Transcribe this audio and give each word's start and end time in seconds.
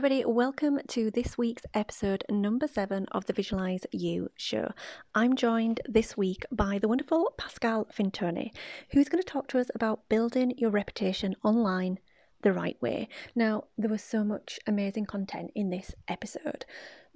everybody. 0.00 0.24
Welcome 0.24 0.80
to 0.88 1.10
this 1.10 1.36
week's 1.36 1.64
episode 1.74 2.24
number 2.30 2.66
seven 2.66 3.04
of 3.12 3.26
the 3.26 3.34
Visualize 3.34 3.82
You 3.92 4.30
show. 4.34 4.70
I'm 5.14 5.36
joined 5.36 5.82
this 5.86 6.16
week 6.16 6.46
by 6.50 6.78
the 6.78 6.88
wonderful 6.88 7.34
Pascal 7.36 7.86
Fintoni, 7.94 8.50
who's 8.92 9.10
going 9.10 9.22
to 9.22 9.28
talk 9.28 9.46
to 9.48 9.58
us 9.58 9.66
about 9.74 10.08
building 10.08 10.54
your 10.56 10.70
reputation 10.70 11.36
online 11.44 11.98
the 12.40 12.54
right 12.54 12.80
way. 12.80 13.10
Now, 13.34 13.64
there 13.76 13.90
was 13.90 14.02
so 14.02 14.24
much 14.24 14.58
amazing 14.66 15.04
content 15.04 15.50
in 15.54 15.68
this 15.68 15.94
episode 16.08 16.64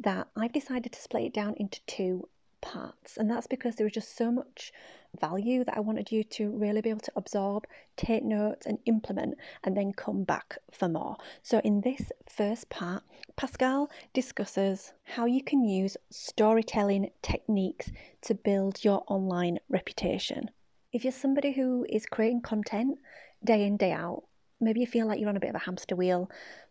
that 0.01 0.29
I've 0.37 0.53
decided 0.53 0.93
to 0.93 1.01
split 1.01 1.25
it 1.25 1.33
down 1.33 1.55
into 1.57 1.81
two 1.87 2.29
parts, 2.65 3.19
and 3.19 3.31
that's 3.31 3.47
because 3.47 3.77
there 3.77 3.85
was 3.85 3.93
just 3.93 4.17
so 4.17 4.33
much 4.33 4.73
value 5.21 5.63
that 5.65 5.77
I 5.77 5.81
wanted 5.81 6.11
you 6.11 6.25
to 6.25 6.51
really 6.51 6.81
be 6.81 6.91
able 6.91 7.01
to 7.01 7.13
absorb, 7.15 7.67
take 7.97 8.25
notes, 8.25 8.67
and 8.67 8.79
implement, 8.87 9.37
and 9.63 9.77
then 9.77 9.93
come 9.93 10.25
back 10.25 10.59
for 10.73 10.89
more. 10.89 11.17
So, 11.43 11.61
in 11.61 11.83
this 11.83 12.11
first 12.29 12.69
part, 12.71 13.05
Pascal 13.37 13.91
discusses 14.13 14.93
how 15.05 15.27
you 15.27 15.43
can 15.43 15.65
use 15.65 15.97
storytelling 16.11 17.11
techniques 17.23 17.93
to 18.23 18.35
build 18.35 18.83
your 18.83 19.05
online 19.07 19.59
reputation. 19.69 20.51
If 20.93 21.05
you're 21.05 21.13
somebody 21.13 21.53
who 21.53 21.87
is 21.89 22.07
creating 22.07 22.41
content 22.41 22.99
day 23.45 23.67
in, 23.67 23.77
day 23.77 23.93
out, 23.93 24.25
maybe 24.61 24.81
you 24.81 24.87
feel 24.87 25.07
like 25.07 25.21
you're 25.21 25.29
on 25.29 25.37
a 25.37 25.41
bit 25.41 25.51
of 25.51 25.57
a 25.57 25.67
hamster 25.67 25.95
wheel, 25.95 26.31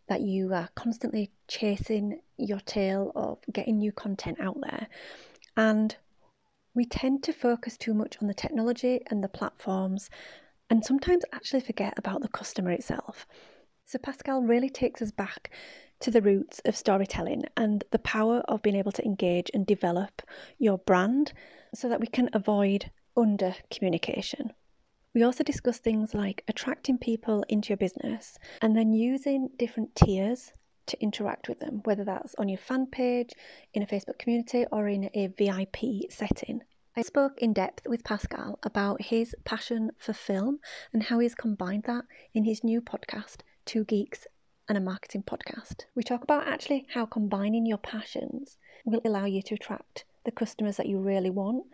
that 0.10 0.22
you 0.22 0.54
are 0.54 0.70
constantly 0.76 1.32
chasing 1.48 2.20
your 2.38 2.60
tail 2.60 3.12
of 3.16 3.40
getting 3.52 3.78
new 3.78 3.92
content 3.92 4.40
out 4.42 4.58
there. 4.62 4.88
And 5.56 5.96
we 6.74 6.86
tend 6.86 7.24
to 7.24 7.34
focus 7.34 7.78
too 7.78 7.94
much 7.94 8.18
on 8.22 8.28
the 8.28 8.34
technology 8.34 9.02
and 9.08 9.24
the 9.24 9.30
platforms 9.30 10.10
and 10.70 10.84
sometimes 10.84 11.24
actually 11.32 11.62
forget 11.62 11.94
about 11.98 12.22
the 12.22 12.28
customer 12.28 12.72
itself. 12.72 13.28
So, 13.86 14.00
Pascal 14.00 14.42
really 14.42 14.70
takes 14.70 15.02
us 15.02 15.12
back 15.12 15.52
to 16.00 16.10
the 16.10 16.22
roots 16.22 16.62
of 16.66 16.76
storytelling 16.76 17.44
and 17.56 17.84
the 17.92 18.00
power 18.00 18.40
of 18.48 18.62
being 18.62 18.76
able 18.76 18.92
to 18.94 19.06
engage 19.06 19.52
and 19.54 19.66
develop 19.66 20.22
your 20.58 20.80
brand 20.80 21.34
so 21.76 21.90
that 21.90 22.00
we 22.00 22.08
can 22.08 22.30
avoid 22.34 22.90
under 23.16 23.56
communication. 23.70 24.52
We 25.14 25.24
also 25.24 25.44
discuss 25.44 25.78
things 25.78 26.16
like 26.16 26.44
attracting 26.48 26.98
people 26.98 27.46
into 27.48 27.70
your 27.70 27.78
business 27.78 28.40
and 28.62 28.76
then 28.76 28.94
using 28.94 29.50
different 29.58 29.96
tiers 29.96 30.54
to 30.88 31.02
interact 31.02 31.48
with 31.48 31.60
them, 31.60 31.82
whether 31.84 32.04
that's 32.04 32.36
on 32.36 32.50
your 32.50 32.58
fan 32.58 32.88
page, 32.88 33.32
in 33.74 33.84
a 33.84 33.88
Facebook 33.88 34.20
community, 34.20 34.66
or 34.72 34.88
in 34.88 35.10
a 35.14 35.28
VIP 35.28 36.12
setting. 36.12 36.62
I 36.96 37.02
spoke 37.02 37.40
in 37.40 37.54
depth 37.54 37.88
with 37.88 38.04
Pascal 38.04 38.60
about 38.62 39.02
his 39.02 39.36
passion 39.46 39.92
for 39.98 40.14
film 40.14 40.60
and 40.94 41.02
how 41.02 41.20
he's 41.20 41.34
combined 41.34 41.84
that 41.88 42.06
in 42.34 42.44
his 42.44 42.64
new 42.64 42.82
podcast, 42.82 43.38
Two 43.66 43.84
Geeks 43.84 44.28
and 44.70 44.78
a 44.78 44.82
Marketing 44.82 45.24
Podcast. 45.24 45.86
We 45.96 46.04
talk 46.04 46.24
about 46.24 46.48
actually 46.48 46.86
how 46.94 47.06
combining 47.06 47.66
your 47.66 47.80
passions 47.80 48.58
will 48.86 49.02
allow 49.04 49.26
you 49.26 49.42
to 49.42 49.56
attract 49.56 50.06
the 50.24 50.32
customers 50.32 50.78
that 50.78 50.86
you 50.86 51.00
really 51.00 51.30
want 51.30 51.66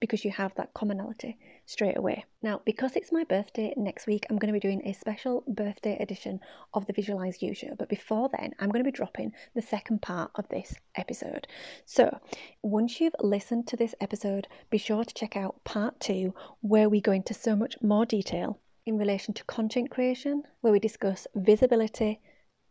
because 0.00 0.24
you 0.24 0.30
have 0.30 0.54
that 0.56 0.74
commonality 0.74 1.38
straight 1.64 1.96
away. 1.96 2.24
Now, 2.42 2.60
because 2.64 2.96
it's 2.96 3.12
my 3.12 3.24
birthday 3.24 3.72
next 3.76 4.06
week, 4.06 4.26
I'm 4.28 4.38
going 4.38 4.52
to 4.52 4.58
be 4.58 4.60
doing 4.60 4.82
a 4.84 4.92
special 4.92 5.42
birthday 5.48 5.96
edition 5.98 6.40
of 6.74 6.86
the 6.86 6.92
Visualize 6.92 7.42
You 7.42 7.54
show. 7.54 7.74
But 7.78 7.88
before 7.88 8.28
then, 8.36 8.52
I'm 8.58 8.68
going 8.70 8.84
to 8.84 8.90
be 8.90 8.96
dropping 8.96 9.32
the 9.54 9.62
second 9.62 10.02
part 10.02 10.30
of 10.34 10.48
this 10.48 10.74
episode. 10.96 11.46
So, 11.86 12.18
once 12.62 13.00
you've 13.00 13.16
listened 13.20 13.66
to 13.68 13.76
this 13.76 13.94
episode, 14.00 14.48
be 14.70 14.78
sure 14.78 15.04
to 15.04 15.14
check 15.14 15.36
out 15.36 15.64
part 15.64 15.98
two, 15.98 16.34
where 16.60 16.88
we 16.88 17.00
go 17.00 17.12
into 17.12 17.34
so 17.34 17.56
much 17.56 17.76
more 17.82 18.04
detail 18.04 18.60
in 18.84 18.98
relation 18.98 19.34
to 19.34 19.44
content 19.44 19.90
creation, 19.90 20.42
where 20.60 20.72
we 20.72 20.78
discuss 20.78 21.26
visibility, 21.34 22.20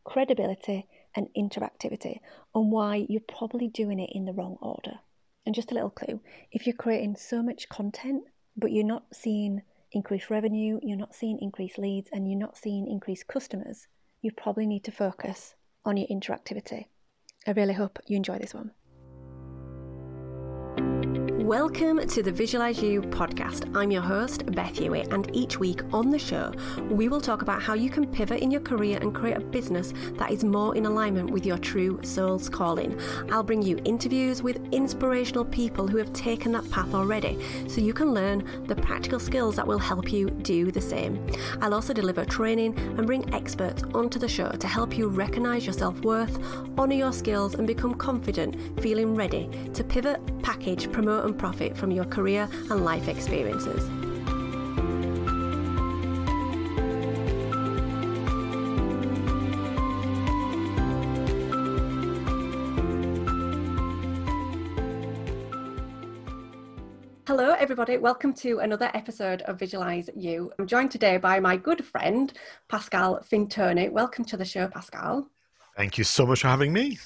credibility, 0.04 0.88
and 1.16 1.28
interactivity, 1.36 2.20
and 2.54 2.72
why 2.72 3.06
you're 3.10 3.22
probably 3.22 3.68
doing 3.68 4.00
it 4.00 4.12
in 4.14 4.26
the 4.26 4.34
wrong 4.34 4.58
order. 4.62 5.00
And 5.46 5.54
just 5.54 5.72
a 5.72 5.76
little 5.76 5.90
clue 5.90 6.20
if 6.52 6.66
you're 6.66 6.76
creating 6.76 7.16
so 7.18 7.44
much 7.44 7.70
content, 7.70 8.24
but 8.58 8.72
you're 8.72 8.86
not 8.86 9.06
seeing 9.14 9.62
increased 9.92 10.30
revenue, 10.30 10.80
you're 10.82 10.98
not 10.98 11.16
seeing 11.16 11.40
increased 11.40 11.78
leads, 11.78 12.10
and 12.12 12.30
you're 12.30 12.40
not 12.40 12.58
seeing 12.58 12.88
increased 12.88 13.28
customers, 13.28 13.88
you 14.22 14.32
probably 14.32 14.66
need 14.66 14.84
to 14.84 14.92
focus 14.92 15.56
on 15.86 15.98
your 15.98 16.08
interactivity. 16.08 16.86
I 17.48 17.52
really 17.52 17.74
hope 17.74 18.00
you 18.08 18.18
enjoy 18.18 18.40
this 18.40 18.54
one. 18.54 18.72
Welcome 21.46 22.08
to 22.08 22.24
the 22.24 22.32
Visualize 22.32 22.82
You 22.82 23.04
podcast. 23.04 23.72
I'm 23.78 23.92
your 23.92 24.02
host, 24.02 24.48
Beth 24.48 24.80
Hewitt, 24.80 25.14
and 25.14 25.30
each 25.32 25.60
week 25.60 25.84
on 25.94 26.10
the 26.10 26.18
show, 26.18 26.52
we 26.90 27.08
will 27.08 27.22
talk 27.22 27.44
about 27.44 27.62
how 27.62 27.76
you 27.76 27.92
can 27.92 28.08
pivot 28.08 28.40
in 28.40 28.50
your 28.50 28.62
career 28.62 28.98
and 29.00 29.14
create 29.14 29.38
a 29.38 29.42
business 29.42 29.94
that 30.16 30.32
is 30.32 30.44
more 30.44 30.76
in 30.76 30.88
alignment 30.88 31.30
with 31.30 31.46
your 31.46 31.60
true 31.60 32.00
soul's 32.02 32.50
calling. 32.50 33.00
I'll 33.32 33.44
bring 33.44 33.62
you 33.62 33.80
interviews 33.86 34.42
with 34.42 34.60
inspirational 34.74 35.46
people 35.46 35.88
who 35.88 35.98
have 35.98 36.12
taken 36.14 36.52
that 36.54 36.68
path 36.72 36.96
already 36.96 37.38
so 37.68 37.80
you 37.80 37.94
can 37.94 38.12
learn 38.12 38.66
the 38.66 38.76
practical 38.76 39.20
skills 39.20 39.56
that 39.58 39.68
will 39.68 39.78
help 39.78 40.12
you 40.12 40.32
do 40.32 40.72
the 40.72 40.82
same. 40.82 41.24
I'll 41.62 41.76
also 41.76 41.94
deliver 41.94 42.26
training 42.26 42.76
and 42.98 43.06
bring 43.06 43.32
experts 43.36 43.84
onto 43.94 44.18
the 44.18 44.28
show 44.28 44.50
to 44.50 44.68
help 44.68 44.98
you 44.98 45.10
recognize 45.10 45.68
your 45.68 45.74
self 45.74 46.00
worth, 46.00 46.40
honor 46.76 46.96
your 46.96 47.14
skills, 47.14 47.54
and 47.54 47.68
become 47.68 47.94
confident, 47.94 48.82
feeling 48.82 49.14
ready 49.14 49.48
to 49.76 49.84
pivot, 49.84 50.20
package, 50.42 50.92
promote, 50.92 51.26
and 51.26 51.35
profit 51.38 51.76
from 51.78 51.92
your 51.92 52.06
career 52.06 52.50
and 52.70 52.84
life 52.84 53.08
experiences. 53.08 53.90
Hello, 67.28 67.56
everybody. 67.60 67.98
Welcome 67.98 68.34
to 68.36 68.60
another 68.60 68.90
episode 68.94 69.42
of 69.42 69.60
Visualize 69.60 70.10
You. 70.16 70.52
I'm 70.58 70.68
joined 70.68 70.92
today 70.92 71.18
by 71.18 71.40
my 71.40 71.58
good 71.58 71.84
friend, 71.84 72.32
Pascal 72.70 73.20
Fintoni. 73.20 73.92
Welcome 73.92 74.26
to 74.26 74.38
the 74.38 74.46
show, 74.46 74.68
Pascal. 74.68 75.28
Thank 75.76 75.98
you 75.98 76.04
so 76.04 76.26
much 76.26 76.42
for 76.42 76.48
having 76.48 76.72
me. 76.72 76.98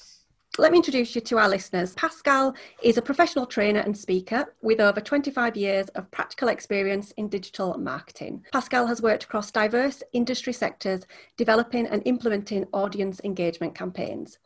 Let 0.57 0.71
me 0.73 0.79
introduce 0.79 1.15
you 1.15 1.21
to 1.21 1.37
our 1.37 1.47
listeners. 1.47 1.93
Pascal 1.93 2.53
is 2.81 2.97
a 2.97 3.01
professional 3.01 3.45
trainer 3.45 3.79
and 3.79 3.95
speaker 3.95 4.53
with 4.61 4.81
over 4.81 4.99
25 4.99 5.55
years 5.55 5.87
of 5.89 6.09
practical 6.11 6.49
experience 6.49 7.11
in 7.11 7.29
digital 7.29 7.77
marketing. 7.77 8.43
Pascal 8.51 8.87
has 8.87 9.01
worked 9.01 9.23
across 9.23 9.51
diverse 9.51 10.03
industry 10.11 10.51
sectors, 10.51 11.01
developing 11.37 11.87
and 11.87 12.01
implementing 12.05 12.65
audience 12.73 13.21
engagement 13.23 13.73
campaigns. 13.73 14.39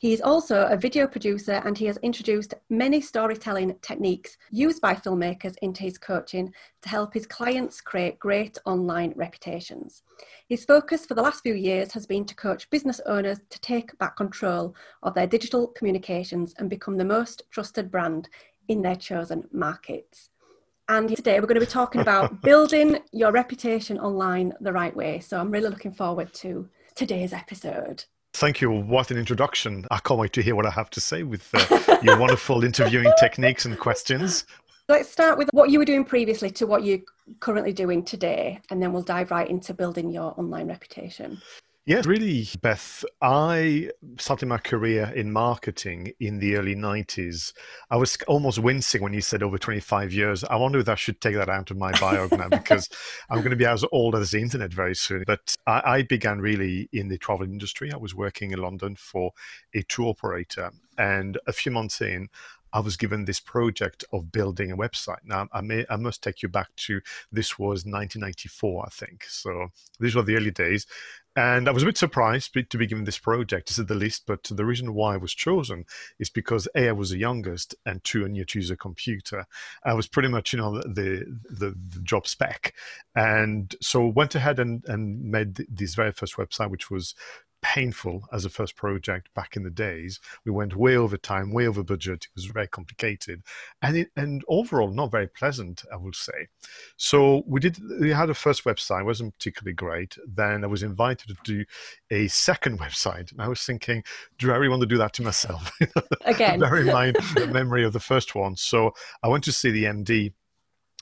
He 0.00 0.14
is 0.14 0.22
also 0.22 0.64
a 0.66 0.78
video 0.78 1.06
producer 1.06 1.60
and 1.62 1.76
he 1.76 1.84
has 1.84 1.98
introduced 1.98 2.54
many 2.70 3.02
storytelling 3.02 3.76
techniques 3.82 4.38
used 4.50 4.80
by 4.80 4.94
filmmakers 4.94 5.56
into 5.60 5.82
his 5.82 5.98
coaching 5.98 6.54
to 6.80 6.88
help 6.88 7.12
his 7.12 7.26
clients 7.26 7.82
create 7.82 8.18
great 8.18 8.56
online 8.64 9.12
reputations. 9.14 10.02
His 10.48 10.64
focus 10.64 11.04
for 11.04 11.12
the 11.12 11.22
last 11.22 11.42
few 11.42 11.52
years 11.52 11.92
has 11.92 12.06
been 12.06 12.24
to 12.24 12.34
coach 12.34 12.70
business 12.70 13.02
owners 13.04 13.40
to 13.50 13.60
take 13.60 13.96
back 13.98 14.16
control 14.16 14.74
of 15.02 15.12
their 15.12 15.26
digital 15.26 15.66
communications 15.66 16.54
and 16.56 16.70
become 16.70 16.96
the 16.96 17.04
most 17.04 17.42
trusted 17.50 17.90
brand 17.90 18.30
in 18.68 18.80
their 18.80 18.96
chosen 18.96 19.48
markets. 19.52 20.30
And 20.88 21.14
today 21.14 21.40
we're 21.40 21.46
going 21.46 21.60
to 21.60 21.66
be 21.66 21.70
talking 21.70 22.00
about 22.00 22.40
building 22.42 23.00
your 23.12 23.32
reputation 23.32 23.98
online 23.98 24.54
the 24.62 24.72
right 24.72 24.96
way. 24.96 25.20
So 25.20 25.38
I'm 25.38 25.50
really 25.50 25.68
looking 25.68 25.92
forward 25.92 26.32
to 26.36 26.70
today's 26.94 27.34
episode. 27.34 28.04
Thank 28.32 28.60
you. 28.60 28.70
What 28.70 29.10
an 29.10 29.18
introduction. 29.18 29.86
I 29.90 29.98
can't 29.98 30.18
wait 30.18 30.32
to 30.34 30.42
hear 30.42 30.54
what 30.54 30.66
I 30.66 30.70
have 30.70 30.90
to 30.90 31.00
say 31.00 31.22
with 31.24 31.48
uh, 31.52 31.98
your 32.02 32.18
wonderful 32.24 32.64
interviewing 32.64 33.12
techniques 33.18 33.64
and 33.64 33.78
questions. 33.78 34.46
Let's 34.88 35.10
start 35.10 35.38
with 35.38 35.48
what 35.52 35.70
you 35.70 35.78
were 35.78 35.84
doing 35.84 36.04
previously 36.04 36.50
to 36.52 36.66
what 36.66 36.84
you're 36.84 37.00
currently 37.38 37.72
doing 37.72 38.04
today, 38.04 38.60
and 38.70 38.82
then 38.82 38.92
we'll 38.92 39.02
dive 39.02 39.30
right 39.30 39.48
into 39.48 39.74
building 39.74 40.10
your 40.10 40.34
online 40.38 40.68
reputation. 40.68 41.40
Yeah, 41.86 42.02
really, 42.04 42.46
Beth. 42.60 43.04
I 43.22 43.90
started 44.18 44.46
my 44.46 44.58
career 44.58 45.10
in 45.16 45.32
marketing 45.32 46.12
in 46.20 46.38
the 46.38 46.56
early 46.56 46.76
90s. 46.76 47.54
I 47.90 47.96
was 47.96 48.18
almost 48.28 48.58
wincing 48.58 49.02
when 49.02 49.14
you 49.14 49.22
said 49.22 49.42
over 49.42 49.56
25 49.56 50.12
years. 50.12 50.44
I 50.44 50.56
wonder 50.56 50.78
if 50.78 50.88
I 50.90 50.94
should 50.94 51.22
take 51.22 51.36
that 51.36 51.48
out 51.48 51.70
of 51.70 51.78
my 51.78 51.90
bio 51.98 52.28
now 52.32 52.48
because 52.50 52.88
I'm 53.30 53.38
going 53.38 53.50
to 53.50 53.56
be 53.56 53.64
as 53.64 53.82
old 53.92 54.14
as 54.14 54.30
the 54.30 54.42
internet 54.42 54.74
very 54.74 54.94
soon. 54.94 55.24
But 55.26 55.56
I, 55.66 55.82
I 55.84 56.02
began 56.02 56.40
really 56.40 56.90
in 56.92 57.08
the 57.08 57.16
travel 57.16 57.46
industry. 57.46 57.90
I 57.90 57.96
was 57.96 58.14
working 58.14 58.50
in 58.50 58.60
London 58.60 58.94
for 58.94 59.32
a 59.74 59.82
tour 59.82 60.10
operator. 60.10 60.72
And 60.98 61.38
a 61.46 61.52
few 61.52 61.72
months 61.72 62.02
in, 62.02 62.28
I 62.72 62.80
was 62.80 62.96
given 62.96 63.24
this 63.24 63.40
project 63.40 64.04
of 64.12 64.30
building 64.30 64.70
a 64.70 64.76
website. 64.76 65.24
Now, 65.24 65.48
I, 65.52 65.60
may, 65.60 65.84
I 65.90 65.96
must 65.96 66.22
take 66.22 66.42
you 66.42 66.48
back 66.48 66.68
to 66.76 67.00
this 67.32 67.58
was 67.58 67.84
1994, 67.84 68.84
I 68.86 68.90
think. 68.90 69.24
So 69.24 69.68
these 69.98 70.14
were 70.14 70.22
the 70.22 70.36
early 70.36 70.52
days. 70.52 70.86
And 71.36 71.68
I 71.68 71.72
was 71.72 71.84
a 71.84 71.86
bit 71.86 71.96
surprised 71.96 72.52
to 72.54 72.78
be 72.78 72.86
given 72.86 73.04
this 73.04 73.18
project, 73.18 73.68
to 73.68 73.74
say 73.74 73.84
the 73.84 73.94
least. 73.94 74.24
But 74.26 74.44
the 74.44 74.64
reason 74.64 74.94
why 74.94 75.14
I 75.14 75.16
was 75.16 75.32
chosen 75.32 75.84
is 76.18 76.28
because 76.28 76.66
A, 76.74 76.88
I 76.88 76.92
was 76.92 77.10
the 77.10 77.18
youngest, 77.18 77.74
and 77.86 78.02
two, 78.02 78.24
I 78.24 78.28
knew 78.28 78.44
to 78.44 78.58
use 78.58 78.70
a 78.70 78.76
computer. 78.76 79.46
I 79.84 79.94
was 79.94 80.08
pretty 80.08 80.28
much, 80.28 80.52
you 80.52 80.58
know, 80.58 80.80
the 80.80 81.24
the, 81.48 81.76
the 81.88 82.00
job 82.02 82.26
spec. 82.26 82.74
And 83.14 83.74
so 83.80 84.06
went 84.06 84.34
ahead 84.34 84.58
and, 84.58 84.84
and 84.86 85.22
made 85.22 85.54
this 85.68 85.94
very 85.94 86.12
first 86.12 86.36
website, 86.36 86.70
which 86.70 86.90
was 86.90 87.14
painful 87.62 88.24
as 88.32 88.44
a 88.44 88.50
first 88.50 88.76
project 88.76 89.28
back 89.34 89.56
in 89.56 89.62
the 89.62 89.70
days. 89.70 90.20
We 90.44 90.52
went 90.52 90.76
way 90.76 90.96
over 90.96 91.16
time, 91.16 91.52
way 91.52 91.66
over 91.66 91.82
budget. 91.82 92.24
It 92.24 92.34
was 92.34 92.46
very 92.46 92.68
complicated, 92.68 93.42
and 93.82 93.96
it, 93.96 94.08
and 94.16 94.42
overall 94.48 94.90
not 94.90 95.10
very 95.10 95.28
pleasant, 95.28 95.84
I 95.92 95.96
would 95.96 96.16
say. 96.16 96.48
So 96.96 97.42
we 97.46 97.60
did. 97.60 97.78
We 98.00 98.10
had 98.10 98.30
a 98.30 98.34
first 98.34 98.64
website, 98.64 99.00
it 99.02 99.04
wasn't 99.04 99.34
particularly 99.34 99.74
great. 99.74 100.16
Then 100.26 100.64
I 100.64 100.66
was 100.66 100.82
invited 100.82 101.28
to 101.28 101.36
do 101.44 101.64
a 102.10 102.28
second 102.28 102.78
website, 102.80 103.32
and 103.32 103.40
I 103.40 103.48
was 103.48 103.62
thinking, 103.62 104.02
do 104.38 104.52
I 104.52 104.56
really 104.56 104.68
want 104.68 104.82
to 104.82 104.86
do 104.86 104.98
that 104.98 105.12
to 105.14 105.22
myself? 105.22 105.72
Again, 106.24 106.60
bear 106.60 106.76
in 106.78 106.86
mind 106.92 107.16
the 107.34 107.46
memory 107.46 107.84
of 107.84 107.92
the 107.92 108.00
first 108.00 108.34
one. 108.34 108.56
So 108.56 108.92
I 109.22 109.28
went 109.28 109.44
to 109.44 109.52
see 109.52 109.70
the 109.70 109.84
MD 109.84 110.32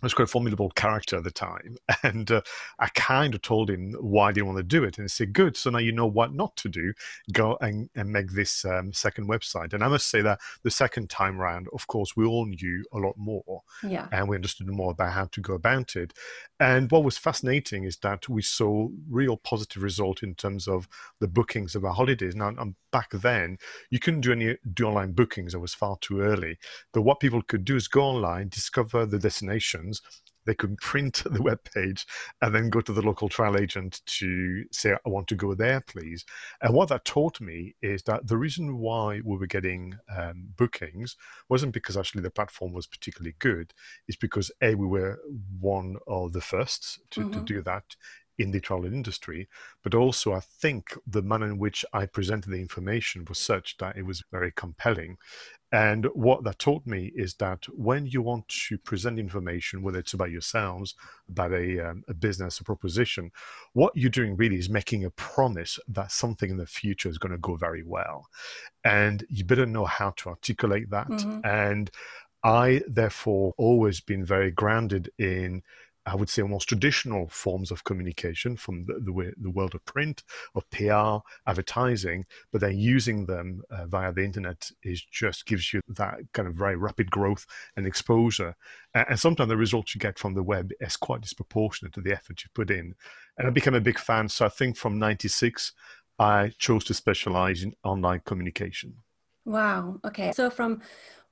was 0.06 0.14
quite 0.14 0.24
a 0.24 0.28
formidable 0.28 0.70
character 0.70 1.16
at 1.16 1.24
the 1.24 1.30
time. 1.30 1.76
And 2.04 2.30
uh, 2.30 2.42
I 2.78 2.88
kind 2.94 3.34
of 3.34 3.42
told 3.42 3.68
him 3.68 3.92
why 4.00 4.28
I 4.28 4.32
didn't 4.32 4.46
want 4.46 4.58
to 4.58 4.62
do 4.62 4.84
it. 4.84 4.98
And 4.98 5.04
he 5.04 5.08
said, 5.08 5.32
Good. 5.32 5.56
So 5.56 5.68
now 5.70 5.78
you 5.78 5.90
know 5.90 6.06
what 6.06 6.32
not 6.32 6.56
to 6.58 6.68
do. 6.68 6.92
Go 7.32 7.58
and, 7.60 7.90
and 7.96 8.10
make 8.10 8.30
this 8.30 8.64
um, 8.64 8.92
second 8.92 9.28
website. 9.28 9.74
And 9.74 9.82
I 9.82 9.88
must 9.88 10.08
say 10.08 10.22
that 10.22 10.38
the 10.62 10.70
second 10.70 11.10
time 11.10 11.38
round, 11.38 11.66
of 11.72 11.86
course, 11.88 12.16
we 12.16 12.24
all 12.24 12.46
knew 12.46 12.84
a 12.92 12.98
lot 12.98 13.16
more. 13.18 13.62
Yeah. 13.82 14.06
And 14.12 14.28
we 14.28 14.36
understood 14.36 14.68
more 14.68 14.92
about 14.92 15.12
how 15.12 15.24
to 15.26 15.40
go 15.40 15.54
about 15.54 15.96
it. 15.96 16.12
And 16.60 16.90
what 16.90 17.04
was 17.04 17.18
fascinating 17.18 17.84
is 17.84 17.96
that 17.98 18.28
we 18.28 18.42
saw 18.42 18.88
real 19.10 19.36
positive 19.36 19.82
result 19.82 20.22
in 20.22 20.34
terms 20.34 20.68
of 20.68 20.88
the 21.20 21.28
bookings 21.28 21.74
of 21.74 21.84
our 21.84 21.92
holidays. 21.92 22.36
Now, 22.36 22.54
um, 22.58 22.76
back 22.92 23.10
then, 23.10 23.58
you 23.90 23.98
couldn't 23.98 24.22
do 24.22 24.32
any 24.32 24.56
do 24.72 24.86
online 24.86 25.12
bookings. 25.12 25.54
It 25.54 25.58
was 25.58 25.74
far 25.74 25.96
too 26.00 26.20
early. 26.20 26.58
But 26.92 27.02
what 27.02 27.20
people 27.20 27.42
could 27.42 27.64
do 27.64 27.76
is 27.76 27.88
go 27.88 28.02
online, 28.02 28.48
discover 28.48 29.04
the 29.04 29.18
destination 29.18 29.87
they 30.48 30.54
could 30.54 30.78
print 30.78 31.22
the 31.30 31.42
web 31.42 31.60
page 31.74 32.06
and 32.42 32.54
then 32.54 32.70
go 32.70 32.80
to 32.80 32.92
the 32.92 33.02
local 33.02 33.28
travel 33.28 33.60
agent 33.60 34.00
to 34.06 34.64
say, 34.72 34.92
I 34.92 35.08
want 35.08 35.28
to 35.28 35.36
go 35.36 35.54
there, 35.54 35.80
please. 35.80 36.24
And 36.62 36.74
what 36.74 36.88
that 36.88 37.04
taught 37.04 37.40
me 37.40 37.74
is 37.82 38.02
that 38.04 38.26
the 38.26 38.38
reason 38.38 38.78
why 38.78 39.20
we 39.24 39.36
were 39.36 39.46
getting 39.46 39.94
um, 40.16 40.48
bookings 40.56 41.16
wasn't 41.48 41.74
because 41.74 41.96
actually 41.96 42.22
the 42.22 42.30
platform 42.30 42.72
was 42.72 42.86
particularly 42.86 43.34
good, 43.38 43.74
it's 44.08 44.16
because 44.16 44.50
A, 44.62 44.74
we 44.74 44.86
were 44.86 45.18
one 45.60 45.96
of 46.06 46.32
the 46.32 46.40
firsts 46.40 46.98
to, 47.10 47.20
mm-hmm. 47.20 47.32
to 47.32 47.40
do 47.40 47.62
that 47.62 47.84
in 48.38 48.52
the 48.52 48.60
travel 48.60 48.86
industry, 48.86 49.48
but 49.82 49.94
also 49.94 50.32
I 50.32 50.40
think 50.40 50.96
the 51.06 51.22
manner 51.22 51.46
in 51.46 51.58
which 51.58 51.84
I 51.92 52.06
presented 52.06 52.50
the 52.50 52.60
information 52.60 53.24
was 53.28 53.38
such 53.38 53.76
that 53.78 53.96
it 53.96 54.06
was 54.06 54.22
very 54.30 54.52
compelling. 54.52 55.18
And 55.70 56.06
what 56.14 56.44
that 56.44 56.58
taught 56.58 56.86
me 56.86 57.12
is 57.14 57.34
that 57.34 57.66
when 57.76 58.06
you 58.06 58.22
want 58.22 58.48
to 58.68 58.78
present 58.78 59.18
information, 59.18 59.82
whether 59.82 59.98
it's 59.98 60.14
about 60.14 60.30
yourselves, 60.30 60.94
about 61.28 61.52
a, 61.52 61.90
um, 61.90 62.04
a 62.08 62.14
business, 62.14 62.58
a 62.58 62.64
proposition, 62.64 63.30
what 63.74 63.94
you're 63.94 64.08
doing 64.08 64.36
really 64.36 64.56
is 64.56 64.70
making 64.70 65.04
a 65.04 65.10
promise 65.10 65.78
that 65.88 66.10
something 66.10 66.48
in 66.50 66.56
the 66.56 66.66
future 66.66 67.10
is 67.10 67.18
going 67.18 67.32
to 67.32 67.38
go 67.38 67.56
very 67.56 67.82
well. 67.82 68.28
And 68.84 69.26
you 69.28 69.44
better 69.44 69.66
know 69.66 69.84
how 69.84 70.10
to 70.16 70.30
articulate 70.30 70.88
that. 70.90 71.08
Mm-hmm. 71.08 71.40
And 71.44 71.90
I, 72.42 72.82
therefore, 72.86 73.52
always 73.58 74.00
been 74.00 74.24
very 74.24 74.50
grounded 74.50 75.10
in 75.18 75.62
I 76.08 76.16
would 76.16 76.28
say, 76.28 76.42
almost 76.42 76.68
traditional 76.68 77.28
forms 77.28 77.70
of 77.70 77.84
communication 77.84 78.56
from 78.56 78.84
the, 78.86 78.94
the, 78.94 79.32
the 79.40 79.50
world 79.50 79.74
of 79.74 79.84
print, 79.84 80.22
of 80.54 80.68
PR, 80.70 81.18
advertising, 81.48 82.24
but 82.50 82.60
then 82.60 82.78
using 82.78 83.26
them 83.26 83.62
uh, 83.70 83.86
via 83.86 84.12
the 84.12 84.24
internet 84.24 84.70
is 84.82 85.02
just 85.02 85.46
gives 85.46 85.72
you 85.72 85.80
that 85.88 86.18
kind 86.32 86.48
of 86.48 86.54
very 86.54 86.76
rapid 86.76 87.10
growth 87.10 87.46
and 87.76 87.86
exposure. 87.86 88.54
And, 88.94 89.06
and 89.10 89.20
sometimes 89.20 89.48
the 89.48 89.56
results 89.56 89.94
you 89.94 89.98
get 89.98 90.18
from 90.18 90.34
the 90.34 90.42
web 90.42 90.70
is 90.80 90.96
quite 90.96 91.20
disproportionate 91.20 91.92
to 91.94 92.00
the 92.00 92.12
effort 92.12 92.42
you 92.42 92.50
put 92.54 92.70
in. 92.70 92.94
And 93.36 93.46
I 93.46 93.50
became 93.50 93.74
a 93.74 93.80
big 93.80 93.98
fan. 93.98 94.28
So 94.28 94.46
I 94.46 94.50
think 94.50 94.76
from 94.76 94.98
96, 94.98 95.72
I 96.18 96.52
chose 96.58 96.84
to 96.84 96.94
specialize 96.94 97.62
in 97.62 97.74
online 97.84 98.22
communication. 98.24 98.96
Wow. 99.44 100.00
Okay. 100.04 100.32
So 100.32 100.50
from 100.50 100.82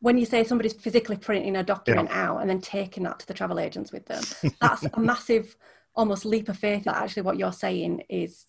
when 0.00 0.18
you 0.18 0.26
say 0.26 0.44
somebody's 0.44 0.74
physically 0.74 1.16
printing 1.16 1.56
a 1.56 1.62
document 1.62 2.08
yeah. 2.10 2.28
out 2.28 2.38
and 2.38 2.50
then 2.50 2.60
taking 2.60 3.04
that 3.04 3.18
to 3.18 3.26
the 3.26 3.34
travel 3.34 3.58
agents 3.58 3.92
with 3.92 4.06
them, 4.06 4.22
that's 4.60 4.84
a 4.92 5.00
massive, 5.00 5.56
almost 5.94 6.24
leap 6.24 6.48
of 6.48 6.58
faith 6.58 6.84
that 6.84 6.96
actually 6.96 7.22
what 7.22 7.38
you're 7.38 7.52
saying 7.52 8.02
is 8.08 8.46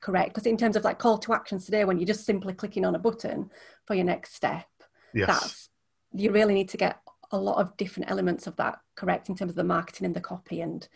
correct. 0.00 0.34
Because 0.34 0.46
in 0.46 0.56
terms 0.56 0.76
of 0.76 0.84
like 0.84 0.98
call 0.98 1.18
to 1.18 1.34
actions 1.34 1.64
today, 1.64 1.84
when 1.84 1.98
you're 1.98 2.06
just 2.06 2.24
simply 2.24 2.54
clicking 2.54 2.84
on 2.84 2.94
a 2.94 2.98
button 2.98 3.50
for 3.86 3.94
your 3.94 4.04
next 4.04 4.34
step, 4.34 4.66
yes. 5.14 5.26
that's 5.26 5.68
you 6.12 6.32
really 6.32 6.54
need 6.54 6.68
to 6.70 6.76
get 6.76 6.98
a 7.30 7.38
lot 7.38 7.60
of 7.60 7.76
different 7.76 8.10
elements 8.10 8.46
of 8.46 8.56
that 8.56 8.80
correct 8.96 9.28
in 9.28 9.36
terms 9.36 9.50
of 9.50 9.56
the 9.56 9.64
marketing 9.64 10.06
and 10.06 10.16
the 10.16 10.20
copy 10.20 10.60
and 10.60 10.88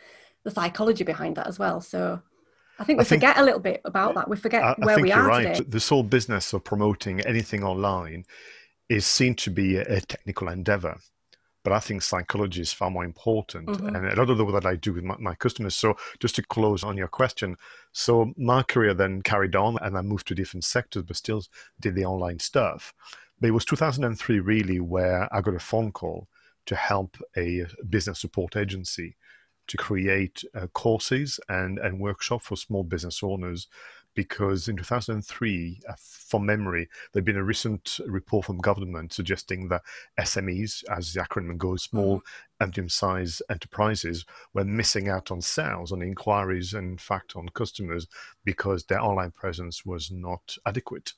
the 0.43 0.51
psychology 0.51 1.05
behind 1.05 1.37
that 1.37 1.47
as 1.47 1.59
well. 1.59 1.81
So 1.81 2.21
I 2.79 2.85
think 2.85 2.99
we 2.99 3.03
I 3.03 3.05
think, 3.05 3.21
forget 3.23 3.39
a 3.39 3.45
little 3.45 3.61
bit 3.61 3.81
about 3.85 4.15
that. 4.15 4.29
We 4.29 4.37
forget 4.37 4.65
I, 4.65 4.75
where 4.79 4.99
I 4.99 5.03
we 5.03 5.13
are 5.13 5.27
right. 5.27 5.55
today. 5.55 5.69
This 5.69 5.89
whole 5.89 6.03
business 6.03 6.53
of 6.53 6.65
promoting 6.65 7.21
anything 7.21 7.63
online 7.63 8.25
is 8.89 9.07
seen 9.07 9.35
to 9.35 9.51
be 9.51 9.77
a, 9.77 9.97
a 9.97 10.01
technical 10.01 10.49
endeavor 10.49 10.99
but 11.65 11.73
I 11.73 11.81
think 11.81 12.03
psychology 12.03 12.61
is 12.61 12.75
far 12.75 12.91
more 12.91 13.05
important. 13.05 13.67
Mm-hmm. 13.67 13.97
And 13.97 14.07
a 14.07 14.17
lot 14.17 14.29
of 14.29 14.37
the 14.37 14.45
work 14.45 14.63
that 14.63 14.69
I 14.69 14.77
do 14.77 14.93
with 14.93 15.03
my, 15.03 15.17
my, 15.19 15.35
customers. 15.35 15.75
So, 15.75 15.97
just 16.21 16.37
to 16.37 16.43
close 16.43 16.85
on 16.85 16.97
your 16.97 17.09
question, 17.09 17.57
so 17.93 18.33
my 18.37 18.63
career 18.63 18.93
then 18.93 19.23
carried 19.23 19.57
on 19.57 19.79
and 19.81 19.97
I 19.97 20.03
moved 20.03 20.29
to 20.29 20.35
different 20.35 20.65
sectors, 20.65 21.05
but 21.05 21.17
still 21.17 21.43
did 21.81 21.95
the 21.95 22.05
online 22.05 22.39
stuff. 22.39 22.93
But 23.41 23.49
it 23.49 23.53
was 23.53 23.65
2003 23.65 24.41
really 24.41 24.79
where 24.79 25.35
I 25.35 25.41
got 25.41 25.55
a 25.55 25.59
phone 25.59 25.91
call 25.91 26.29
to 26.67 26.77
help 26.77 27.17
a 27.37 27.65
business 27.89 28.21
support 28.21 28.57
agency 28.57 29.17
to 29.67 29.77
create 29.79 30.45
uh, 30.55 30.67
courses 30.69 31.41
and, 31.49 31.79
and 31.79 31.99
workshop 31.99 32.43
for 32.43 32.57
small 32.57 32.85
business 32.85 33.23
owners 33.23 33.69
because 34.14 34.69
in 34.69 34.76
2003, 34.76 35.81
uh, 35.88 35.93
from 35.99 36.46
memory, 36.46 36.88
there'd 37.12 37.25
been 37.25 37.37
a 37.37 37.44
recent 37.44 38.00
report 38.06 38.46
from 38.46 38.58
government 38.58 39.12
suggesting 39.12 39.69
that 39.69 39.82
SMEs, 40.19 40.84
as 40.90 41.12
the 41.12 41.20
acronym 41.20 41.58
goes, 41.58 41.82
small 41.82 42.19
mm-hmm. 42.19 42.25
and 42.61 42.69
medium-sized 42.70 43.43
enterprises, 43.50 44.25
were 44.52 44.64
missing 44.64 45.08
out 45.08 45.31
on 45.31 45.40
sales, 45.40 45.93
on 45.93 46.02
inquiries, 46.02 46.75
and 46.75 46.93
in 46.93 46.99
fact 46.99 47.37
on 47.37 47.49
customers 47.50 48.06
because 48.44 48.84
their 48.84 49.00
online 49.00 49.31
presence 49.31 49.84
was 49.84 50.11
not 50.11 50.56
adequate 50.66 51.12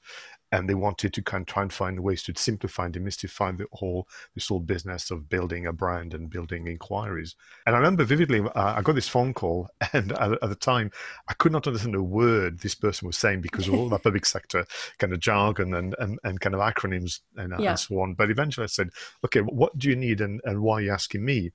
and 0.52 0.68
they 0.68 0.74
wanted 0.74 1.12
to 1.12 1.22
kind 1.22 1.42
of 1.42 1.46
try 1.46 1.62
and 1.62 1.72
find 1.72 1.98
ways 2.00 2.22
to 2.22 2.32
simplify 2.36 2.86
and 2.86 2.94
demystify 2.94 3.56
the 3.56 3.66
whole 3.72 4.06
this 4.34 4.48
whole 4.48 4.60
business 4.60 5.10
of 5.10 5.28
building 5.28 5.66
a 5.66 5.72
brand 5.72 6.14
and 6.14 6.30
building 6.30 6.66
inquiries. 6.66 7.34
And 7.66 7.74
I 7.74 7.78
remember 7.78 8.04
vividly, 8.04 8.40
uh, 8.40 8.74
I 8.76 8.82
got 8.82 8.94
this 8.94 9.08
phone 9.08 9.34
call, 9.34 9.68
and 9.92 10.12
at, 10.12 10.32
at, 10.42 10.48
the 10.48 10.54
time, 10.54 10.90
I 11.28 11.34
could 11.34 11.52
not 11.52 11.66
understand 11.66 11.94
a 11.94 12.02
word 12.02 12.60
this 12.60 12.74
person 12.74 13.06
was 13.06 13.18
saying 13.18 13.40
because 13.40 13.68
of 13.68 13.74
all 13.74 13.88
that 13.88 14.02
public 14.04 14.26
sector 14.26 14.66
kind 14.98 15.12
of 15.12 15.20
jargon 15.20 15.74
and, 15.74 15.94
and, 15.98 16.18
and 16.22 16.40
kind 16.40 16.54
of 16.54 16.60
acronyms 16.60 17.20
and, 17.36 17.52
yeah. 17.58 17.70
and 17.70 17.78
so 17.78 18.00
on. 18.00 18.14
But 18.14 18.30
eventually, 18.30 18.64
I 18.64 18.68
said, 18.68 18.90
"Okay, 19.24 19.40
what 19.40 19.76
do 19.76 19.88
you 19.88 19.96
need, 19.96 20.20
and, 20.20 20.40
and 20.44 20.62
why 20.62 20.76
are 20.76 20.82
you 20.82 20.92
asking 20.92 21.24
me?" 21.24 21.50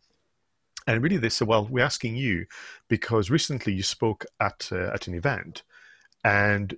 And 0.88 1.02
really, 1.02 1.18
they 1.18 1.30
said, 1.30 1.48
"Well, 1.48 1.68
we're 1.70 1.86
asking 1.86 2.16
you 2.16 2.46
because 2.90 3.30
recently 3.30 3.74
you 3.74 3.84
spoke 3.84 4.26
at 4.40 4.70
uh, 4.72 4.92
at 4.94 5.08
an 5.08 5.14
event." 5.14 5.64
and 6.24 6.78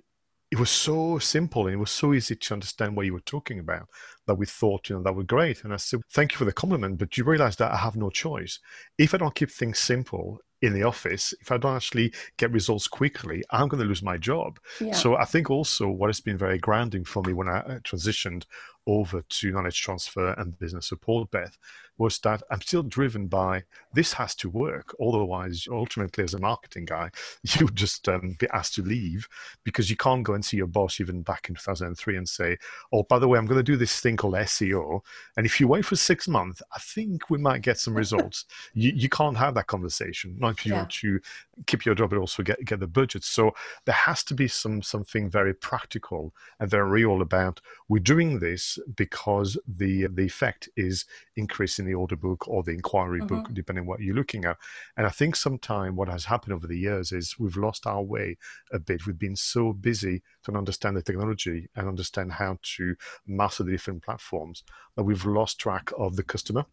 it 0.54 0.60
was 0.60 0.70
so 0.70 1.18
simple 1.18 1.66
and 1.66 1.74
it 1.74 1.78
was 1.78 1.90
so 1.90 2.14
easy 2.14 2.36
to 2.36 2.54
understand 2.54 2.96
what 2.96 3.06
you 3.06 3.12
were 3.12 3.18
talking 3.18 3.58
about 3.58 3.88
that 4.28 4.36
we 4.36 4.46
thought, 4.46 4.88
you 4.88 4.94
know, 4.94 5.02
that 5.02 5.16
was 5.16 5.26
great. 5.26 5.64
And 5.64 5.72
I 5.72 5.78
said, 5.78 6.02
thank 6.12 6.30
you 6.30 6.38
for 6.38 6.44
the 6.44 6.52
compliment, 6.52 6.96
but 6.96 7.18
you 7.18 7.24
realize 7.24 7.56
that 7.56 7.72
I 7.72 7.76
have 7.76 7.96
no 7.96 8.08
choice. 8.08 8.60
If 8.96 9.14
I 9.14 9.16
don't 9.16 9.34
keep 9.34 9.50
things 9.50 9.80
simple 9.80 10.38
in 10.62 10.72
the 10.72 10.84
office, 10.84 11.34
if 11.40 11.50
I 11.50 11.56
don't 11.56 11.74
actually 11.74 12.14
get 12.36 12.52
results 12.52 12.86
quickly, 12.86 13.42
I'm 13.50 13.66
going 13.66 13.82
to 13.82 13.88
lose 13.88 14.00
my 14.00 14.16
job. 14.16 14.60
Yeah. 14.80 14.92
So 14.92 15.16
I 15.16 15.24
think 15.24 15.50
also 15.50 15.88
what 15.88 16.08
has 16.08 16.20
been 16.20 16.38
very 16.38 16.58
grounding 16.58 17.02
for 17.02 17.20
me 17.24 17.32
when 17.32 17.48
I 17.48 17.58
uh, 17.58 17.78
transitioned 17.80 18.44
over 18.86 19.22
to 19.22 19.50
knowledge 19.50 19.80
transfer 19.80 20.34
and 20.34 20.58
business 20.58 20.88
support, 20.88 21.30
Beth, 21.30 21.56
was 21.96 22.18
that 22.20 22.42
I'm 22.50 22.60
still 22.60 22.82
driven 22.82 23.28
by 23.28 23.64
this 23.92 24.12
has 24.14 24.34
to 24.36 24.50
work. 24.50 24.94
Otherwise, 25.00 25.68
ultimately, 25.70 26.24
as 26.24 26.34
a 26.34 26.40
marketing 26.40 26.86
guy, 26.86 27.10
you 27.42 27.68
just 27.68 28.08
um, 28.08 28.36
be 28.38 28.48
asked 28.52 28.74
to 28.74 28.82
leave 28.82 29.28
because 29.62 29.90
you 29.90 29.96
can't 29.96 30.24
go 30.24 30.34
and 30.34 30.44
see 30.44 30.56
your 30.56 30.66
boss 30.66 31.00
even 31.00 31.22
back 31.22 31.48
in 31.48 31.54
2003 31.54 32.16
and 32.16 32.28
say, 32.28 32.58
oh, 32.92 33.04
by 33.04 33.18
the 33.18 33.28
way, 33.28 33.38
I'm 33.38 33.46
going 33.46 33.58
to 33.58 33.62
do 33.62 33.76
this 33.76 34.00
thing 34.00 34.16
called 34.16 34.34
SEO. 34.34 35.00
And 35.36 35.46
if 35.46 35.60
you 35.60 35.68
wait 35.68 35.84
for 35.84 35.96
six 35.96 36.26
months, 36.26 36.62
I 36.74 36.80
think 36.80 37.30
we 37.30 37.38
might 37.38 37.62
get 37.62 37.78
some 37.78 37.96
results. 37.96 38.46
you, 38.74 38.92
you 38.94 39.08
can't 39.08 39.36
have 39.36 39.54
that 39.54 39.68
conversation. 39.68 40.36
Not 40.38 40.58
if 40.58 40.66
you 40.66 40.72
yeah. 40.72 40.78
want 40.78 40.90
to 40.90 41.20
keep 41.66 41.86
your 41.86 41.94
job, 41.94 42.10
but 42.10 42.18
also 42.18 42.42
get, 42.42 42.64
get 42.64 42.80
the 42.80 42.86
budget. 42.86 43.22
So 43.22 43.54
there 43.84 43.94
has 43.94 44.24
to 44.24 44.34
be 44.34 44.48
some 44.48 44.82
something 44.82 45.30
very 45.30 45.54
practical 45.54 46.34
and 46.58 46.68
very 46.68 46.88
real 46.88 47.22
about 47.22 47.60
we're 47.88 48.00
doing 48.00 48.38
this 48.38 48.73
because 48.94 49.58
the 49.66 50.06
the 50.06 50.24
effect 50.24 50.68
is 50.76 51.04
increasing 51.36 51.86
the 51.86 51.94
order 51.94 52.16
book 52.16 52.46
or 52.48 52.62
the 52.62 52.72
inquiry 52.72 53.20
mm-hmm. 53.20 53.42
book, 53.42 53.48
depending 53.52 53.82
on 53.82 53.88
what 53.88 54.00
you're 54.00 54.14
looking 54.14 54.44
at. 54.44 54.56
And 54.96 55.06
I 55.06 55.10
think 55.10 55.36
sometimes 55.36 55.96
what 55.96 56.08
has 56.08 56.24
happened 56.24 56.54
over 56.54 56.66
the 56.66 56.78
years 56.78 57.12
is 57.12 57.38
we've 57.38 57.56
lost 57.56 57.86
our 57.86 58.02
way 58.02 58.36
a 58.72 58.78
bit. 58.78 59.06
We've 59.06 59.18
been 59.18 59.36
so 59.36 59.72
busy 59.72 60.22
to 60.44 60.52
understand 60.52 60.96
the 60.96 61.02
technology 61.02 61.68
and 61.76 61.88
understand 61.88 62.32
how 62.32 62.58
to 62.76 62.96
master 63.26 63.64
the 63.64 63.72
different 63.72 64.02
platforms 64.02 64.64
that 64.96 65.04
we've 65.04 65.24
lost 65.24 65.58
track 65.58 65.90
of 65.98 66.16
the 66.16 66.22
customer 66.22 66.66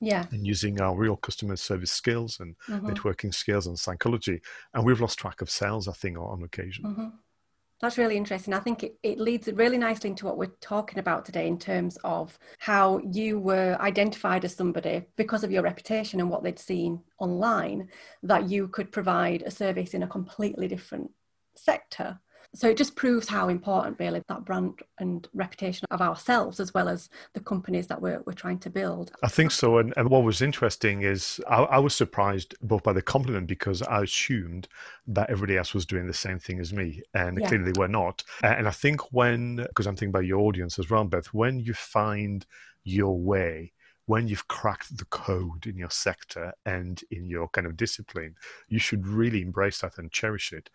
yeah 0.00 0.26
and 0.30 0.46
using 0.46 0.80
our 0.80 0.96
real 0.96 1.16
customer 1.16 1.56
service 1.56 1.92
skills 1.92 2.38
and 2.40 2.54
mm-hmm. 2.68 2.88
networking 2.88 3.34
skills 3.34 3.66
and 3.66 3.78
psychology 3.78 4.40
and 4.74 4.84
we've 4.84 5.00
lost 5.00 5.18
track 5.18 5.40
of 5.40 5.50
sales 5.50 5.88
i 5.88 5.92
think 5.92 6.16
on 6.18 6.42
occasion 6.42 6.84
mm-hmm. 6.84 7.08
That's 7.80 7.98
really 7.98 8.16
interesting. 8.16 8.54
I 8.54 8.58
think 8.58 8.82
it, 8.82 8.98
it 9.04 9.20
leads 9.20 9.46
really 9.46 9.78
nicely 9.78 10.10
into 10.10 10.26
what 10.26 10.36
we're 10.36 10.46
talking 10.60 10.98
about 10.98 11.24
today 11.24 11.46
in 11.46 11.58
terms 11.58 11.96
of 12.02 12.36
how 12.58 12.98
you 13.12 13.38
were 13.38 13.76
identified 13.80 14.44
as 14.44 14.56
somebody 14.56 15.04
because 15.16 15.44
of 15.44 15.52
your 15.52 15.62
reputation 15.62 16.18
and 16.18 16.28
what 16.28 16.42
they'd 16.42 16.58
seen 16.58 17.00
online, 17.18 17.88
that 18.24 18.50
you 18.50 18.66
could 18.68 18.90
provide 18.90 19.42
a 19.42 19.50
service 19.50 19.94
in 19.94 20.02
a 20.02 20.08
completely 20.08 20.66
different 20.66 21.12
sector 21.54 22.18
so 22.54 22.68
it 22.68 22.76
just 22.76 22.96
proves 22.96 23.28
how 23.28 23.48
important 23.48 23.98
really 23.98 24.22
that 24.28 24.44
brand 24.44 24.80
and 24.98 25.28
reputation 25.34 25.86
of 25.90 26.00
ourselves 26.00 26.60
as 26.60 26.72
well 26.72 26.88
as 26.88 27.10
the 27.34 27.40
companies 27.40 27.86
that 27.88 28.00
we're, 28.00 28.22
we're 28.26 28.32
trying 28.32 28.58
to 28.60 28.70
build. 28.70 29.12
I 29.22 29.28
think 29.28 29.50
so. 29.50 29.78
And, 29.78 29.92
and 29.96 30.08
what 30.08 30.24
was 30.24 30.40
interesting 30.40 31.02
is 31.02 31.40
I, 31.48 31.62
I, 31.64 31.78
was 31.78 31.94
surprised 31.94 32.54
both 32.62 32.82
by 32.82 32.94
the 32.94 33.02
compliment 33.02 33.46
because 33.48 33.82
I 33.82 34.02
assumed 34.02 34.66
that 35.08 35.28
everybody 35.28 35.58
else 35.58 35.74
was 35.74 35.84
doing 35.84 36.06
the 36.06 36.14
same 36.14 36.38
thing 36.38 36.58
as 36.58 36.72
me. 36.72 37.02
And 37.14 37.38
yeah. 37.38 37.48
clearly 37.48 37.72
they 37.72 37.78
were 37.78 37.88
not. 37.88 38.24
And 38.42 38.66
I 38.66 38.72
think 38.72 39.12
when, 39.12 39.56
because 39.56 39.86
I'm 39.86 39.94
thinking 39.94 40.10
about 40.10 40.26
your 40.26 40.40
audience 40.40 40.78
as 40.78 40.88
well, 40.88 41.04
Beth, 41.04 41.26
when 41.26 41.60
you 41.60 41.74
find 41.74 42.46
your 42.82 43.18
way, 43.18 43.72
when 44.08 44.26
you've 44.26 44.48
cracked 44.48 44.96
the 44.96 45.04
code 45.04 45.66
in 45.66 45.76
your 45.76 45.90
sector 45.90 46.54
and 46.64 47.02
in 47.10 47.28
your 47.28 47.46
kind 47.48 47.66
of 47.66 47.76
discipline, 47.76 48.34
you 48.66 48.78
should 48.78 49.06
really 49.06 49.42
embrace 49.42 49.80
that 49.82 49.98
and 49.98 50.10
cherish 50.10 50.50
it 50.50 50.70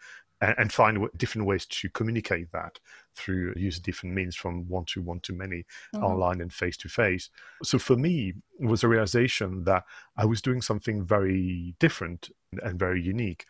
and, 0.58 0.74
find 0.74 1.08
different 1.18 1.48
ways 1.48 1.66
to 1.66 1.90
communicate 1.90 2.52
that 2.52 2.80
through 3.16 3.54
use 3.56 3.80
different 3.80 4.16
means 4.16 4.36
from 4.36 4.68
one 4.68 4.86
to 4.86 5.02
one 5.02 5.20
to 5.22 5.34
many 5.34 5.64
mm-hmm. 5.94 6.04
online 6.04 6.42
and 6.42 6.52
face 6.52 6.78
to 6.78 6.90
face. 6.90 7.30
So 7.64 7.78
for 7.78 7.96
me, 7.96 8.34
it 8.60 8.66
was 8.66 8.84
a 8.84 8.88
realization 8.88 9.64
that 9.66 9.84
I 10.18 10.26
was 10.26 10.42
doing 10.42 10.62
something 10.62 11.04
very 11.04 11.76
different 11.80 12.30
and 12.64 12.80
very 12.80 13.02
unique. 13.02 13.46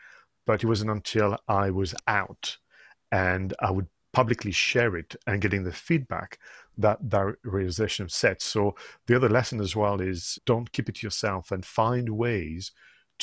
But 0.46 0.64
it 0.64 0.68
wasn't 0.68 0.92
until 0.92 1.38
I 1.48 1.70
was 1.70 1.96
out 2.08 2.58
and 3.12 3.54
I 3.60 3.72
would 3.72 3.88
publicly 4.12 4.52
share 4.52 4.96
it 4.96 5.16
and 5.26 5.42
getting 5.42 5.64
the 5.64 5.72
feedback 5.72 6.38
that 6.78 6.98
that 7.10 7.36
realization 7.44 8.10
set. 8.10 8.42
So 8.42 8.76
the 9.08 9.16
other 9.16 9.30
lesson 9.30 9.60
as 9.60 9.76
well 9.76 10.02
is 10.02 10.38
don't 10.46 10.72
keep 10.72 10.90
it 10.90 10.96
to 10.96 11.08
yourself 11.08 11.52
and 11.52 11.66
find 11.66 12.10
ways 12.10 12.72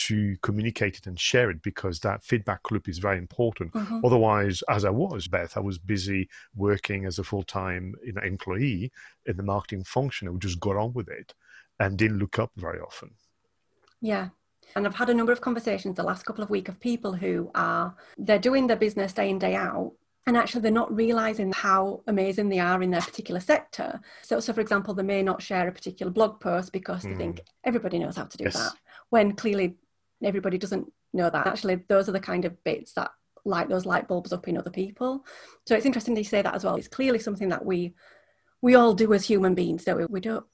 to 0.06 0.36
communicate 0.42 0.96
it 0.96 1.06
and 1.06 1.20
share 1.20 1.50
it 1.50 1.62
because 1.62 2.00
that 2.00 2.24
feedback 2.24 2.70
loop 2.70 2.88
is 2.88 2.98
very 2.98 3.18
important. 3.18 3.72
Mm-hmm. 3.72 4.00
Otherwise, 4.04 4.62
as 4.68 4.84
I 4.84 4.90
was, 4.90 5.28
Beth, 5.28 5.56
I 5.56 5.60
was 5.60 5.78
busy 5.78 6.28
working 6.54 7.04
as 7.04 7.18
a 7.18 7.24
full 7.24 7.42
time 7.42 7.94
you 8.04 8.14
know, 8.14 8.22
employee 8.22 8.92
in 9.26 9.36
the 9.36 9.42
marketing 9.42 9.84
function. 9.84 10.26
I 10.26 10.30
would 10.30 10.40
just 10.40 10.60
got 10.60 10.76
on 10.76 10.94
with 10.94 11.08
it 11.08 11.34
and 11.78 11.98
didn't 11.98 12.18
look 12.18 12.38
up 12.38 12.50
very 12.56 12.80
often. 12.80 13.10
Yeah. 14.00 14.28
And 14.74 14.86
I've 14.86 14.94
had 14.94 15.10
a 15.10 15.14
number 15.14 15.32
of 15.32 15.40
conversations 15.40 15.96
the 15.96 16.02
last 16.02 16.24
couple 16.24 16.44
of 16.44 16.50
weeks 16.50 16.70
of 16.70 16.80
people 16.80 17.12
who 17.12 17.50
are 17.54 17.94
they're 18.16 18.38
doing 18.38 18.68
their 18.68 18.76
business 18.76 19.12
day 19.12 19.28
in, 19.28 19.38
day 19.38 19.54
out, 19.54 19.92
and 20.26 20.36
actually 20.36 20.62
they're 20.62 20.70
not 20.70 20.94
realizing 20.94 21.52
how 21.52 22.02
amazing 22.06 22.48
they 22.48 22.60
are 22.60 22.82
in 22.82 22.90
their 22.90 23.00
particular 23.00 23.40
sector. 23.40 24.00
So, 24.22 24.40
so 24.40 24.52
for 24.52 24.60
example, 24.60 24.94
they 24.94 25.02
may 25.02 25.22
not 25.22 25.42
share 25.42 25.66
a 25.68 25.72
particular 25.72 26.12
blog 26.12 26.40
post 26.40 26.72
because 26.72 27.02
they 27.02 27.10
mm. 27.10 27.18
think 27.18 27.40
everybody 27.64 27.98
knows 27.98 28.16
how 28.16 28.24
to 28.24 28.36
do 28.38 28.44
yes. 28.44 28.54
that, 28.54 28.72
when 29.10 29.32
clearly 29.32 29.76
everybody 30.22 30.58
doesn't 30.58 30.92
know 31.12 31.30
that. 31.30 31.46
Actually, 31.46 31.76
those 31.88 32.08
are 32.08 32.12
the 32.12 32.20
kind 32.20 32.44
of 32.44 32.62
bits 32.64 32.92
that 32.94 33.10
light 33.44 33.68
those 33.68 33.86
light 33.86 34.08
bulbs 34.08 34.32
up 34.32 34.48
in 34.48 34.56
other 34.56 34.70
people. 34.70 35.24
So 35.66 35.74
it's 35.74 35.86
interesting 35.86 36.14
to 36.14 36.24
say 36.24 36.42
that 36.42 36.54
as 36.54 36.64
well. 36.64 36.76
It's 36.76 36.88
clearly 36.88 37.18
something 37.18 37.48
that 37.48 37.64
we 37.64 37.94
we 38.62 38.74
all 38.74 38.94
do 38.94 39.12
as 39.14 39.24
human 39.24 39.54
beings, 39.54 39.84
don't 39.84 39.98
we? 39.98 40.06
We 40.06 40.20
don't 40.20 40.44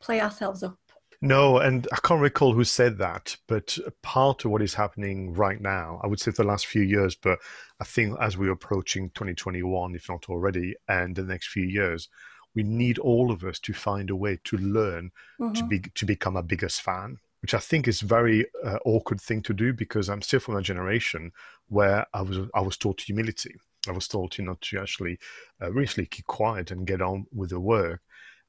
play 0.00 0.20
ourselves 0.20 0.62
up. 0.62 0.78
No, 1.20 1.58
and 1.58 1.88
I 1.90 1.96
can't 2.04 2.20
recall 2.20 2.52
who 2.52 2.64
said 2.64 2.98
that, 2.98 3.36
but 3.48 3.78
part 4.02 4.44
of 4.44 4.50
what 4.50 4.60
is 4.60 4.74
happening 4.74 5.32
right 5.32 5.58
now, 5.58 5.98
I 6.04 6.06
would 6.06 6.20
say 6.20 6.32
for 6.32 6.42
the 6.42 6.48
last 6.48 6.66
few 6.66 6.82
years, 6.82 7.14
but 7.14 7.38
I 7.80 7.84
think 7.84 8.18
as 8.20 8.36
we're 8.36 8.52
approaching 8.52 9.08
2021, 9.10 9.94
if 9.94 10.08
not 10.10 10.28
already, 10.28 10.74
and 10.86 11.16
the 11.16 11.22
next 11.22 11.48
few 11.48 11.64
years, 11.64 12.10
we 12.54 12.62
need 12.62 12.98
all 12.98 13.30
of 13.30 13.42
us 13.42 13.58
to 13.60 13.72
find 13.72 14.10
a 14.10 14.16
way 14.16 14.38
to 14.44 14.58
learn 14.58 15.10
mm-hmm. 15.40 15.54
to 15.54 15.64
be 15.64 15.80
to 15.80 16.04
become 16.04 16.36
a 16.36 16.42
biggest 16.42 16.82
fan 16.82 17.18
which 17.44 17.52
I 17.52 17.58
think 17.58 17.88
is 17.88 18.00
very 18.00 18.46
uh, 18.64 18.78
awkward 18.86 19.20
thing 19.20 19.42
to 19.42 19.52
do 19.52 19.74
because 19.74 20.08
I'm 20.08 20.22
still 20.22 20.40
from 20.40 20.56
a 20.56 20.62
generation 20.62 21.30
where 21.68 22.06
I 22.14 22.22
was 22.22 22.38
I 22.54 22.62
was 22.62 22.78
taught 22.78 23.02
humility. 23.02 23.54
I 23.86 23.92
was 23.92 24.08
taught, 24.08 24.38
you 24.38 24.46
know, 24.46 24.56
to 24.58 24.80
actually 24.80 25.18
uh, 25.60 25.70
really 25.70 26.06
keep 26.06 26.24
quiet 26.24 26.70
and 26.70 26.86
get 26.86 27.02
on 27.02 27.26
with 27.34 27.50
the 27.50 27.60
work. 27.60 28.00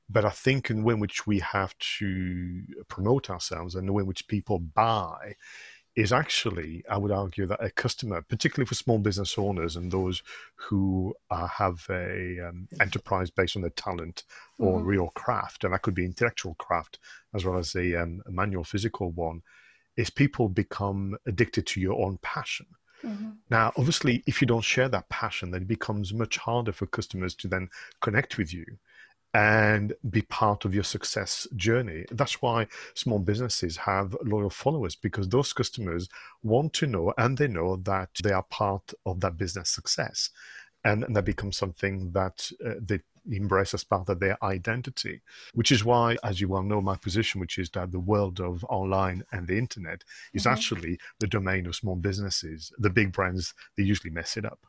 But 0.09 0.23
I 0.23 0.29
think 0.29 0.69
in 0.69 0.77
the 0.77 0.83
way 0.83 0.93
in 0.93 1.01
which 1.01 1.27
we 1.27 1.39
have 1.39 1.77
to 1.97 2.61
promote 2.87 3.29
ourselves 3.29 3.75
and 3.75 3.85
the 3.85 3.91
way 3.91 3.99
in 3.99 4.07
which 4.07 4.29
people 4.29 4.59
buy 4.59 5.35
is 5.95 6.11
actually, 6.11 6.83
I 6.89 6.97
would 6.97 7.11
argue, 7.11 7.45
that 7.47 7.63
a 7.63 7.69
customer, 7.69 8.21
particularly 8.21 8.67
for 8.67 8.75
small 8.75 8.99
business 8.99 9.37
owners 9.37 9.77
and 9.77 9.91
those 9.91 10.21
who 10.55 11.15
uh, 11.31 11.47
have 11.47 11.85
a 11.89 12.47
um, 12.49 12.67
enterprise 12.81 13.29
based 13.29 13.55
on 13.55 13.61
their 13.61 13.71
talent 13.71 14.23
or 14.59 14.79
mm-hmm. 14.79 14.87
real 14.87 15.07
craft, 15.15 15.63
and 15.63 15.73
that 15.73 15.83
could 15.83 15.95
be 15.95 16.05
intellectual 16.05 16.55
craft 16.55 16.99
as 17.33 17.45
well 17.45 17.57
as 17.57 17.75
a, 17.75 17.95
um, 17.95 18.21
a 18.27 18.31
manual 18.31 18.63
physical 18.63 19.11
one, 19.11 19.41
is 19.95 20.09
people 20.09 20.49
become 20.49 21.17
addicted 21.25 21.65
to 21.67 21.79
your 21.79 22.01
own 22.05 22.19
passion. 22.21 22.65
Mm-hmm. 23.03 23.29
Now, 23.49 23.71
obviously, 23.77 24.21
if 24.27 24.41
you 24.41 24.47
don't 24.47 24.63
share 24.63 24.89
that 24.89 25.07
passion, 25.09 25.51
then 25.51 25.61
it 25.61 25.67
becomes 25.67 26.13
much 26.13 26.37
harder 26.37 26.73
for 26.73 26.87
customers 26.87 27.35
to 27.35 27.47
then 27.47 27.69
connect 28.01 28.37
with 28.37 28.53
you 28.53 28.65
and 29.35 29.93
be 30.09 30.21
part 30.21 30.63
of 30.63 30.73
your 30.73 30.85
success 30.85 31.45
journey. 31.57 32.05
That's 32.09 32.41
why 32.41 32.67
small 32.93 33.19
businesses 33.19 33.75
have 33.75 34.15
loyal 34.23 34.49
followers 34.49 34.95
because 34.95 35.27
those 35.27 35.51
customers 35.51 36.07
want 36.41 36.71
to 36.75 36.87
know 36.87 37.13
and 37.17 37.37
they 37.37 37.49
know 37.49 37.75
that 37.83 38.11
they 38.23 38.31
are 38.31 38.43
part 38.43 38.93
of 39.05 39.19
that 39.19 39.37
business 39.37 39.69
success. 39.69 40.29
And, 40.85 41.05
that 41.13 41.25
becomes 41.25 41.57
something 41.57 42.11
that 42.13 42.49
uh, 42.65 42.75
they 42.79 43.01
embrace 43.29 43.73
as 43.73 43.83
part 43.83 44.07
of 44.07 44.21
their 44.21 44.41
identity, 44.41 45.21
which 45.53 45.71
is 45.71 45.83
why, 45.83 46.15
as 46.23 46.39
you 46.39 46.47
well 46.47 46.63
know, 46.63 46.79
my 46.79 46.95
position, 46.95 47.41
which 47.41 47.57
is 47.57 47.69
that 47.71 47.91
the 47.91 47.99
world 47.99 48.39
of 48.39 48.63
online 48.69 49.21
and 49.33 49.47
the 49.47 49.57
internet 49.57 50.05
is 50.33 50.43
mm-hmm. 50.43 50.53
actually 50.53 50.97
the 51.19 51.27
domain 51.27 51.65
of 51.65 51.75
small 51.75 51.97
businesses. 51.97 52.71
The 52.77 52.89
big 52.89 53.11
brands, 53.11 53.53
they 53.75 53.83
usually 53.83 54.11
mess 54.11 54.37
it 54.37 54.45
up. 54.45 54.65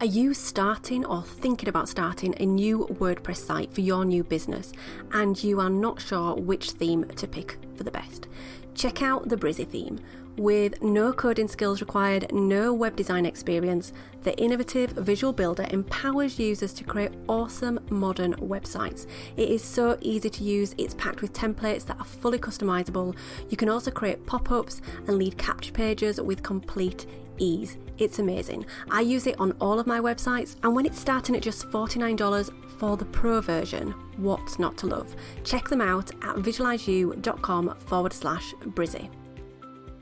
Are 0.00 0.06
you 0.06 0.34
starting 0.34 1.06
or 1.06 1.22
thinking 1.22 1.68
about 1.68 1.88
starting 1.88 2.34
a 2.40 2.44
new 2.44 2.88
WordPress 2.94 3.36
site 3.36 3.72
for 3.72 3.80
your 3.80 4.04
new 4.04 4.24
business 4.24 4.72
and 5.12 5.40
you 5.42 5.60
are 5.60 5.70
not 5.70 6.00
sure 6.00 6.34
which 6.34 6.72
theme 6.72 7.04
to 7.10 7.28
pick 7.28 7.58
for 7.76 7.84
the 7.84 7.92
best? 7.92 8.26
Check 8.74 9.02
out 9.02 9.28
the 9.28 9.36
Brizy 9.36 9.64
theme. 9.64 10.00
With 10.36 10.82
no 10.82 11.12
coding 11.12 11.46
skills 11.46 11.80
required, 11.80 12.32
no 12.32 12.74
web 12.74 12.96
design 12.96 13.24
experience, 13.24 13.92
the 14.24 14.36
innovative 14.36 14.90
visual 14.90 15.32
builder 15.32 15.68
empowers 15.70 16.40
users 16.40 16.72
to 16.72 16.82
create 16.82 17.12
awesome 17.28 17.78
modern 17.88 18.34
websites. 18.34 19.06
It 19.36 19.48
is 19.48 19.62
so 19.62 19.96
easy 20.00 20.28
to 20.28 20.42
use, 20.42 20.74
it's 20.76 20.94
packed 20.94 21.22
with 21.22 21.32
templates 21.32 21.86
that 21.86 22.00
are 22.00 22.04
fully 22.04 22.40
customizable. 22.40 23.16
You 23.48 23.56
can 23.56 23.68
also 23.68 23.92
create 23.92 24.26
pop 24.26 24.50
ups 24.50 24.82
and 25.06 25.18
lead 25.18 25.38
capture 25.38 25.72
pages 25.72 26.20
with 26.20 26.42
complete 26.42 27.06
ease. 27.38 27.78
It's 27.98 28.18
amazing. 28.18 28.66
I 28.90 29.00
use 29.00 29.26
it 29.26 29.38
on 29.38 29.52
all 29.60 29.78
of 29.78 29.86
my 29.86 30.00
websites, 30.00 30.56
and 30.62 30.74
when 30.74 30.86
it's 30.86 30.98
starting 30.98 31.36
at 31.36 31.42
just 31.42 31.68
$49 31.70 32.78
for 32.78 32.96
the 32.96 33.04
pro 33.04 33.40
version, 33.40 33.92
what's 34.16 34.58
not 34.58 34.76
to 34.78 34.86
love? 34.86 35.14
Check 35.44 35.68
them 35.68 35.80
out 35.80 36.10
at 36.10 36.36
visualizeyou.com 36.36 37.76
forward 37.78 38.12
slash 38.12 38.52
brizy. 38.64 39.10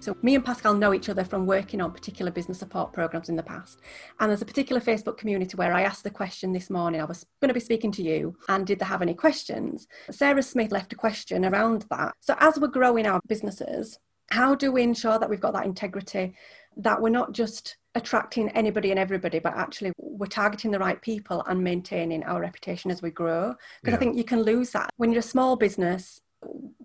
So 0.03 0.17
me 0.21 0.35
and 0.35 0.45
Pascal 0.45 0.75
know 0.75 0.93
each 0.93 1.09
other 1.09 1.23
from 1.23 1.47
working 1.47 1.81
on 1.81 1.93
particular 1.93 2.33
business 2.33 2.59
support 2.59 2.93
programs 2.93 3.29
in 3.29 3.37
the 3.37 3.43
past. 3.45 3.79
And 4.19 4.29
there's 4.29 4.43
a 4.43 4.47
particular 4.47 4.81
Facebook 4.81 5.17
community 5.17 5.57
where 5.57 5.73
I 5.73 5.83
asked 5.83 6.03
the 6.03 6.11
question 6.11 6.53
this 6.53 6.71
morning. 6.71 7.01
I 7.01 7.05
was 7.05 7.25
going 7.41 7.51
to 7.51 7.55
be 7.55 7.61
speaking 7.61 7.93
to 7.93 8.03
you 8.03 8.37
and 8.49 8.67
did 8.67 8.81
they 8.81 8.85
have 8.85 9.01
any 9.01 9.15
questions? 9.15 9.87
Sarah 10.11 10.43
Smith 10.43 10.73
left 10.73 10.93
a 10.93 10.97
question 10.97 11.45
around 11.45 11.87
that. 11.91 12.15
So 12.19 12.35
as 12.41 12.59
we're 12.59 12.67
growing 12.67 13.07
our 13.07 13.21
businesses, 13.29 13.97
how 14.31 14.57
do 14.57 14.73
we 14.73 14.83
ensure 14.83 15.21
that 15.21 15.31
we've 15.31 15.41
got 15.41 15.53
that 15.53 15.67
integrity 15.67 16.35
that 16.77 17.01
we're 17.01 17.11
not 17.11 17.33
just 17.33 17.77
attracting 17.95 18.49
anybody 18.51 18.91
and 18.91 18.99
everybody, 18.99 19.39
but 19.39 19.55
actually 19.55 19.93
we're 19.99 20.27
targeting 20.27 20.71
the 20.71 20.79
right 20.79 21.01
people 21.03 21.43
and 21.47 21.63
maintaining 21.63 22.23
our 22.25 22.41
reputation 22.41 22.91
as 22.91 23.03
we 23.03 23.11
grow. 23.11 23.55
Because 23.81 23.93
yeah. 23.93 23.97
I 23.97 23.99
think 23.99 24.17
you 24.17 24.25
can 24.25 24.43
lose 24.43 24.71
that 24.71 24.91
when 24.97 25.13
you're 25.13 25.21
a 25.21 25.23
small 25.23 25.57
business. 25.57 26.21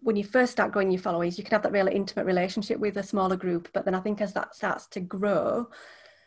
When 0.02 0.16
you 0.16 0.24
first 0.24 0.52
start 0.52 0.72
growing 0.72 0.92
your 0.92 1.02
followers, 1.02 1.38
you 1.38 1.44
can 1.44 1.52
have 1.52 1.64
that 1.64 1.72
really 1.72 1.96
intimate 1.96 2.26
relationship 2.26 2.80
with 2.80 2.98
a 2.98 3.04
smaller 3.04 3.36
group. 3.36 3.70
But 3.74 3.86
then 3.86 3.96
I 3.96 4.00
think 4.00 4.22
as 4.22 4.34
that 4.34 4.56
starts 4.56 4.86
to 4.88 5.00
grow, 5.00 5.70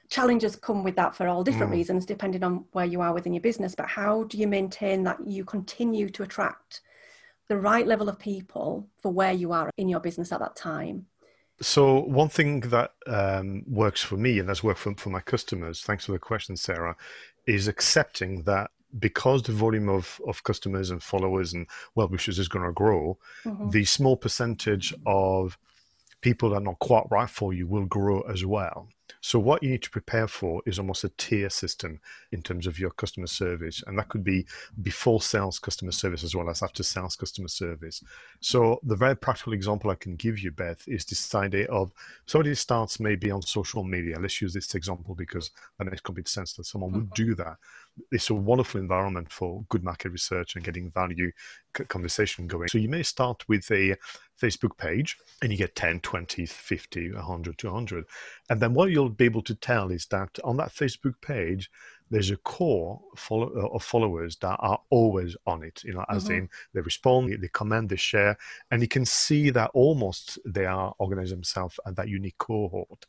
challenges 0.08 0.56
come 0.56 0.82
with 0.82 0.96
that 0.96 1.14
for 1.14 1.28
all 1.28 1.44
different 1.44 1.70
mm. 1.70 1.76
reasons, 1.76 2.04
depending 2.04 2.42
on 2.42 2.64
where 2.72 2.84
you 2.84 3.00
are 3.00 3.14
within 3.14 3.32
your 3.32 3.40
business. 3.40 3.74
But 3.74 3.86
how 3.86 4.24
do 4.24 4.36
you 4.36 4.48
maintain 4.48 5.04
that 5.04 5.18
you 5.24 5.44
continue 5.44 6.10
to 6.10 6.24
attract 6.24 6.80
the 7.48 7.56
right 7.56 7.86
level 7.86 8.08
of 8.08 8.18
people 8.18 8.88
for 8.98 9.12
where 9.12 9.32
you 9.32 9.52
are 9.52 9.70
in 9.76 9.88
your 9.88 10.00
business 10.00 10.32
at 10.32 10.40
that 10.40 10.56
time? 10.56 11.06
So 11.62 12.00
one 12.00 12.28
thing 12.28 12.60
that 12.60 12.92
um, 13.06 13.64
works 13.66 14.02
for 14.02 14.16
me 14.16 14.38
and 14.38 14.48
has 14.48 14.62
worked 14.62 14.80
for, 14.80 14.94
for 14.94 15.10
my 15.10 15.20
customers, 15.20 15.82
thanks 15.82 16.06
for 16.06 16.12
the 16.12 16.18
question, 16.18 16.56
Sarah, 16.56 16.96
is 17.46 17.68
accepting 17.68 18.42
that 18.44 18.70
because 18.98 19.42
the 19.42 19.52
volume 19.52 19.88
of, 19.88 20.20
of 20.26 20.42
customers 20.42 20.90
and 20.90 21.02
followers 21.02 21.52
and 21.52 21.66
well 21.94 22.08
wishers 22.08 22.38
is 22.38 22.48
going 22.48 22.64
to 22.64 22.72
grow, 22.72 23.18
mm-hmm. 23.44 23.70
the 23.70 23.84
small 23.84 24.16
percentage 24.16 24.94
of 25.06 25.58
people 26.20 26.50
that 26.50 26.56
are 26.56 26.60
not 26.60 26.78
quite 26.78 27.04
right 27.10 27.30
for 27.30 27.52
you 27.52 27.66
will 27.66 27.86
grow 27.86 28.20
as 28.22 28.44
well. 28.44 28.88
So 29.22 29.38
what 29.38 29.62
you 29.62 29.70
need 29.70 29.82
to 29.82 29.90
prepare 29.90 30.28
for 30.28 30.62
is 30.66 30.78
almost 30.78 31.04
a 31.04 31.10
tier 31.18 31.50
system 31.50 32.00
in 32.32 32.42
terms 32.42 32.66
of 32.66 32.78
your 32.78 32.90
customer 32.90 33.26
service, 33.26 33.82
and 33.86 33.98
that 33.98 34.08
could 34.08 34.24
be 34.24 34.46
before 34.82 35.20
sales 35.20 35.58
customer 35.58 35.92
service 35.92 36.24
as 36.24 36.34
well 36.34 36.48
as 36.48 36.62
after 36.62 36.82
sales 36.82 37.16
customer 37.16 37.48
service. 37.48 38.02
So 38.40 38.80
the 38.82 38.96
very 38.96 39.16
practical 39.16 39.52
example 39.52 39.90
I 39.90 39.96
can 39.96 40.16
give 40.16 40.38
you, 40.38 40.52
Beth, 40.52 40.86
is 40.86 41.04
this 41.04 41.34
idea 41.34 41.66
of 41.66 41.92
somebody 42.26 42.54
starts 42.54 43.00
maybe 43.00 43.30
on 43.30 43.42
social 43.42 43.84
media. 43.84 44.18
Let's 44.18 44.40
use 44.40 44.54
this 44.54 44.74
example 44.74 45.14
because 45.14 45.50
that 45.78 45.84
makes 45.84 46.00
complete 46.00 46.28
sense 46.28 46.54
that 46.54 46.64
someone 46.64 46.90
mm-hmm. 46.90 47.00
would 47.00 47.10
do 47.12 47.34
that. 47.34 47.56
It's 48.12 48.30
a 48.30 48.34
wonderful 48.34 48.80
environment 48.80 49.30
for 49.30 49.64
good 49.68 49.84
market 49.84 50.10
research 50.10 50.54
and 50.54 50.64
getting 50.64 50.90
value 50.90 51.30
conversation 51.88 52.46
going. 52.46 52.68
So 52.68 52.78
you 52.78 52.88
may 52.88 53.02
start 53.02 53.46
with 53.48 53.70
a 53.70 53.96
Facebook 54.40 54.76
page 54.76 55.18
and 55.42 55.52
you 55.52 55.58
get 55.58 55.74
10, 55.76 56.00
20, 56.00 56.46
50, 56.46 57.12
100, 57.12 57.58
200. 57.58 58.04
And 58.48 58.60
then 58.60 58.74
what 58.74 58.90
you'll 58.90 59.10
be 59.10 59.26
able 59.26 59.42
to 59.42 59.54
tell 59.54 59.90
is 59.90 60.06
that 60.06 60.38
on 60.44 60.56
that 60.56 60.70
Facebook 60.70 61.14
page, 61.20 61.70
there's 62.10 62.30
a 62.30 62.36
core 62.38 63.00
follow, 63.16 63.50
uh, 63.56 63.74
of 63.74 63.84
followers 63.84 64.36
that 64.38 64.56
are 64.58 64.80
always 64.90 65.36
on 65.46 65.62
it, 65.62 65.82
you 65.84 65.94
know, 65.94 66.04
as 66.08 66.24
mm-hmm. 66.24 66.34
in 66.34 66.48
they 66.74 66.80
respond, 66.80 67.40
they 67.40 67.48
comment, 67.48 67.88
they 67.88 67.96
share, 67.96 68.36
and 68.70 68.82
you 68.82 68.88
can 68.88 69.04
see 69.04 69.50
that 69.50 69.70
almost 69.74 70.38
they 70.44 70.66
are 70.66 70.92
organizing 70.98 71.36
themselves 71.36 71.78
at 71.86 71.94
that 71.96 72.08
unique 72.08 72.38
cohort. 72.38 73.06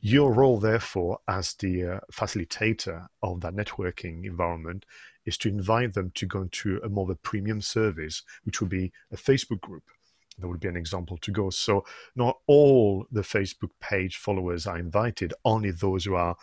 Your 0.00 0.34
role, 0.34 0.58
therefore, 0.58 1.20
as 1.28 1.54
the 1.54 1.84
uh, 1.84 2.00
facilitator 2.12 3.06
of 3.22 3.40
that 3.40 3.54
networking 3.54 4.26
environment 4.26 4.84
is 5.24 5.38
to 5.38 5.48
invite 5.48 5.94
them 5.94 6.10
to 6.16 6.26
go 6.26 6.42
into 6.42 6.80
a 6.84 6.88
more 6.88 7.04
of 7.04 7.10
a 7.10 7.14
premium 7.14 7.62
service, 7.62 8.22
which 8.42 8.60
would 8.60 8.70
be 8.70 8.92
a 9.12 9.16
Facebook 9.16 9.60
group 9.60 9.84
that 10.42 10.48
would 10.48 10.60
be 10.60 10.68
an 10.68 10.76
example 10.76 11.16
to 11.18 11.30
go. 11.30 11.50
So 11.50 11.84
not 12.16 12.38
all 12.46 13.06
the 13.10 13.22
Facebook 13.22 13.70
page 13.80 14.16
followers 14.16 14.66
are 14.66 14.78
invited, 14.78 15.32
only 15.44 15.70
those 15.70 16.04
who 16.04 16.14
are 16.14 16.36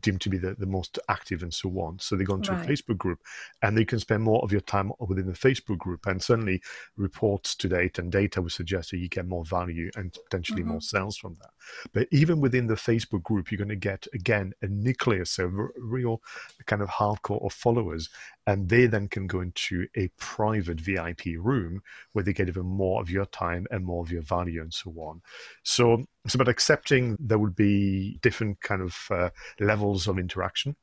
deemed 0.00 0.20
to 0.20 0.28
be 0.28 0.38
the, 0.38 0.54
the 0.54 0.66
most 0.66 0.98
active 1.08 1.42
and 1.42 1.52
so 1.52 1.68
on. 1.70 1.98
So 1.98 2.14
they 2.14 2.24
go 2.24 2.36
into 2.36 2.52
right. 2.52 2.64
a 2.64 2.72
Facebook 2.72 2.98
group 2.98 3.18
and 3.62 3.76
they 3.76 3.84
can 3.84 3.98
spend 3.98 4.22
more 4.22 4.40
of 4.42 4.52
your 4.52 4.60
time 4.60 4.92
within 5.00 5.26
the 5.26 5.32
Facebook 5.32 5.78
group. 5.78 6.06
And 6.06 6.22
certainly 6.22 6.62
reports 6.96 7.56
to 7.56 7.68
date 7.68 7.98
and 7.98 8.10
data 8.10 8.40
would 8.40 8.52
suggest 8.52 8.90
that 8.90 8.98
you 8.98 9.08
get 9.08 9.26
more 9.26 9.44
value 9.44 9.90
and 9.96 10.16
potentially 10.30 10.62
mm-hmm. 10.62 10.72
more 10.72 10.80
sales 10.80 11.16
from 11.16 11.36
that. 11.40 11.50
But 11.92 12.08
even 12.12 12.40
within 12.40 12.68
the 12.68 12.74
Facebook 12.74 13.22
group, 13.22 13.50
you're 13.50 13.58
going 13.58 13.68
to 13.68 13.76
get, 13.76 14.06
again, 14.14 14.52
a 14.62 14.68
nucleus, 14.68 15.38
a 15.38 15.48
real 15.48 16.22
kind 16.66 16.82
of 16.82 16.88
hardcore 16.88 17.44
of 17.44 17.52
followers. 17.52 18.08
And 18.46 18.68
they 18.68 18.86
then 18.86 19.08
can 19.08 19.26
go 19.26 19.40
into 19.40 19.86
a 19.96 20.08
private 20.18 20.80
VIP 20.80 21.36
room 21.38 21.80
where 22.12 22.24
they 22.24 22.32
get 22.32 22.48
even 22.48 22.66
more 22.66 23.00
of 23.00 23.08
your 23.08 23.26
time 23.26 23.66
and 23.70 23.84
more 23.84 24.02
of 24.02 24.10
your 24.10 24.22
value 24.22 24.60
and 24.60 24.74
so 24.74 24.90
on. 24.96 25.22
So 25.62 26.04
it's 26.24 26.34
about 26.34 26.48
accepting 26.48 27.16
there 27.20 27.38
will 27.38 27.50
be 27.50 28.18
different 28.20 28.60
kind 28.60 28.82
of 28.82 28.96
uh, 29.10 29.30
levels 29.60 30.08
of 30.08 30.18
interaction 30.18 30.74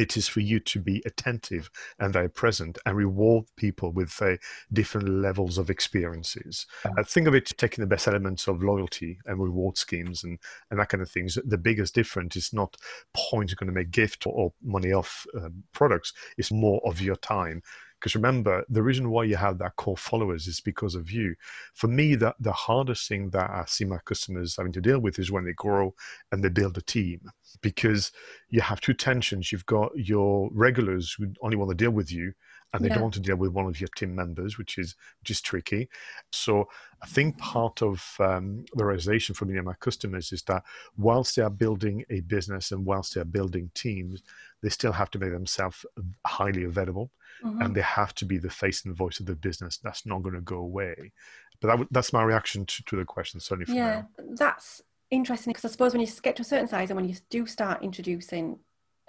it 0.00 0.16
is 0.16 0.28
for 0.28 0.40
you 0.40 0.60
to 0.60 0.80
be 0.80 1.02
attentive 1.04 1.70
and 1.98 2.12
very 2.12 2.28
present 2.28 2.78
and 2.86 2.96
reward 2.96 3.44
people 3.56 3.92
with 3.92 4.20
uh, 4.22 4.36
different 4.72 5.08
levels 5.08 5.58
of 5.58 5.70
experiences. 5.70 6.66
Uh, 6.84 7.02
think 7.02 7.26
of 7.26 7.34
it 7.34 7.52
taking 7.56 7.82
the 7.82 7.88
best 7.88 8.08
elements 8.08 8.48
of 8.48 8.62
loyalty 8.62 9.18
and 9.26 9.42
reward 9.42 9.76
schemes 9.76 10.24
and, 10.24 10.38
and 10.70 10.80
that 10.80 10.88
kind 10.88 11.02
of 11.02 11.10
things. 11.10 11.38
The 11.44 11.58
biggest 11.58 11.94
difference 11.94 12.36
is 12.36 12.52
not 12.52 12.76
points 13.14 13.52
are 13.52 13.56
going 13.56 13.68
to 13.68 13.72
make 13.72 13.90
gift 13.90 14.26
or, 14.26 14.32
or 14.32 14.52
money 14.62 14.92
off 14.92 15.26
uh, 15.38 15.48
products, 15.72 16.12
it's 16.38 16.50
more 16.50 16.80
of 16.84 17.00
your 17.00 17.16
time 17.16 17.62
because 18.02 18.16
remember, 18.16 18.64
the 18.68 18.82
reason 18.82 19.10
why 19.10 19.22
you 19.22 19.36
have 19.36 19.58
that 19.58 19.76
core 19.76 19.96
followers 19.96 20.48
is 20.48 20.60
because 20.60 20.96
of 20.96 21.12
you. 21.12 21.36
For 21.72 21.86
me, 21.86 22.16
the, 22.16 22.34
the 22.40 22.50
hardest 22.50 23.06
thing 23.06 23.30
that 23.30 23.48
I 23.48 23.62
see 23.68 23.84
my 23.84 23.98
customers 24.04 24.56
having 24.56 24.72
to 24.72 24.80
deal 24.80 24.98
with 24.98 25.20
is 25.20 25.30
when 25.30 25.44
they 25.44 25.52
grow 25.52 25.94
and 26.32 26.42
they 26.42 26.48
build 26.48 26.76
a 26.76 26.82
team. 26.82 27.20
Because 27.60 28.10
you 28.50 28.60
have 28.60 28.80
two 28.80 28.92
tensions. 28.92 29.52
You've 29.52 29.66
got 29.66 29.92
your 29.94 30.50
regulars 30.52 31.12
who 31.16 31.32
only 31.42 31.56
want 31.56 31.70
to 31.70 31.76
deal 31.76 31.92
with 31.92 32.10
you, 32.10 32.32
and 32.72 32.84
they 32.84 32.88
yeah. 32.88 32.94
don't 32.94 33.02
want 33.02 33.14
to 33.14 33.20
deal 33.20 33.36
with 33.36 33.52
one 33.52 33.66
of 33.66 33.80
your 33.80 33.90
team 33.94 34.16
members, 34.16 34.58
which 34.58 34.78
is 34.78 34.96
which 35.20 35.30
is 35.30 35.40
tricky. 35.40 35.88
So 36.32 36.68
I 37.02 37.06
think 37.06 37.38
part 37.38 37.82
of 37.82 38.16
um, 38.18 38.64
the 38.74 38.84
realization 38.84 39.36
for 39.36 39.44
me 39.44 39.58
and 39.58 39.66
my 39.66 39.74
customers 39.74 40.32
is 40.32 40.42
that 40.44 40.64
whilst 40.96 41.36
they 41.36 41.42
are 41.42 41.50
building 41.50 42.04
a 42.10 42.20
business 42.22 42.72
and 42.72 42.84
whilst 42.84 43.14
they 43.14 43.20
are 43.20 43.26
building 43.26 43.70
teams, 43.74 44.22
they 44.60 44.70
still 44.70 44.92
have 44.92 45.10
to 45.12 45.20
make 45.20 45.30
themselves 45.30 45.86
highly 46.26 46.64
available 46.64 47.12
mm-hmm. 47.44 47.62
and 47.62 47.74
they 47.74 47.82
have 47.82 48.14
to 48.16 48.24
be 48.24 48.38
the 48.38 48.50
face 48.50 48.84
and 48.84 48.96
voice 48.96 49.20
of 49.20 49.26
the 49.26 49.36
business. 49.36 49.78
That's 49.78 50.06
not 50.06 50.22
going 50.22 50.34
to 50.34 50.40
go 50.40 50.56
away. 50.56 51.12
But 51.60 51.78
that, 51.78 51.88
that's 51.90 52.12
my 52.12 52.22
reaction 52.22 52.66
to, 52.66 52.84
to 52.84 52.96
the 52.96 53.04
question, 53.04 53.40
certainly 53.40 53.66
for 53.66 53.72
yeah, 53.72 54.02
now. 54.18 54.24
That's 54.36 54.82
interesting 55.10 55.52
because 55.52 55.64
I 55.64 55.72
suppose 55.72 55.92
when 55.92 56.00
you 56.00 56.08
get 56.22 56.36
to 56.36 56.42
a 56.42 56.44
certain 56.44 56.68
size 56.68 56.90
and 56.90 56.96
when 56.96 57.08
you 57.08 57.16
do 57.30 57.46
start 57.46 57.82
introducing 57.82 58.58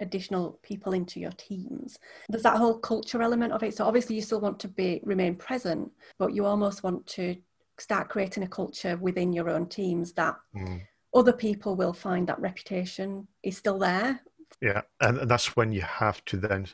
additional 0.00 0.58
people 0.62 0.92
into 0.92 1.20
your 1.20 1.30
teams 1.32 1.98
there's 2.28 2.42
that 2.42 2.56
whole 2.56 2.76
culture 2.76 3.22
element 3.22 3.52
of 3.52 3.62
it 3.62 3.76
so 3.76 3.84
obviously 3.84 4.16
you 4.16 4.22
still 4.22 4.40
want 4.40 4.58
to 4.58 4.66
be 4.66 5.00
remain 5.04 5.36
present 5.36 5.90
but 6.18 6.34
you 6.34 6.44
almost 6.44 6.82
want 6.82 7.06
to 7.06 7.36
start 7.78 8.08
creating 8.08 8.42
a 8.42 8.48
culture 8.48 8.96
within 8.96 9.32
your 9.32 9.48
own 9.48 9.66
teams 9.66 10.12
that 10.12 10.36
mm. 10.54 10.80
other 11.14 11.32
people 11.32 11.76
will 11.76 11.92
find 11.92 12.26
that 12.26 12.40
reputation 12.40 13.26
is 13.44 13.56
still 13.56 13.78
there 13.78 14.20
yeah 14.64 14.82
and 15.00 15.28
that's 15.30 15.56
when 15.56 15.72
you 15.72 15.82
have 15.82 16.24
to 16.24 16.36
then 16.36 16.66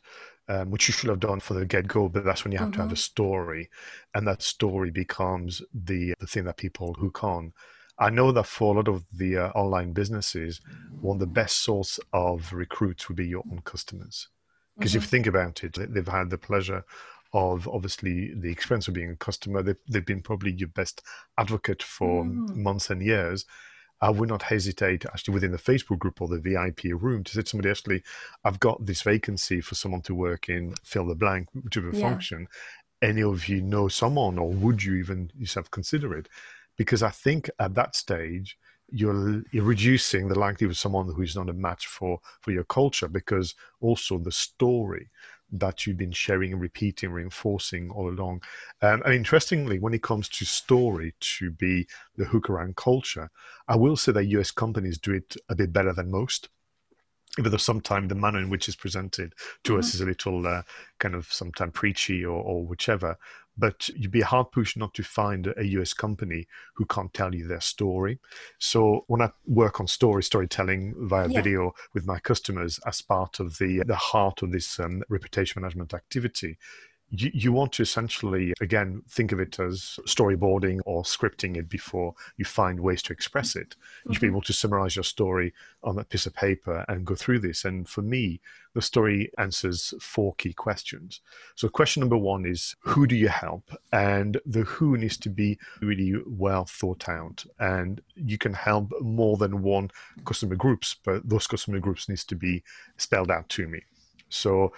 um, 0.50 0.70
which 0.70 0.88
you 0.88 0.92
should 0.92 1.10
have 1.10 1.20
done 1.20 1.38
for 1.38 1.54
the 1.54 1.64
get 1.64 1.86
go, 1.86 2.08
but 2.08 2.24
that's 2.24 2.42
when 2.42 2.50
you 2.50 2.58
have 2.58 2.70
mm-hmm. 2.70 2.72
to 2.72 2.82
have 2.82 2.90
a 2.90 2.94
mm-hmm. 2.94 2.98
story, 2.98 3.70
and 4.14 4.26
that 4.26 4.42
story 4.42 4.90
becomes 4.90 5.62
the 5.72 6.12
the 6.18 6.26
thing 6.26 6.44
that 6.44 6.56
people 6.56 6.94
hook 6.94 7.22
on. 7.22 7.52
I 8.00 8.10
know 8.10 8.32
that 8.32 8.46
for 8.46 8.74
a 8.74 8.76
lot 8.78 8.88
of 8.88 9.04
the 9.12 9.36
uh, 9.36 9.48
online 9.50 9.92
businesses, 9.92 10.60
one 11.00 11.16
of 11.16 11.20
the 11.20 11.26
best 11.26 11.58
source 11.58 12.00
of 12.12 12.52
recruits 12.52 13.08
would 13.08 13.16
be 13.16 13.28
your 13.28 13.44
own 13.48 13.60
customers, 13.64 14.26
because 14.76 14.90
mm-hmm. 14.90 14.98
if 14.98 15.04
you 15.04 15.08
think 15.08 15.26
about 15.28 15.62
it, 15.62 15.78
they've 15.94 16.08
had 16.08 16.30
the 16.30 16.38
pleasure 16.38 16.84
of 17.32 17.68
obviously 17.68 18.34
the 18.34 18.50
experience 18.50 18.88
of 18.88 18.94
being 18.94 19.10
a 19.10 19.16
customer. 19.16 19.62
They've, 19.62 19.76
they've 19.88 20.04
been 20.04 20.20
probably 20.20 20.50
your 20.50 20.70
best 20.70 21.00
advocate 21.38 21.80
for 21.80 22.24
mm. 22.24 22.56
months 22.56 22.90
and 22.90 23.00
years, 23.00 23.44
I 24.00 24.10
would 24.10 24.28
not 24.28 24.42
hesitate 24.42 25.04
actually 25.06 25.34
within 25.34 25.52
the 25.52 25.58
Facebook 25.58 25.98
group 25.98 26.20
or 26.20 26.28
the 26.28 26.40
VIP 26.40 26.84
room 27.00 27.22
to 27.24 27.32
say 27.32 27.42
to 27.42 27.48
somebody, 27.48 27.70
actually, 27.70 28.02
I've 28.44 28.60
got 28.60 28.86
this 28.86 29.02
vacancy 29.02 29.60
for 29.60 29.74
someone 29.74 30.00
to 30.02 30.14
work 30.14 30.48
in 30.48 30.74
fill 30.82 31.06
the 31.06 31.14
blank, 31.14 31.48
whichever 31.54 31.90
yeah. 31.92 32.00
function. 32.00 32.48
Any 33.02 33.22
of 33.22 33.48
you 33.48 33.62
know 33.62 33.88
someone, 33.88 34.38
or 34.38 34.50
would 34.50 34.82
you 34.82 34.94
even 34.96 35.30
yourself 35.38 35.70
consider 35.70 36.16
it? 36.16 36.28
Because 36.76 37.02
I 37.02 37.10
think 37.10 37.50
at 37.58 37.74
that 37.74 37.94
stage, 37.94 38.56
you're, 38.90 39.42
you're 39.52 39.64
reducing 39.64 40.28
the 40.28 40.38
likelihood 40.38 40.72
of 40.72 40.78
someone 40.78 41.12
who's 41.14 41.36
not 41.36 41.48
a 41.48 41.52
match 41.52 41.86
for 41.86 42.20
for 42.40 42.50
your 42.50 42.64
culture 42.64 43.06
because 43.06 43.54
also 43.80 44.18
the 44.18 44.32
story 44.32 45.10
that 45.52 45.86
you've 45.86 45.96
been 45.96 46.12
sharing 46.12 46.52
and 46.52 46.60
repeating, 46.60 47.10
reinforcing 47.10 47.90
all 47.90 48.08
along. 48.08 48.42
Um, 48.82 49.02
and 49.04 49.14
interestingly, 49.14 49.78
when 49.78 49.94
it 49.94 50.02
comes 50.02 50.28
to 50.30 50.44
story 50.44 51.14
to 51.20 51.50
be 51.50 51.86
the 52.16 52.26
hook 52.26 52.48
around 52.48 52.76
culture, 52.76 53.30
I 53.68 53.76
will 53.76 53.96
say 53.96 54.12
that 54.12 54.24
US 54.26 54.50
companies 54.50 54.98
do 54.98 55.12
it 55.12 55.36
a 55.48 55.54
bit 55.54 55.72
better 55.72 55.92
than 55.92 56.10
most. 56.10 56.48
Even 57.38 57.52
though 57.52 57.58
sometimes 57.58 58.08
the 58.08 58.16
manner 58.16 58.40
in 58.40 58.50
which 58.50 58.68
it's 58.68 58.76
presented 58.76 59.34
to 59.64 59.72
mm-hmm. 59.72 59.78
us 59.78 59.94
is 59.94 60.00
a 60.00 60.06
little 60.06 60.46
uh, 60.46 60.62
kind 60.98 61.14
of 61.14 61.32
sometimes 61.32 61.72
preachy 61.72 62.24
or, 62.24 62.42
or 62.42 62.64
whichever, 62.64 63.16
but 63.60 63.88
you'd 63.90 64.10
be 64.10 64.22
hard 64.22 64.50
pushed 64.50 64.76
not 64.76 64.94
to 64.94 65.02
find 65.02 65.52
a 65.56 65.64
US 65.78 65.92
company 65.92 66.48
who 66.74 66.86
can't 66.86 67.12
tell 67.12 67.34
you 67.34 67.46
their 67.46 67.60
story. 67.60 68.18
So 68.58 69.04
when 69.06 69.20
I 69.20 69.30
work 69.46 69.80
on 69.80 69.86
story 69.86 70.22
storytelling 70.22 70.94
via 70.96 71.28
yeah. 71.28 71.40
video 71.40 71.74
with 71.94 72.06
my 72.06 72.18
customers 72.18 72.80
as 72.86 73.02
part 73.02 73.38
of 73.38 73.58
the 73.58 73.82
the 73.86 73.96
heart 73.96 74.42
of 74.42 74.50
this 74.50 74.80
um, 74.80 75.02
reputation 75.08 75.60
management 75.60 75.94
activity, 75.94 76.56
you, 77.10 77.30
you 77.34 77.52
want 77.52 77.72
to 77.72 77.82
essentially, 77.82 78.54
again, 78.60 79.02
think 79.08 79.32
of 79.32 79.40
it 79.40 79.58
as 79.58 79.98
storyboarding 80.06 80.80
or 80.84 81.02
scripting 81.02 81.56
it 81.56 81.68
before 81.68 82.14
you 82.36 82.44
find 82.44 82.78
ways 82.78 83.02
to 83.02 83.12
express 83.12 83.56
it. 83.56 83.74
You 84.06 84.14
should 84.14 84.20
be 84.20 84.26
mm-hmm. 84.28 84.36
able 84.36 84.42
to 84.42 84.52
summarize 84.52 84.96
your 84.96 85.02
story 85.02 85.52
on 85.82 85.96
that 85.96 86.08
piece 86.08 86.26
of 86.26 86.34
paper 86.34 86.84
and 86.88 87.04
go 87.04 87.14
through 87.14 87.40
this. 87.40 87.64
And 87.64 87.88
for 87.88 88.02
me, 88.02 88.40
the 88.74 88.82
story 88.82 89.32
answers 89.38 89.92
four 90.00 90.34
key 90.34 90.52
questions. 90.52 91.20
So, 91.56 91.68
question 91.68 92.00
number 92.00 92.16
one 92.16 92.46
is 92.46 92.76
who 92.80 93.06
do 93.06 93.16
you 93.16 93.28
help? 93.28 93.70
And 93.92 94.40
the 94.46 94.62
who 94.62 94.96
needs 94.96 95.16
to 95.18 95.30
be 95.30 95.58
really 95.80 96.14
well 96.26 96.64
thought 96.64 97.08
out. 97.08 97.44
And 97.58 98.00
you 98.14 98.38
can 98.38 98.54
help 98.54 98.92
more 99.00 99.36
than 99.36 99.62
one 99.62 99.90
customer 100.24 100.54
groups, 100.54 100.94
but 101.04 101.28
those 101.28 101.48
customer 101.48 101.80
groups 101.80 102.08
needs 102.08 102.24
to 102.26 102.36
be 102.36 102.62
spelled 102.96 103.30
out 103.30 103.48
to 103.50 103.66
me. 103.66 103.82
So 104.30 104.72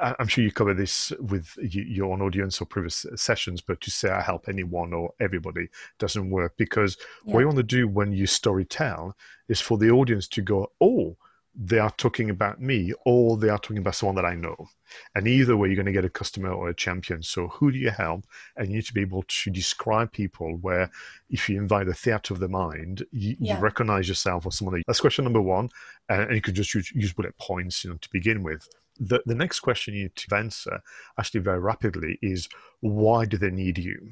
I'm 0.00 0.28
sure 0.28 0.42
you 0.42 0.50
cover 0.50 0.74
this 0.74 1.12
with 1.20 1.56
your 1.58 2.12
own 2.12 2.22
audience 2.22 2.60
or 2.60 2.64
previous 2.64 3.04
sessions, 3.16 3.60
but 3.60 3.80
to 3.82 3.90
say 3.90 4.10
I 4.10 4.22
help 4.22 4.48
anyone 4.48 4.92
or 4.92 5.12
everybody 5.20 5.68
doesn't 5.98 6.30
work 6.30 6.54
because 6.56 6.96
yeah. 7.24 7.34
what 7.34 7.40
you 7.40 7.46
want 7.46 7.58
to 7.58 7.62
do 7.62 7.86
when 7.86 8.12
you 8.12 8.26
story 8.26 8.64
tell 8.64 9.16
is 9.48 9.60
for 9.60 9.76
the 9.76 9.90
audience 9.90 10.26
to 10.28 10.42
go, 10.42 10.72
oh, 10.80 11.16
they 11.56 11.78
are 11.78 11.90
talking 11.90 12.30
about 12.30 12.60
me 12.60 12.92
or 13.04 13.36
they 13.36 13.48
are 13.48 13.58
talking 13.58 13.78
about 13.78 13.94
someone 13.94 14.16
that 14.16 14.24
I 14.24 14.34
know. 14.34 14.68
And 15.14 15.28
either 15.28 15.56
way, 15.56 15.68
you're 15.68 15.76
going 15.76 15.86
to 15.86 15.92
get 15.92 16.04
a 16.04 16.10
customer 16.10 16.50
or 16.50 16.68
a 16.68 16.74
champion. 16.74 17.22
So, 17.22 17.48
who 17.48 17.70
do 17.70 17.78
you 17.78 17.90
help? 17.90 18.26
And 18.56 18.68
you 18.68 18.76
need 18.76 18.86
to 18.86 18.94
be 18.94 19.02
able 19.02 19.22
to 19.22 19.50
describe 19.50 20.12
people 20.12 20.56
where, 20.56 20.90
if 21.30 21.48
you 21.48 21.58
invite 21.58 21.88
a 21.88 21.94
theater 21.94 22.34
of 22.34 22.40
the 22.40 22.48
mind, 22.48 23.04
you, 23.12 23.36
yeah. 23.38 23.56
you 23.56 23.62
recognize 23.62 24.08
yourself 24.08 24.46
or 24.46 24.52
someone. 24.52 24.82
That's 24.86 25.00
question 25.00 25.24
number 25.24 25.40
one. 25.40 25.70
And, 26.08 26.34
you 26.34 26.40
could 26.40 26.54
just 26.54 26.74
use, 26.74 26.90
use 26.92 27.12
bullet 27.12 27.36
points 27.38 27.84
you 27.84 27.90
know, 27.90 27.96
to 27.96 28.10
begin 28.10 28.42
with. 28.42 28.68
The, 28.98 29.22
the 29.26 29.34
next 29.34 29.60
question 29.60 29.94
you 29.94 30.04
need 30.04 30.16
to 30.16 30.36
answer, 30.36 30.80
actually, 31.18 31.40
very 31.40 31.58
rapidly, 31.58 32.18
is 32.22 32.48
why 32.80 33.24
do 33.24 33.36
they 33.36 33.50
need 33.50 33.78
you? 33.78 34.10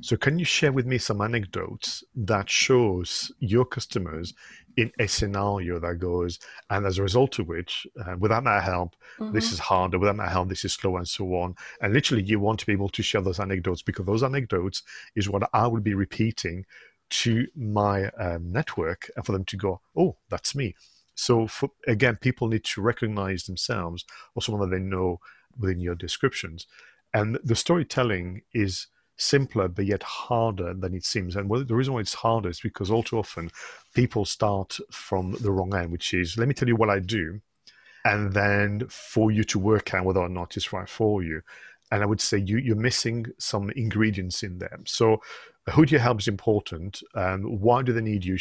So 0.00 0.16
can 0.16 0.38
you 0.38 0.44
share 0.44 0.72
with 0.72 0.86
me 0.86 0.98
some 0.98 1.20
anecdotes 1.20 2.04
that 2.14 2.48
shows 2.48 3.32
your 3.40 3.64
customers 3.64 4.34
in 4.76 4.92
a 5.00 5.08
scenario 5.08 5.80
that 5.80 5.98
goes, 5.98 6.38
and 6.70 6.86
as 6.86 6.98
a 6.98 7.02
result 7.02 7.38
of 7.38 7.48
which, 7.48 7.86
uh, 8.06 8.14
without 8.18 8.44
my 8.44 8.60
help, 8.60 8.94
mm-hmm. 9.18 9.34
this 9.34 9.52
is 9.52 9.58
harder, 9.58 9.98
without 9.98 10.16
my 10.16 10.28
help, 10.28 10.48
this 10.48 10.64
is 10.64 10.72
slow, 10.72 10.96
and 10.96 11.08
so 11.08 11.24
on. 11.34 11.54
And 11.80 11.92
literally, 11.92 12.22
you 12.22 12.38
want 12.38 12.60
to 12.60 12.66
be 12.66 12.72
able 12.72 12.88
to 12.90 13.02
share 13.02 13.20
those 13.20 13.40
anecdotes 13.40 13.82
because 13.82 14.06
those 14.06 14.22
anecdotes 14.22 14.82
is 15.16 15.28
what 15.28 15.48
I 15.52 15.66
will 15.66 15.80
be 15.80 15.94
repeating 15.94 16.64
to 17.10 17.46
my 17.56 18.08
um, 18.10 18.52
network 18.52 19.10
and 19.16 19.24
for 19.24 19.32
them 19.32 19.44
to 19.46 19.56
go, 19.56 19.80
oh, 19.96 20.16
that's 20.28 20.54
me. 20.54 20.74
So 21.18 21.48
for, 21.48 21.70
again, 21.88 22.16
people 22.16 22.46
need 22.46 22.64
to 22.64 22.80
recognize 22.80 23.44
themselves 23.44 24.04
or 24.34 24.42
someone 24.42 24.70
that 24.70 24.74
they 24.74 24.82
know 24.82 25.18
within 25.58 25.80
your 25.80 25.96
descriptions. 25.96 26.66
And 27.12 27.38
the 27.42 27.56
storytelling 27.56 28.42
is 28.54 28.86
simpler 29.16 29.66
but 29.66 29.84
yet 29.84 30.04
harder 30.04 30.74
than 30.74 30.94
it 30.94 31.04
seems. 31.04 31.34
And 31.34 31.48
well, 31.48 31.64
the 31.64 31.74
reason 31.74 31.92
why 31.92 32.00
it's 32.00 32.14
harder 32.14 32.48
is 32.48 32.60
because 32.60 32.88
all 32.88 33.02
too 33.02 33.18
often 33.18 33.50
people 33.94 34.24
start 34.24 34.78
from 34.92 35.32
the 35.40 35.50
wrong 35.50 35.74
end, 35.74 35.90
which 35.90 36.14
is 36.14 36.38
let 36.38 36.46
me 36.46 36.54
tell 36.54 36.68
you 36.68 36.76
what 36.76 36.88
I 36.90 37.00
do, 37.00 37.40
and 38.04 38.32
then 38.32 38.86
for 38.88 39.32
you 39.32 39.42
to 39.44 39.58
work 39.58 39.94
out 39.94 40.04
whether 40.04 40.20
or 40.20 40.28
not 40.28 40.56
it's 40.56 40.72
right 40.72 40.88
for 40.88 41.24
you. 41.24 41.42
And 41.90 42.00
I 42.00 42.06
would 42.06 42.20
say 42.20 42.38
you, 42.38 42.58
you're 42.58 42.76
missing 42.76 43.26
some 43.38 43.70
ingredients 43.70 44.44
in 44.44 44.58
there. 44.58 44.78
So, 44.84 45.20
who 45.72 45.84
do 45.84 45.94
you 45.94 45.98
help 45.98 46.20
is 46.20 46.28
important. 46.28 47.02
And 47.14 47.60
why 47.60 47.82
do 47.82 47.92
they 47.92 48.00
need 48.00 48.24
you? 48.24 48.38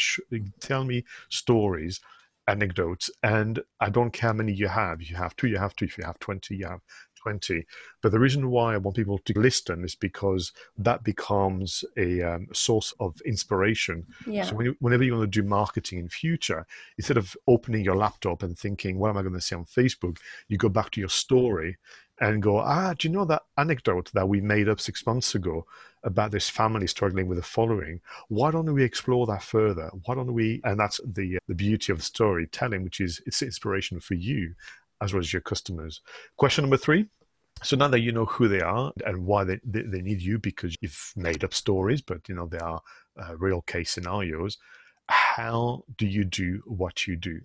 Tell 0.59 0.83
me 0.83 1.05
stories 1.29 2.01
anecdotes 2.47 3.10
and 3.23 3.60
i 3.81 3.89
don't 3.89 4.12
care 4.12 4.29
how 4.29 4.33
many 4.33 4.53
you 4.53 4.67
have 4.67 5.01
you 5.01 5.15
have 5.15 5.36
two 5.36 5.47
you 5.47 5.57
have 5.57 5.75
two 5.75 5.86
if 5.86 5.97
you 5.97 6.03
have 6.03 6.17
20 6.19 6.55
you 6.55 6.65
have 6.65 6.79
20. 7.27 7.65
But 8.01 8.12
the 8.12 8.19
reason 8.19 8.49
why 8.49 8.73
I 8.73 8.77
want 8.77 8.95
people 8.95 9.19
to 9.19 9.39
listen 9.39 9.83
is 9.83 9.95
because 9.95 10.53
that 10.77 11.03
becomes 11.03 11.83
a 11.97 12.21
um, 12.21 12.47
source 12.53 12.93
of 12.99 13.19
inspiration. 13.25 14.05
Yeah. 14.25 14.45
So 14.45 14.55
when 14.55 14.65
you, 14.67 14.75
whenever 14.79 15.03
you 15.03 15.13
want 15.13 15.31
to 15.31 15.41
do 15.41 15.47
marketing 15.47 15.99
in 15.99 16.10
future, 16.10 16.65
instead 16.97 17.17
of 17.17 17.36
opening 17.47 17.83
your 17.83 17.97
laptop 17.97 18.43
and 18.43 18.57
thinking, 18.57 18.97
what 18.97 19.10
am 19.10 19.17
I 19.17 19.21
going 19.21 19.33
to 19.33 19.41
say 19.41 19.55
on 19.55 19.65
Facebook? 19.65 20.19
You 20.47 20.57
go 20.57 20.69
back 20.69 20.91
to 20.91 20.99
your 20.99 21.10
story 21.10 21.77
and 22.19 22.41
go, 22.41 22.58
ah, 22.58 22.93
do 22.97 23.08
you 23.08 23.13
know 23.13 23.25
that 23.25 23.43
anecdote 23.58 24.12
that 24.13 24.27
we 24.27 24.41
made 24.41 24.67
up 24.67 24.80
six 24.80 25.06
months 25.06 25.36
ago 25.36 25.65
about 26.03 26.32
this 26.32 26.49
family 26.49 26.88
struggling 26.88 27.27
with 27.27 27.38
the 27.38 27.43
following? 27.43 28.01
Why 28.30 28.51
don't 28.51 28.73
we 28.73 28.84
explore 28.84 29.27
that 29.27 29.43
further? 29.43 29.91
Why 30.06 30.15
don't 30.15 30.34
we? 30.34 30.62
And 30.63 30.80
that's 30.80 30.99
the 31.06 31.38
the 31.47 31.56
beauty 31.56 31.91
of 31.91 32.03
storytelling, 32.03 32.84
which 32.84 32.99
is 32.99 33.21
it's 33.25 33.41
inspiration 33.41 33.99
for 33.99 34.15
you 34.15 34.56
as 35.01 35.13
well 35.13 35.19
as 35.19 35.32
your 35.32 35.41
customers. 35.41 36.01
Question 36.38 36.63
number 36.63 36.77
three. 36.77 37.08
So 37.63 37.75
now 37.75 37.88
that 37.88 38.01
you 38.01 38.12
know 38.12 38.25
who 38.25 38.47
they 38.47 38.62
are 38.62 38.91
and 39.06 39.25
why 39.25 39.43
they, 39.43 39.60
they, 39.63 39.82
they 39.82 40.01
need 40.01 40.21
you 40.21 40.38
because 40.38 40.75
you've 40.80 41.12
made 41.15 41.43
up 41.43 41.53
stories, 41.53 42.01
but 42.01 42.27
you 42.30 42.36
know 42.36 42.47
they 42.47 42.60
are 42.60 42.82
uh, 43.19 43.36
real 43.38 43.62
case 43.63 43.91
scenarios. 43.91 44.58
How 45.10 45.84
do 45.97 46.06
you 46.06 46.23
do 46.23 46.62
what 46.65 47.08
you 47.08 47.15
do? 47.15 47.41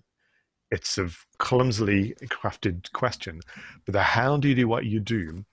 It's 0.75 0.97
a 0.97 1.07
clumsily 1.37 2.01
crafted 2.37 2.91
question, 3.01 3.35
but 3.85 3.93
the 3.93 4.03
how 4.17 4.31
do 4.37 4.47
you 4.49 4.55
do 4.61 4.67
what 4.67 4.85
you 4.93 4.99
do 4.99 5.45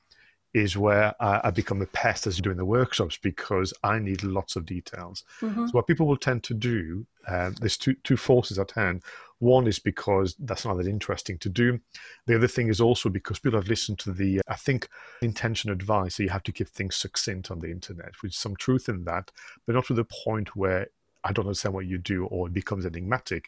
is 0.53 0.77
where 0.77 1.15
I, 1.21 1.41
I 1.45 1.51
become 1.51 1.81
a 1.83 1.87
pest 1.87 2.27
as 2.27 2.41
doing 2.41 2.57
the 2.57 2.65
workshops 2.65 3.17
because 3.31 3.73
I 3.85 3.99
need 3.99 4.23
lots 4.25 4.57
of 4.57 4.67
details. 4.67 5.25
Mm-hmm. 5.41 5.67
So 5.67 5.73
what 5.73 5.87
people 5.87 6.07
will 6.07 6.17
tend 6.17 6.43
to 6.45 6.55
do, 6.55 7.07
uh, 7.29 7.51
there's 7.61 7.77
two 7.77 7.95
two 8.03 8.17
forces 8.17 8.59
at 8.59 8.73
hand. 8.73 9.03
One 9.39 9.67
is 9.67 9.79
because 9.79 10.29
that's 10.39 10.65
not 10.67 10.77
that 10.77 10.87
interesting 10.87 11.39
to 11.39 11.49
do. 11.49 11.81
The 12.27 12.37
other 12.37 12.49
thing 12.49 12.69
is 12.69 12.81
also 12.81 13.09
because 13.09 13.39
people 13.39 13.59
have 13.59 13.69
listened 13.69 13.99
to 14.01 14.13
the, 14.13 14.41
I 14.49 14.57
think, 14.67 14.89
intention 15.23 15.71
advice. 15.71 16.17
So 16.17 16.23
you 16.23 16.29
have 16.31 16.43
to 16.49 16.53
keep 16.53 16.69
things 16.69 16.97
succinct 16.97 17.51
on 17.51 17.61
the 17.61 17.71
internet, 17.71 18.13
with 18.23 18.35
some 18.35 18.55
truth 18.57 18.89
in 18.89 19.05
that, 19.05 19.31
but 19.65 19.75
not 19.75 19.87
to 19.87 19.95
the 19.95 20.09
point 20.25 20.49
where 20.57 20.89
I 21.25 21.33
don't 21.33 21.47
understand 21.47 21.75
what 21.75 21.87
you 21.87 21.99
do 21.99 22.27
or 22.27 22.49
it 22.49 22.55
becomes 22.55 22.85
enigmatic. 22.85 23.45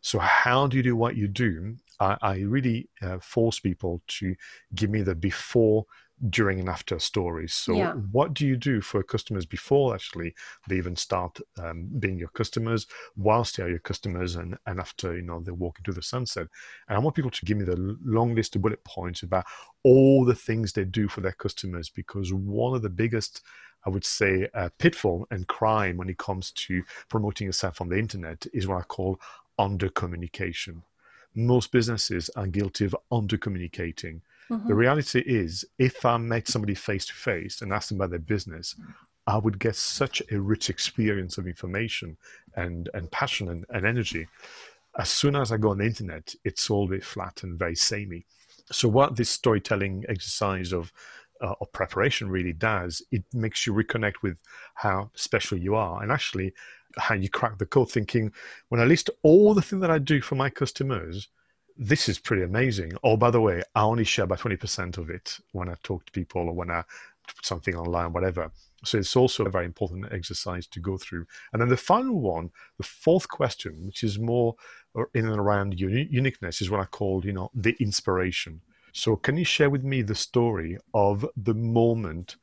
So 0.00 0.18
how 0.18 0.66
do 0.66 0.76
you 0.76 0.82
do 0.82 0.96
what 0.96 1.16
you 1.16 1.28
do? 1.28 1.76
I, 2.00 2.16
I 2.22 2.36
really 2.38 2.88
uh, 3.02 3.18
force 3.20 3.58
people 3.60 4.02
to 4.18 4.34
give 4.74 4.90
me 4.90 5.02
the 5.02 5.14
before 5.14 5.86
during 6.30 6.60
and 6.60 6.68
after 6.68 6.98
stories. 6.98 7.52
So, 7.52 7.74
yeah. 7.74 7.92
what 7.92 8.32
do 8.32 8.46
you 8.46 8.56
do 8.56 8.80
for 8.80 9.02
customers 9.02 9.44
before 9.44 9.94
actually 9.94 10.34
they 10.68 10.76
even 10.76 10.96
start 10.96 11.38
um, 11.58 11.88
being 11.98 12.18
your 12.18 12.28
customers, 12.28 12.86
whilst 13.16 13.56
they 13.56 13.62
are 13.62 13.68
your 13.68 13.80
customers, 13.80 14.36
and, 14.36 14.56
and 14.66 14.80
after 14.80 15.14
you 15.14 15.22
know 15.22 15.40
they 15.40 15.52
walk 15.52 15.78
into 15.78 15.92
the 15.92 16.02
sunset? 16.02 16.46
And 16.88 16.96
I 16.96 17.00
want 17.00 17.16
people 17.16 17.30
to 17.30 17.44
give 17.44 17.58
me 17.58 17.64
the 17.64 17.98
long 18.04 18.34
list 18.34 18.56
of 18.56 18.62
bullet 18.62 18.82
points 18.84 19.22
about 19.22 19.44
all 19.82 20.24
the 20.24 20.34
things 20.34 20.72
they 20.72 20.84
do 20.84 21.08
for 21.08 21.20
their 21.20 21.32
customers, 21.32 21.90
because 21.90 22.32
one 22.32 22.74
of 22.74 22.82
the 22.82 22.90
biggest 22.90 23.42
I 23.84 23.90
would 23.90 24.04
say, 24.04 24.48
uh, 24.52 24.68
pitfall 24.78 25.28
and 25.30 25.46
crime 25.46 25.96
when 25.96 26.08
it 26.08 26.18
comes 26.18 26.50
to 26.52 26.82
promoting 27.08 27.46
yourself 27.46 27.80
on 27.80 27.88
the 27.88 27.96
internet 27.96 28.44
is 28.52 28.66
what 28.66 28.78
I 28.78 28.82
call 28.82 29.20
under 29.58 29.88
communication. 29.88 30.82
Most 31.34 31.70
businesses 31.72 32.30
are 32.36 32.46
guilty 32.46 32.84
of 32.84 32.96
under 33.10 33.36
communicating. 33.36 34.22
Mm-hmm. 34.50 34.68
The 34.68 34.74
reality 34.74 35.20
is, 35.20 35.64
if 35.78 36.04
I 36.04 36.16
met 36.16 36.48
somebody 36.48 36.74
face 36.74 37.06
to 37.06 37.14
face 37.14 37.62
and 37.62 37.72
asked 37.72 37.90
them 37.90 37.98
about 37.98 38.10
their 38.10 38.18
business, 38.18 38.74
I 39.26 39.38
would 39.38 39.58
get 39.58 39.76
such 39.76 40.22
a 40.30 40.40
rich 40.40 40.70
experience 40.70 41.36
of 41.36 41.46
information 41.46 42.16
and, 42.54 42.88
and 42.94 43.10
passion 43.10 43.48
and, 43.50 43.66
and 43.70 43.84
energy. 43.84 44.28
As 44.98 45.10
soon 45.10 45.36
as 45.36 45.52
I 45.52 45.56
go 45.56 45.70
on 45.70 45.78
the 45.78 45.84
internet, 45.84 46.34
it's 46.44 46.70
all 46.70 46.86
very 46.86 47.00
flat 47.00 47.42
and 47.42 47.58
very 47.58 47.74
samey. 47.74 48.24
So, 48.70 48.88
what 48.88 49.16
this 49.16 49.28
storytelling 49.28 50.04
exercise 50.08 50.72
of 50.72 50.92
uh, 51.40 51.54
of 51.60 51.72
preparation 51.72 52.28
really 52.28 52.52
does, 52.52 53.02
it 53.10 53.22
makes 53.32 53.66
you 53.66 53.72
reconnect 53.72 54.22
with 54.22 54.38
how 54.74 55.10
special 55.14 55.58
you 55.58 55.74
are 55.74 56.02
and 56.02 56.10
actually 56.10 56.52
how 56.96 57.14
you 57.14 57.28
crack 57.28 57.58
the 57.58 57.66
code 57.66 57.90
thinking, 57.90 58.32
when 58.68 58.80
I 58.80 58.84
list 58.84 59.10
all 59.22 59.54
the 59.54 59.62
things 59.62 59.82
that 59.82 59.90
I 59.90 59.98
do 59.98 60.20
for 60.20 60.34
my 60.34 60.50
customers, 60.50 61.28
this 61.76 62.08
is 62.08 62.18
pretty 62.18 62.42
amazing. 62.42 62.92
Oh, 63.04 63.16
by 63.16 63.30
the 63.30 63.40
way, 63.40 63.62
I 63.74 63.82
only 63.82 64.04
share 64.04 64.24
about 64.24 64.40
20% 64.40 64.98
of 64.98 65.10
it 65.10 65.38
when 65.52 65.68
I 65.68 65.74
talk 65.82 66.06
to 66.06 66.12
people 66.12 66.48
or 66.48 66.52
when 66.52 66.70
I 66.70 66.84
put 67.26 67.44
something 67.44 67.74
online, 67.74 68.12
whatever. 68.12 68.50
So 68.84 68.98
it's 68.98 69.16
also 69.16 69.44
a 69.44 69.50
very 69.50 69.64
important 69.64 70.12
exercise 70.12 70.66
to 70.68 70.80
go 70.80 70.96
through. 70.96 71.26
And 71.52 71.60
then 71.60 71.68
the 71.68 71.76
final 71.76 72.20
one, 72.20 72.50
the 72.78 72.84
fourth 72.84 73.28
question, 73.28 73.84
which 73.84 74.04
is 74.04 74.18
more 74.18 74.54
uh, 74.96 75.04
in 75.14 75.26
and 75.26 75.38
around 75.38 75.78
uniqueness, 75.78 76.62
is 76.62 76.70
what 76.70 76.80
I 76.80 76.84
call, 76.84 77.24
you 77.24 77.32
know, 77.32 77.50
the 77.54 77.76
inspiration. 77.80 78.60
So 78.92 79.16
can 79.16 79.36
you 79.36 79.44
share 79.44 79.70
with 79.70 79.84
me 79.84 80.02
the 80.02 80.14
story 80.14 80.78
of 80.94 81.26
the 81.36 81.54
moment 81.54 82.36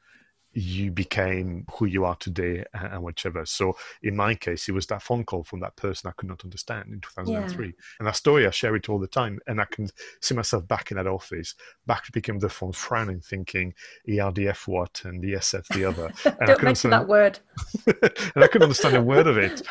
you 0.54 0.92
became 0.92 1.66
who 1.74 1.86
you 1.86 2.06
are 2.06 2.16
today 2.16 2.64
and 2.74 3.02
whichever. 3.02 3.46
So 3.46 3.76
in 4.02 4.16
my 4.16 4.36
case, 4.36 4.70
it 4.70 4.74
was 4.74 4.86
that 4.88 5.02
phone 5.02 5.24
call 5.24 5.44
from 5.44 5.60
that 5.62 5.76
person 5.76 6.10
I 6.10 6.14
could 6.14 6.30
not 6.30 6.44
understand 6.44 6.90
in 6.90 7.02
2003. 7.02 7.66
Yeah. 7.66 7.72
And 8.00 8.08
that 8.08 8.16
story, 8.16 8.46
I 8.46 8.52
share 8.52 8.76
it 8.76 8.90
all 8.90 9.00
the 9.00 9.08
time. 9.08 9.40
And 9.48 9.60
I 9.60 9.66
can 9.66 9.90
see 10.22 10.36
myself 10.36 10.68
back 10.68 10.92
in 10.92 10.98
that 10.98 11.08
office, 11.08 11.56
back 11.88 12.12
picking 12.14 12.36
up 12.36 12.42
the 12.42 12.50
phone, 12.50 12.72
frowning, 12.72 13.20
thinking 13.20 13.74
ERDF 14.08 14.68
what 14.68 15.02
and 15.06 15.24
ESF 15.24 15.68
the 15.68 15.86
other. 15.90 16.14
And 16.26 16.48
Don't 16.48 16.64
mention 16.64 16.92
that 16.92 17.08
word. 17.08 17.40
and 17.88 18.44
I 18.44 18.48
couldn't 18.48 18.64
understand 18.64 18.96
a 18.96 19.02
word 19.02 19.28
of 19.28 19.38
it. 19.38 19.64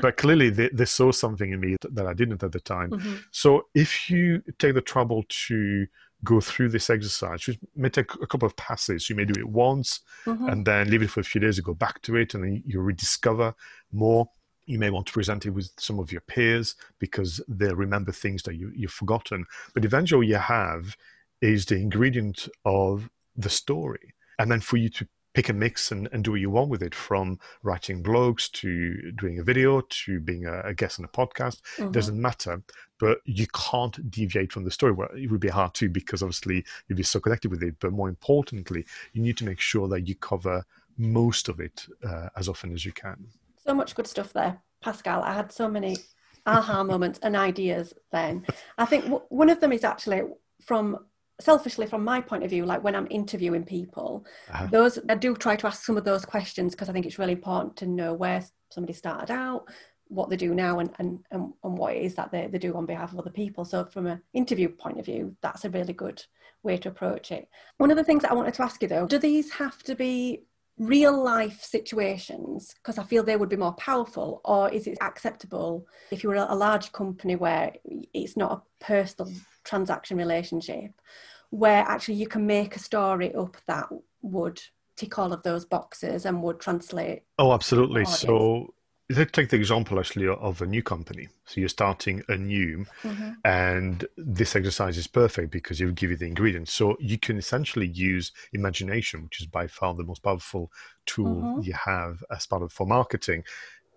But 0.00 0.16
clearly 0.16 0.50
they, 0.50 0.68
they 0.70 0.84
saw 0.86 1.12
something 1.12 1.52
in 1.52 1.60
me 1.60 1.76
that 1.82 2.06
I 2.06 2.14
didn't 2.14 2.42
at 2.42 2.52
the 2.52 2.60
time. 2.60 2.90
Mm-hmm. 2.90 3.14
So 3.30 3.66
if 3.74 4.10
you 4.10 4.42
take 4.58 4.74
the 4.74 4.80
trouble 4.80 5.24
to 5.28 5.86
go 6.24 6.40
through 6.40 6.68
this 6.68 6.90
exercise. 6.90 7.46
You 7.48 7.54
may 7.74 7.88
take 7.88 8.14
a 8.14 8.26
couple 8.26 8.46
of 8.46 8.56
passes. 8.56 9.08
You 9.08 9.16
may 9.16 9.24
do 9.24 9.38
it 9.38 9.48
once 9.48 10.00
mm-hmm. 10.26 10.48
and 10.48 10.66
then 10.66 10.90
leave 10.90 11.02
it 11.02 11.10
for 11.10 11.20
a 11.20 11.24
few 11.24 11.40
days 11.40 11.58
and 11.58 11.64
go 11.64 11.74
back 11.74 12.02
to 12.02 12.16
it, 12.16 12.34
and 12.34 12.44
then 12.44 12.62
you 12.66 12.80
rediscover 12.80 13.54
more. 13.92 14.28
You 14.66 14.78
may 14.78 14.90
want 14.90 15.06
to 15.06 15.12
present 15.12 15.46
it 15.46 15.50
with 15.50 15.70
some 15.78 15.98
of 15.98 16.12
your 16.12 16.20
peers 16.20 16.76
because 16.98 17.40
they'll 17.48 17.74
remember 17.74 18.12
things 18.12 18.42
that 18.44 18.54
you, 18.54 18.70
you've 18.74 18.92
forgotten. 18.92 19.46
But 19.74 19.84
eventually, 19.84 20.28
you 20.28 20.36
have 20.36 20.96
is 21.40 21.66
the 21.66 21.76
ingredient 21.76 22.48
of 22.64 23.08
the 23.36 23.50
story. 23.50 24.14
And 24.38 24.50
then 24.50 24.60
for 24.60 24.76
you 24.76 24.88
to 24.90 25.08
pick 25.32 25.48
and 25.48 25.60
mix 25.60 25.92
and, 25.92 26.08
and 26.12 26.24
do 26.24 26.32
what 26.32 26.40
you 26.40 26.50
want 26.50 26.70
with 26.70 26.82
it 26.82 26.94
from 26.94 27.38
writing 27.62 28.02
blogs 28.02 28.50
to 28.50 29.12
doing 29.12 29.38
a 29.38 29.42
video 29.42 29.80
to 29.82 30.20
being 30.20 30.46
a, 30.46 30.60
a 30.62 30.74
guest 30.74 30.98
on 30.98 31.04
a 31.04 31.08
podcast 31.08 31.60
mm-hmm. 31.76 31.90
doesn't 31.92 32.20
matter 32.20 32.62
but 33.00 33.20
you 33.24 33.46
can't 33.48 34.10
deviate 34.10 34.52
from 34.52 34.64
the 34.64 34.70
story 34.70 34.92
well 34.92 35.08
it 35.16 35.30
would 35.30 35.40
be 35.40 35.48
hard 35.48 35.74
to 35.74 35.88
because 35.88 36.22
obviously 36.22 36.64
you'd 36.86 36.96
be 36.96 37.02
so 37.02 37.18
connected 37.18 37.50
with 37.50 37.62
it 37.62 37.74
but 37.80 37.92
more 37.92 38.08
importantly 38.08 38.86
you 39.12 39.22
need 39.22 39.36
to 39.36 39.44
make 39.44 39.58
sure 39.58 39.88
that 39.88 40.06
you 40.06 40.14
cover 40.14 40.64
most 40.96 41.48
of 41.48 41.58
it 41.58 41.86
uh, 42.04 42.28
as 42.36 42.48
often 42.48 42.72
as 42.72 42.84
you 42.84 42.92
can 42.92 43.26
so 43.64 43.74
much 43.74 43.94
good 43.94 44.06
stuff 44.06 44.32
there 44.32 44.60
pascal 44.80 45.22
i 45.22 45.32
had 45.32 45.50
so 45.50 45.68
many 45.68 45.96
aha 46.46 46.82
moments 46.92 47.18
and 47.22 47.36
ideas 47.36 47.92
then. 48.12 48.46
I 48.78 48.86
think 48.86 49.04
w- 49.04 49.22
one 49.28 49.50
of 49.50 49.60
them 49.60 49.72
is 49.72 49.84
actually 49.84 50.22
from 50.60 50.98
selfishly 51.40 51.86
from 51.86 52.04
my 52.04 52.20
point 52.20 52.44
of 52.44 52.50
view 52.50 52.66
like 52.66 52.84
when 52.84 52.94
i'm 52.94 53.06
interviewing 53.10 53.64
people 53.64 54.26
uh-huh. 54.50 54.66
those 54.66 54.98
i 55.08 55.14
do 55.14 55.34
try 55.34 55.56
to 55.56 55.66
ask 55.66 55.84
some 55.84 55.96
of 55.96 56.04
those 56.04 56.24
questions 56.26 56.74
because 56.74 56.90
i 56.90 56.92
think 56.92 57.06
it's 57.06 57.18
really 57.18 57.32
important 57.32 57.74
to 57.74 57.86
know 57.86 58.12
where 58.12 58.44
somebody 58.70 58.92
started 58.92 59.32
out 59.32 59.64
what 60.10 60.28
they 60.28 60.36
do 60.36 60.54
now 60.54 60.80
and, 60.80 60.90
and, 60.98 61.20
and, 61.30 61.52
and 61.62 61.78
what 61.78 61.94
it 61.94 62.02
is 62.02 62.16
that 62.16 62.32
they, 62.32 62.48
they 62.48 62.58
do 62.58 62.74
on 62.74 62.84
behalf 62.84 63.12
of 63.12 63.18
other 63.18 63.30
people. 63.30 63.64
So 63.64 63.84
from 63.84 64.06
an 64.06 64.20
interview 64.34 64.68
point 64.68 64.98
of 64.98 65.06
view, 65.06 65.36
that's 65.40 65.64
a 65.64 65.70
really 65.70 65.92
good 65.92 66.22
way 66.62 66.76
to 66.78 66.88
approach 66.88 67.30
it. 67.30 67.48
One 67.78 67.90
of 67.90 67.96
the 67.96 68.04
things 68.04 68.22
that 68.22 68.32
I 68.32 68.34
wanted 68.34 68.54
to 68.54 68.62
ask 68.62 68.82
you 68.82 68.88
though, 68.88 69.06
do 69.06 69.18
these 69.18 69.50
have 69.52 69.82
to 69.84 69.94
be 69.94 70.42
real 70.78 71.22
life 71.22 71.62
situations 71.62 72.74
because 72.74 72.98
I 72.98 73.04
feel 73.04 73.22
they 73.22 73.36
would 73.36 73.48
be 73.48 73.56
more 73.56 73.74
powerful, 73.74 74.40
or 74.44 74.70
is 74.70 74.86
it 74.86 74.98
acceptable 75.00 75.86
if 76.10 76.22
you 76.22 76.30
were 76.30 76.36
a 76.36 76.54
large 76.54 76.90
company 76.92 77.36
where 77.36 77.72
it's 77.84 78.36
not 78.36 78.52
a 78.52 78.84
personal 78.84 79.32
transaction 79.62 80.16
relationship, 80.16 80.90
where 81.50 81.84
actually 81.86 82.14
you 82.14 82.26
can 82.26 82.46
make 82.46 82.74
a 82.74 82.80
story 82.80 83.34
up 83.34 83.56
that 83.66 83.88
would 84.22 84.60
tick 84.96 85.18
all 85.18 85.32
of 85.32 85.42
those 85.42 85.64
boxes 85.64 86.26
and 86.26 86.42
would 86.42 86.60
translate? 86.60 87.22
Oh, 87.38 87.52
absolutely. 87.52 88.04
So 88.06 88.74
let's 89.10 89.32
take 89.32 89.50
the 89.50 89.56
example 89.56 89.98
actually 89.98 90.28
of 90.28 90.62
a 90.62 90.66
new 90.66 90.82
company. 90.82 91.28
So 91.44 91.60
you're 91.60 91.68
starting 91.68 92.22
anew, 92.28 92.86
mm-hmm. 93.02 93.30
and 93.44 94.04
this 94.16 94.54
exercise 94.54 94.96
is 94.96 95.06
perfect 95.06 95.50
because 95.50 95.80
it 95.80 95.86
will 95.86 95.92
give 95.92 96.10
you 96.10 96.16
the 96.16 96.26
ingredients. 96.26 96.72
So 96.72 96.96
you 97.00 97.18
can 97.18 97.36
essentially 97.36 97.88
use 97.88 98.32
imagination, 98.52 99.24
which 99.24 99.40
is 99.40 99.46
by 99.46 99.66
far 99.66 99.94
the 99.94 100.04
most 100.04 100.22
powerful 100.22 100.70
tool 101.06 101.42
mm-hmm. 101.42 101.60
you 101.62 101.72
have 101.72 102.22
as 102.30 102.46
part 102.46 102.62
of 102.62 102.72
for 102.72 102.86
marketing, 102.86 103.44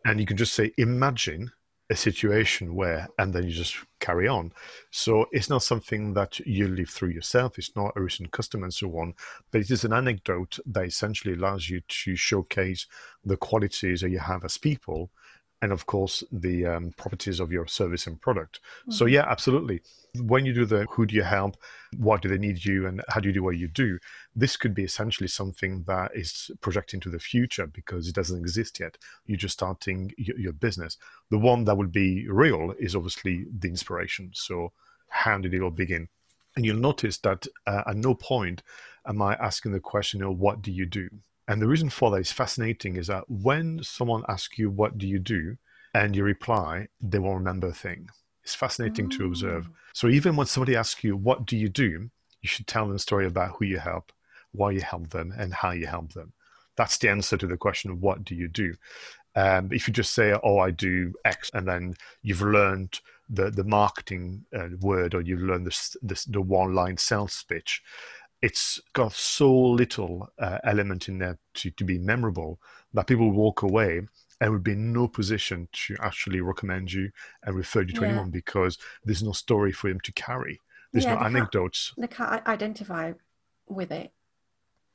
and 0.06 0.20
you 0.20 0.26
can 0.26 0.38
just 0.38 0.54
say, 0.54 0.72
imagine 0.78 1.52
a 1.94 1.96
situation 1.96 2.76
where, 2.76 3.08
and 3.20 3.34
then 3.34 3.44
you 3.44 3.52
just 3.52 3.78
carry 4.00 4.28
on. 4.28 4.52
So 4.92 5.28
it's 5.32 5.50
not 5.50 5.64
something 5.64 6.14
that 6.16 6.40
you 6.40 6.68
live 6.68 6.90
through 6.90 7.10
yourself. 7.10 7.58
It's 7.58 7.76
not 7.76 7.94
a 7.96 8.02
recent 8.02 8.32
custom 8.32 8.64
and 8.64 8.74
so 8.74 8.88
on, 8.98 9.14
but 9.52 9.62
it 9.62 9.72
is 9.72 9.86
an 9.86 9.94
anecdote 9.94 10.60
that 10.66 10.86
essentially 10.86 11.36
allows 11.36 11.70
you 11.70 11.82
to 11.82 12.16
showcase 12.16 12.88
the 13.24 13.38
qualities 13.38 14.02
that 14.02 14.10
you 14.10 14.20
have 14.20 14.44
as 14.44 14.58
people 14.58 15.12
and 15.64 15.72
of 15.72 15.86
course 15.86 16.24
the 16.30 16.66
um, 16.66 16.94
properties 16.98 17.40
of 17.40 17.50
your 17.50 17.66
service 17.66 18.06
and 18.06 18.20
product. 18.20 18.60
Mm-hmm. 18.60 18.92
So 18.92 19.06
yeah, 19.06 19.26
absolutely. 19.28 19.82
When 20.20 20.46
you 20.46 20.54
do 20.54 20.66
the 20.66 20.86
who 20.90 21.06
do 21.06 21.16
you 21.16 21.24
help, 21.24 21.56
what 21.96 22.22
do 22.22 22.28
they 22.28 22.38
need 22.38 22.66
you, 22.66 22.86
and 22.86 23.02
how 23.08 23.22
do 23.22 23.30
you 23.30 23.34
do 23.34 23.44
what 23.44 23.58
you 23.58 23.70
do, 23.70 23.98
this 24.36 24.58
could 24.58 24.76
be 24.76 24.84
essentially 24.84 25.30
something 25.30 25.86
that 25.88 26.12
is 26.14 26.52
projecting 26.60 27.00
to 27.00 27.10
the 27.10 27.18
future 27.18 27.66
because 27.66 28.10
it 28.10 28.14
doesn't 28.14 28.38
exist 28.38 28.82
yet. 28.82 28.98
You're 29.26 29.38
just 29.38 29.54
starting 29.54 30.12
your, 30.18 30.38
your 30.38 30.54
business. 30.54 30.98
The 31.32 31.40
one 31.40 31.64
that 31.64 31.78
will 31.78 31.88
be 31.88 32.28
real 32.28 32.74
is 32.78 32.94
obviously 32.94 33.46
the 33.58 33.70
inspiration. 33.70 34.32
So 34.34 34.74
how 35.08 35.38
did 35.38 35.54
it 35.54 35.62
all 35.62 35.72
begin? 35.72 36.10
And 36.58 36.66
you'll 36.66 36.90
notice 36.90 37.18
that 37.20 37.48
uh, 37.66 37.84
at 37.88 37.96
no 37.96 38.14
point 38.16 38.64
am 39.08 39.22
I 39.22 39.36
asking 39.36 39.72
the 39.72 39.80
question, 39.80 40.22
oh, 40.24 40.32
what 40.32 40.62
do 40.62 40.72
you 40.72 40.86
do? 40.86 41.10
And 41.48 41.62
the 41.62 41.68
reason 41.68 41.90
for 41.90 42.12
that 42.12 42.18
is 42.18 42.32
fascinating 42.32 42.96
is 42.96 43.08
that 43.08 43.30
when 43.30 43.84
someone 43.84 44.24
asks 44.30 44.58
you, 44.58 44.70
What 44.70 44.98
do 44.98 45.08
you 45.08 45.20
do? 45.20 45.58
and 45.96 46.16
you 46.16 46.24
reply, 46.24 46.88
they 47.02 47.20
won't 47.20 47.38
remember 47.38 47.68
a 47.68 47.74
thing. 47.74 48.10
It's 48.44 48.56
fascinating 48.56 49.10
to 49.12 49.26
observe. 49.26 49.68
Mm. 49.68 49.74
So 49.94 50.08
even 50.08 50.36
when 50.36 50.48
somebody 50.48 50.76
asks 50.76 51.04
you, 51.04 51.16
What 51.16 51.46
do 51.46 51.58
you 51.58 51.70
do? 51.70 52.10
you 52.42 52.50
should 52.50 52.68
tell 52.68 52.86
them 52.86 52.96
a 52.96 53.00
story 53.00 53.26
about 53.26 53.56
who 53.56 53.66
you 53.66 53.80
help, 53.80 54.12
why 54.52 54.72
you 54.72 54.82
help 54.82 55.10
them, 55.12 55.34
and 55.38 55.54
how 55.54 55.72
you 55.72 55.88
help 55.88 56.12
them. 56.12 56.34
That's 56.76 56.98
the 56.98 57.10
answer 57.10 57.38
to 57.38 57.48
the 57.48 57.58
question, 57.58 58.02
What 58.02 58.26
do 58.26 58.36
you 58.36 58.48
do? 58.48 58.76
Um, 59.36 59.70
if 59.72 59.88
you 59.88 59.94
just 59.94 60.14
say, 60.14 60.38
"Oh, 60.44 60.60
I 60.60 60.70
do 60.70 61.14
X," 61.26 61.50
and 61.54 61.68
then 61.68 61.96
you've 62.22 62.42
learned 62.42 63.00
the 63.30 63.50
the 63.50 63.64
marketing 63.64 64.46
uh, 64.56 64.68
word, 64.80 65.16
or 65.16 65.22
you've 65.22 65.42
learned 65.42 65.66
the 65.66 65.98
the, 66.04 66.26
the 66.30 66.42
one 66.42 66.76
line 66.76 66.98
sales 66.98 67.44
pitch, 67.48 67.82
it's 68.44 68.82
got 68.92 69.14
so 69.14 69.50
little 69.50 70.30
uh, 70.38 70.58
element 70.66 71.08
in 71.08 71.18
there 71.18 71.40
to, 71.54 71.72
to 71.72 71.86
be 71.86 71.98
memorable 71.98 72.60
that 72.94 73.08
people 73.08 73.32
walk 73.32 73.62
away 73.62 74.02
and 74.42 74.52
would 74.52 74.66
be 74.66 74.74
in 74.74 74.92
no 74.92 75.08
position 75.08 75.70
to 75.72 75.96
actually 76.02 76.42
recommend 76.42 76.92
you 76.92 77.10
and 77.44 77.56
refer 77.56 77.80
you 77.84 77.94
to 77.94 78.02
yeah. 78.02 78.10
anyone 78.10 78.30
because 78.30 78.78
there's 79.06 79.24
no 79.24 79.32
story 79.32 79.72
for 79.72 79.88
them 79.88 80.02
to 80.02 80.12
carry. 80.12 80.60
There's 80.92 81.06
yeah, 81.06 81.16
no 81.16 81.22
anecdotes. 81.22 81.94
Can't, 81.96 82.10
they 82.10 82.16
can't 82.16 82.46
identify 82.48 83.14
with 83.70 83.94
it. 83.94 84.12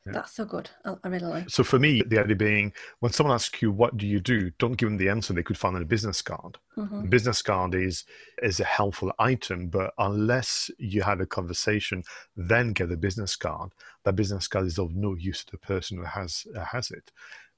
Yeah. 0.08 0.14
That's 0.14 0.32
so 0.32 0.44
good. 0.44 0.70
I, 0.84 0.94
I, 1.04 1.08
really 1.08 1.26
like. 1.26 1.50
So 1.50 1.62
for 1.62 1.78
me, 1.78 2.02
the 2.06 2.18
idea 2.18 2.34
being, 2.34 2.72
when 3.00 3.12
someone 3.12 3.34
asks 3.34 3.60
you 3.60 3.70
what 3.70 3.96
do 3.96 4.06
you 4.06 4.20
do, 4.20 4.50
don't 4.58 4.76
give 4.76 4.88
them 4.88 4.96
the 4.96 5.08
answer 5.08 5.32
they 5.32 5.42
could 5.42 5.58
find 5.58 5.76
on 5.76 5.82
a 5.82 5.86
business 5.86 6.22
card. 6.22 6.56
Mm-hmm. 6.76 7.08
Business 7.08 7.42
card 7.42 7.74
is 7.74 8.04
is 8.42 8.60
a 8.60 8.64
helpful 8.64 9.12
item, 9.18 9.68
but 9.68 9.92
unless 9.98 10.70
you 10.78 11.02
have 11.02 11.20
a 11.20 11.26
conversation, 11.26 12.02
then 12.36 12.72
get 12.72 12.90
a 12.90 12.96
business 12.96 13.36
card. 13.36 13.70
That 14.04 14.16
business 14.16 14.48
card 14.48 14.66
is 14.66 14.78
of 14.78 14.94
no 14.94 15.14
use 15.14 15.44
to 15.44 15.52
the 15.52 15.58
person 15.58 15.98
who 15.98 16.04
has 16.04 16.46
uh, 16.56 16.64
has 16.64 16.90
it 16.90 17.12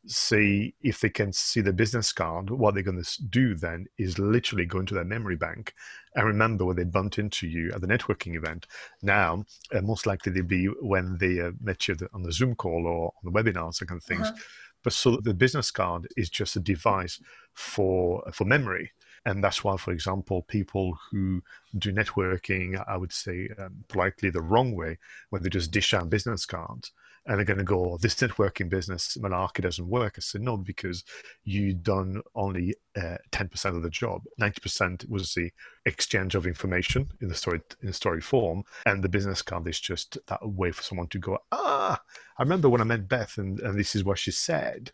see 0.07 0.75
if 0.81 1.01
they 1.01 1.11
can 1.11 1.33
see 1.33 1.61
the 1.61 1.73
business 1.73 2.13
card, 2.13 2.51
what 2.51 2.75
they're 2.75 2.83
going 2.83 3.03
to 3.03 3.23
do 3.25 3.55
then 3.55 3.87
is 3.99 4.19
literally 4.19 4.65
go 4.65 4.81
into 4.81 4.95
their 4.95 5.05
memory 5.05 5.37
bank 5.37 5.75
and 6.15 6.27
remember 6.27 6.65
when 6.65 6.77
they 6.77 6.85
bumped 6.85 7.19
into 7.19 7.47
you 7.47 7.71
at 7.73 7.81
the 7.81 7.87
networking 7.87 8.37
event. 8.37 8.67
Now, 9.03 9.45
uh, 9.75 9.81
most 9.83 10.07
likely 10.07 10.33
they'll 10.33 10.45
be 10.45 10.67
when 10.67 11.19
they 11.19 11.41
uh, 11.41 11.53
met 11.61 11.87
you 11.87 11.97
on 12.13 12.23
the 12.23 12.33
Zoom 12.33 12.55
call 12.55 12.87
or 12.87 13.13
on 13.25 13.25
the 13.25 13.31
webinars, 13.31 13.79
that 13.79 13.89
kind 13.89 14.01
of 14.01 14.05
things. 14.05 14.27
Uh-huh. 14.29 14.39
But 14.83 14.93
so 14.95 15.19
the 15.19 15.35
business 15.35 15.71
card 15.71 16.09
is 16.17 16.31
just 16.31 16.57
a 16.57 16.61
device 16.61 17.21
for 17.53 18.23
for 18.33 18.45
memory. 18.45 18.93
And 19.27 19.45
that's 19.45 19.63
why, 19.63 19.77
for 19.77 19.93
example, 19.93 20.43
people 20.43 20.97
who 21.11 21.43
do 21.77 21.93
networking, 21.93 22.83
I 22.89 22.97
would 22.97 23.13
say 23.13 23.51
um, 23.59 23.85
politely 23.89 24.31
the 24.31 24.41
wrong 24.41 24.75
way, 24.75 24.97
when 25.29 25.43
they 25.43 25.51
just 25.51 25.71
dish 25.71 25.93
out 25.93 26.09
business 26.09 26.47
cards, 26.47 26.93
and 27.27 27.39
they're 27.39 27.45
going 27.45 27.59
to 27.59 27.65
go, 27.65 27.93
oh, 27.93 27.99
this 27.99 28.15
networking 28.17 28.69
business 28.69 29.17
malarkey 29.21 29.63
doesn't 29.63 29.89
work. 29.89 30.15
I 30.17 30.21
said, 30.21 30.41
no, 30.41 30.57
because 30.57 31.05
you 31.45 31.75
done 31.75 32.23
only 32.35 32.75
uh, 32.97 33.19
10% 33.31 33.77
of 33.77 33.83
the 33.83 33.91
job. 33.91 34.23
90% 34.41 35.09
was 35.09 35.35
the 35.35 35.51
exchange 35.85 36.35
of 36.35 36.47
information 36.47 37.13
in 37.21 37.29
the 37.29 37.35
story 37.35 37.61
in 37.83 37.89
the 37.89 37.93
story 37.93 38.21
form, 38.21 38.65
and 38.87 39.03
the 39.03 39.09
business 39.09 39.43
card 39.43 39.69
is 39.69 39.79
just 39.79 40.19
that 40.27 40.41
way 40.49 40.73
for 40.73 40.83
someone 40.83 41.09
to 41.09 41.19
go, 41.19 41.39
ah, 41.53 42.01
I 42.39 42.43
remember 42.43 42.69
when 42.69 42.81
I 42.81 42.85
met 42.85 43.09
Beth, 43.09 43.37
and, 43.39 43.61
and 43.61 43.79
this 43.79 43.95
is 43.95 44.05
what 44.05 44.19
she 44.19 44.31
said. 44.31 44.93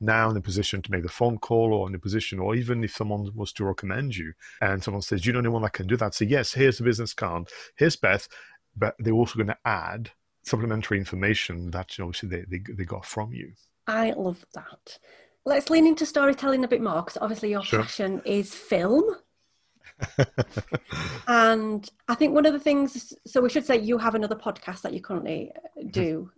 Now 0.00 0.28
in 0.28 0.36
a 0.36 0.40
position 0.40 0.82
to 0.82 0.90
make 0.90 1.04
the 1.04 1.08
phone 1.08 1.38
call, 1.38 1.72
or 1.72 1.88
in 1.88 1.94
a 1.94 2.00
position, 2.00 2.40
or 2.40 2.56
even 2.56 2.82
if 2.82 2.94
someone 2.94 3.30
was 3.34 3.52
to 3.54 3.64
recommend 3.64 4.16
you, 4.16 4.32
and 4.60 4.82
someone 4.82 5.02
says, 5.02 5.22
"Do 5.22 5.28
you 5.28 5.32
know 5.32 5.38
anyone 5.38 5.62
that 5.62 5.72
can 5.72 5.86
do 5.86 5.96
that?" 5.96 6.14
Say, 6.14 6.26
"Yes, 6.26 6.52
here's 6.52 6.78
the 6.78 6.84
business 6.84 7.14
card. 7.14 7.48
Here's 7.76 7.94
Beth." 7.94 8.28
But 8.76 8.96
they're 8.98 9.12
also 9.12 9.36
going 9.36 9.48
to 9.48 9.58
add 9.64 10.10
supplementary 10.48 10.98
information 10.98 11.70
that 11.70 11.96
you 11.96 12.04
obviously 12.04 12.28
they, 12.28 12.44
they, 12.48 12.62
they 12.72 12.84
got 12.84 13.04
from 13.04 13.32
you. 13.32 13.52
I 13.86 14.12
love 14.12 14.44
that. 14.54 14.98
Let's 15.44 15.70
lean 15.70 15.86
into 15.86 16.04
storytelling 16.04 16.64
a 16.64 16.68
bit 16.68 16.82
more 16.82 17.02
because 17.02 17.18
obviously 17.20 17.50
your 17.50 17.64
sure. 17.64 17.82
passion 17.82 18.20
is 18.24 18.54
film. 18.54 19.04
and 21.28 21.88
I 22.06 22.14
think 22.14 22.34
one 22.34 22.46
of 22.46 22.52
the 22.52 22.60
things, 22.60 23.12
so 23.26 23.40
we 23.40 23.48
should 23.48 23.66
say 23.66 23.78
you 23.78 23.98
have 23.98 24.14
another 24.14 24.36
podcast 24.36 24.82
that 24.82 24.92
you 24.92 25.00
currently 25.00 25.50
uh, 25.56 25.80
mm-hmm. 25.80 25.88
do. 25.88 26.30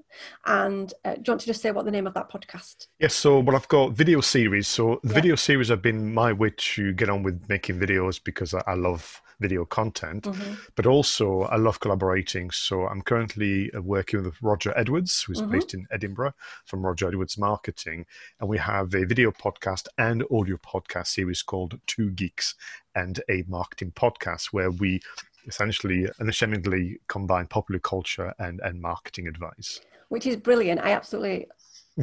And 0.47 0.93
uh, 1.05 1.15
do 1.15 1.23
you 1.27 1.33
want 1.33 1.41
to 1.41 1.47
just 1.47 1.63
say 1.63 1.71
what 1.71 1.85
the 1.85 1.91
name 1.91 2.07
of 2.07 2.15
that 2.15 2.31
podcast? 2.31 2.87
Yes, 2.99 3.15
so 3.15 3.41
well, 3.41 3.57
I've 3.57 3.69
got 3.69 3.93
video 3.93 4.21
series. 4.21 4.69
So 4.69 5.01
the 5.03 5.09
yeah. 5.09 5.15
video 5.15 5.37
series 5.37 5.69
have 5.69 5.83
been 5.83 6.15
my 6.15 6.33
way 6.33 6.53
to 6.57 6.93
get 6.93 7.11
on 7.11 7.23
with 7.23 7.49
making 7.49 7.79
videos 7.79 8.23
because 8.23 8.55
I, 8.55 8.63
I 8.67 8.75
love 8.75 9.21
video 9.41 9.65
content, 9.65 10.25
mm-hmm. 10.25 10.55
but 10.77 10.87
also 10.87 11.43
I 11.43 11.57
love 11.57 11.81
collaborating. 11.81 12.51
So 12.51 12.87
I'm 12.87 13.03
currently 13.03 13.71
uh, 13.73 13.81
working 13.81 14.23
with 14.23 14.41
Roger 14.43 14.73
Edwards, 14.77 15.23
who's 15.23 15.41
mm-hmm. 15.41 15.51
based 15.51 15.75
in 15.75 15.87
Edinburgh 15.91 16.35
from 16.67 16.85
Roger 16.85 17.09
Edwards 17.09 17.39
Marketing. 17.39 18.07
And 18.39 18.49
we 18.49 18.59
have 18.59 18.95
a 18.95 19.05
video 19.05 19.31
podcast 19.33 19.89
and 19.99 20.23
audio 20.31 20.57
podcast 20.59 21.09
series 21.09 21.43
called 21.43 21.81
Two 21.87 22.11
Geeks 22.11 22.55
and 22.95 23.21
a 23.29 23.45
Marketing 23.49 23.93
Podcast, 23.93 24.47
where 24.53 24.71
we 24.71 25.01
essentially 25.47 26.09
unashamedly 26.21 27.01
combine 27.09 27.47
popular 27.47 27.81
culture 27.81 28.35
and, 28.39 28.61
and 28.63 28.81
marketing 28.81 29.27
advice. 29.27 29.81
Which 30.09 30.27
is 30.27 30.37
brilliant. 30.37 30.81
I 30.81 30.93
absolutely 30.93 31.47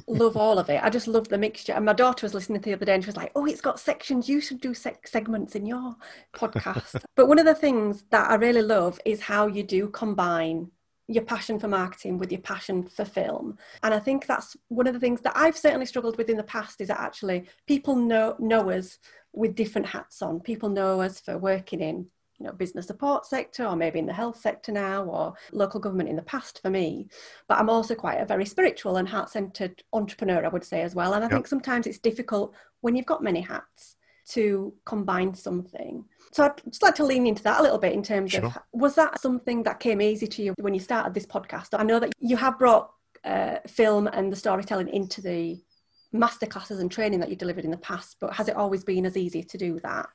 love 0.08 0.38
all 0.38 0.60
of 0.60 0.70
it. 0.70 0.84
I 0.84 0.90
just 0.90 1.08
love 1.08 1.28
the 1.28 1.38
mixture. 1.38 1.74
And 1.74 1.86
my 1.86 1.94
daughter 1.94 2.26
was 2.26 2.34
listening 2.34 2.62
to 2.62 2.70
the 2.70 2.76
other 2.76 2.86
day 2.86 2.96
and 2.96 3.04
she 3.04 3.08
was 3.08 3.18
like, 3.18 3.32
oh, 3.36 3.46
it's 3.46 3.62
got 3.62 3.80
sections. 3.80 4.30
You 4.30 4.42
should 4.42 4.62
do 4.62 4.74
se- 4.74 4.98
segments 5.06 5.56
in 5.56 5.66
your 5.66 5.96
podcast. 6.36 7.04
but 7.16 7.28
one 7.28 7.40
of 7.40 7.46
the 7.46 7.56
things 7.56 8.06
that 8.12 8.30
I 8.30 8.36
really 8.36 8.62
love 8.62 9.00
is 9.06 9.22
how 9.22 9.48
you 9.48 9.64
do 9.64 9.88
combine 9.90 10.72
your 11.08 11.24
passion 11.24 11.58
for 11.58 11.70
marketing 11.70 12.18
with 12.18 12.32
your 12.32 12.42
passion 12.42 12.84
for 12.84 13.06
film. 13.06 13.58
And 13.82 13.94
I 13.94 14.00
think 14.00 14.26
that's 14.26 14.58
one 14.68 14.88
of 14.88 14.94
the 14.94 15.00
things 15.00 15.22
that 15.22 15.34
I've 15.36 15.58
certainly 15.58 15.86
struggled 15.86 16.18
with 16.18 16.30
in 16.30 16.38
the 16.38 16.44
past 16.44 16.82
is 16.82 16.90
that 16.90 17.00
actually 17.00 17.48
people 17.66 17.96
know, 17.96 18.36
know 18.40 18.70
us 18.70 19.00
with 19.32 19.56
different 19.56 19.88
hats 19.88 20.22
on. 20.22 20.42
People 20.42 20.70
know 20.70 21.00
us 21.02 21.22
for 21.22 21.38
working 21.38 21.80
in 21.80 22.08
you 22.40 22.46
know 22.46 22.54
business 22.54 22.88
support 22.88 23.26
sector 23.26 23.66
or 23.66 23.76
maybe 23.76 24.00
in 24.00 24.06
the 24.06 24.14
health 24.14 24.40
sector 24.40 24.72
now 24.72 25.04
or 25.04 25.34
local 25.52 25.80
government 25.80 26.10
in 26.10 26.16
the 26.16 26.22
past 26.22 26.62
for 26.62 26.70
me 26.70 27.08
but 27.48 27.58
i'm 27.58 27.70
also 27.70 27.96
quite 27.96 28.22
a 28.22 28.26
very 28.26 28.46
spiritual 28.46 28.98
and 28.98 29.10
heart-centered 29.10 29.84
entrepreneur 29.94 30.46
i 30.46 30.50
would 30.50 30.64
say 30.64 30.82
as 30.82 30.96
well 30.96 31.14
and 31.14 31.24
i 31.24 31.28
yep. 31.28 31.34
think 31.34 31.48
sometimes 31.48 31.88
it's 31.88 32.00
difficult 32.00 32.54
when 32.82 32.96
you've 32.96 33.06
got 33.06 33.24
many 33.24 33.42
hats 33.42 33.96
to 34.30 34.74
combine 34.86 35.34
something. 35.34 36.04
So 36.34 36.44
I'd 36.44 36.62
just 36.66 36.84
like 36.84 36.96
to 36.96 37.06
lean 37.06 37.26
into 37.26 37.44
that 37.44 37.60
a 37.60 37.64
little 37.64 37.78
bit 37.78 37.94
in 37.94 38.04
terms 38.04 38.32
sure. 38.32 38.46
of 38.46 38.58
was 38.74 38.96
that 38.96 39.22
something 39.22 39.64
that 39.64 39.80
came 39.80 40.02
easy 40.02 40.28
to 40.28 40.44
you 40.44 40.54
when 40.60 40.74
you 40.74 40.80
started 40.80 41.14
this 41.14 41.26
podcast? 41.26 41.70
I 41.72 41.84
know 41.84 42.00
that 42.00 42.12
you 42.20 42.36
have 42.36 42.60
brought 42.60 42.92
uh, 43.24 43.58
film 43.68 44.08
and 44.08 44.32
the 44.32 44.36
storytelling 44.36 44.90
into 44.90 45.22
the 45.22 45.62
masterclasses 46.14 46.80
and 46.80 46.92
training 46.92 47.20
that 47.22 47.30
you 47.30 47.36
delivered 47.36 47.66
in 47.66 47.72
the 47.72 47.78
past, 47.78 48.18
but 48.20 48.34
has 48.34 48.48
it 48.48 48.56
always 48.56 48.84
been 48.84 49.06
as 49.06 49.18
easy 49.18 49.44
to 49.44 49.58
do 49.58 49.80
that? 49.82 50.08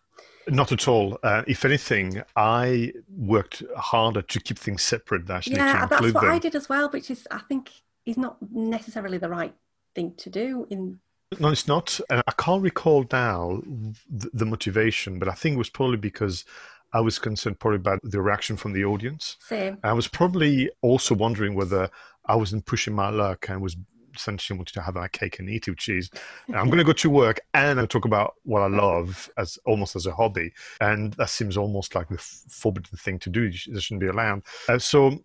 Not 0.49 0.73
at 0.73 0.89
all. 0.89 1.19
Uh, 1.23 1.43
if 1.47 1.65
anything, 1.65 2.23
I 2.35 2.93
worked 3.09 3.63
harder 3.77 4.23
to 4.23 4.41
keep 4.41 4.59
things 4.59 4.83
separate. 4.83 5.31
Actually, 5.31 5.57
yeah, 5.57 5.87
that's 5.87 6.13
what 6.13 6.23
them. 6.23 6.33
I 6.33 6.39
did 6.39 6.57
as 6.57 6.69
well, 6.69 6.89
which 6.91 7.11
is 7.11 7.29
I 7.31 7.39
think 7.49 7.71
is 8.05 8.17
not 8.17 8.37
necessarily 8.51 9.19
the 9.19 9.29
right 9.29 9.55
thing 9.95 10.15
to 10.17 10.31
do 10.31 10.67
in 10.71 10.99
no, 11.41 11.49
it's 11.49 11.69
not. 11.69 11.99
I 12.11 12.33
can't 12.37 12.63
recall 12.63 13.07
now 13.11 13.63
the 14.11 14.47
motivation, 14.47 15.19
but 15.19 15.29
I 15.29 15.33
think 15.33 15.55
it 15.55 15.59
was 15.59 15.71
probably 15.71 15.97
because 15.97 16.45
I 16.93 17.01
was 17.01 17.19
concerned 17.19 17.59
probably 17.59 17.77
about 17.77 18.01
the 18.03 18.21
reaction 18.21 18.57
from 18.57 18.73
the 18.73 18.85
audience. 18.85 19.37
Same. 19.41 19.79
I 19.83 19.93
was 19.93 20.09
probably 20.09 20.71
also 20.83 21.15
wondering 21.15 21.55
whether 21.55 21.91
I 22.27 22.37
wasn't 22.37 22.67
pushing 22.67 22.95
my 22.95 23.11
luck 23.11 23.49
and 23.49 23.63
was 23.63 23.77
essentially 24.15 24.59
wanted 24.59 24.75
to 24.75 24.83
have 24.83 24.95
my 24.95 25.09
cake 25.09 25.39
and 25.39 25.49
eat 25.49 25.69
it, 25.69 25.73
which 25.73 25.89
is 25.89 26.11
I'm 26.49 26.67
going 26.67 26.79
to 26.79 26.85
go 26.85 26.93
to 26.93 27.11
work 27.11 27.41
and 27.55 27.81
I 27.81 27.87
talk 27.87 28.05
about 28.05 28.35
what 28.45 28.63
I 28.63 28.69
love 28.69 29.31
as 29.37 29.59
almost 29.65 29.97
as 29.97 30.07
a 30.07 30.15
hobby, 30.15 30.53
and 30.81 31.13
that 31.15 31.31
seems 31.31 31.57
almost 31.57 31.95
like 31.95 32.09
the 32.09 32.19
forbidden 32.19 32.97
thing 32.99 33.19
to 33.21 33.31
do. 33.31 33.51
This 33.51 33.85
shouldn't 33.85 34.01
be 34.01 34.09
allowed. 34.09 34.43
Uh, 34.69 34.79
so 34.79 35.19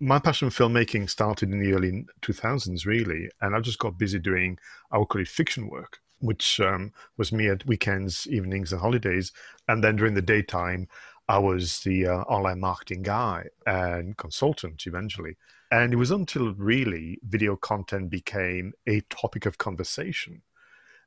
my 0.00 0.18
passion 0.18 0.50
for 0.50 0.64
filmmaking 0.64 1.08
started 1.08 1.50
in 1.52 1.60
the 1.60 1.72
early 1.72 2.04
2000s, 2.22 2.86
really, 2.86 3.28
and 3.40 3.54
I 3.54 3.60
just 3.60 3.78
got 3.78 3.98
busy 3.98 4.18
doing, 4.18 4.58
I 4.90 4.98
would 4.98 5.08
call 5.08 5.20
it 5.20 5.28
fiction 5.28 5.68
work, 5.68 6.00
which 6.20 6.60
um, 6.60 6.92
was 7.16 7.32
me 7.32 7.48
at 7.48 7.66
weekends, 7.66 8.26
evenings, 8.28 8.72
and 8.72 8.80
holidays. 8.80 9.32
And 9.68 9.82
then 9.82 9.96
during 9.96 10.14
the 10.14 10.22
daytime, 10.22 10.88
I 11.28 11.38
was 11.38 11.80
the 11.80 12.06
uh, 12.06 12.18
online 12.22 12.60
marketing 12.60 13.02
guy 13.02 13.46
and 13.66 14.16
consultant 14.16 14.86
eventually. 14.86 15.36
And 15.74 15.92
it 15.92 15.96
was 15.96 16.12
until 16.12 16.54
really 16.54 17.18
video 17.24 17.56
content 17.56 18.08
became 18.08 18.74
a 18.86 19.00
topic 19.10 19.44
of 19.44 19.58
conversation. 19.58 20.42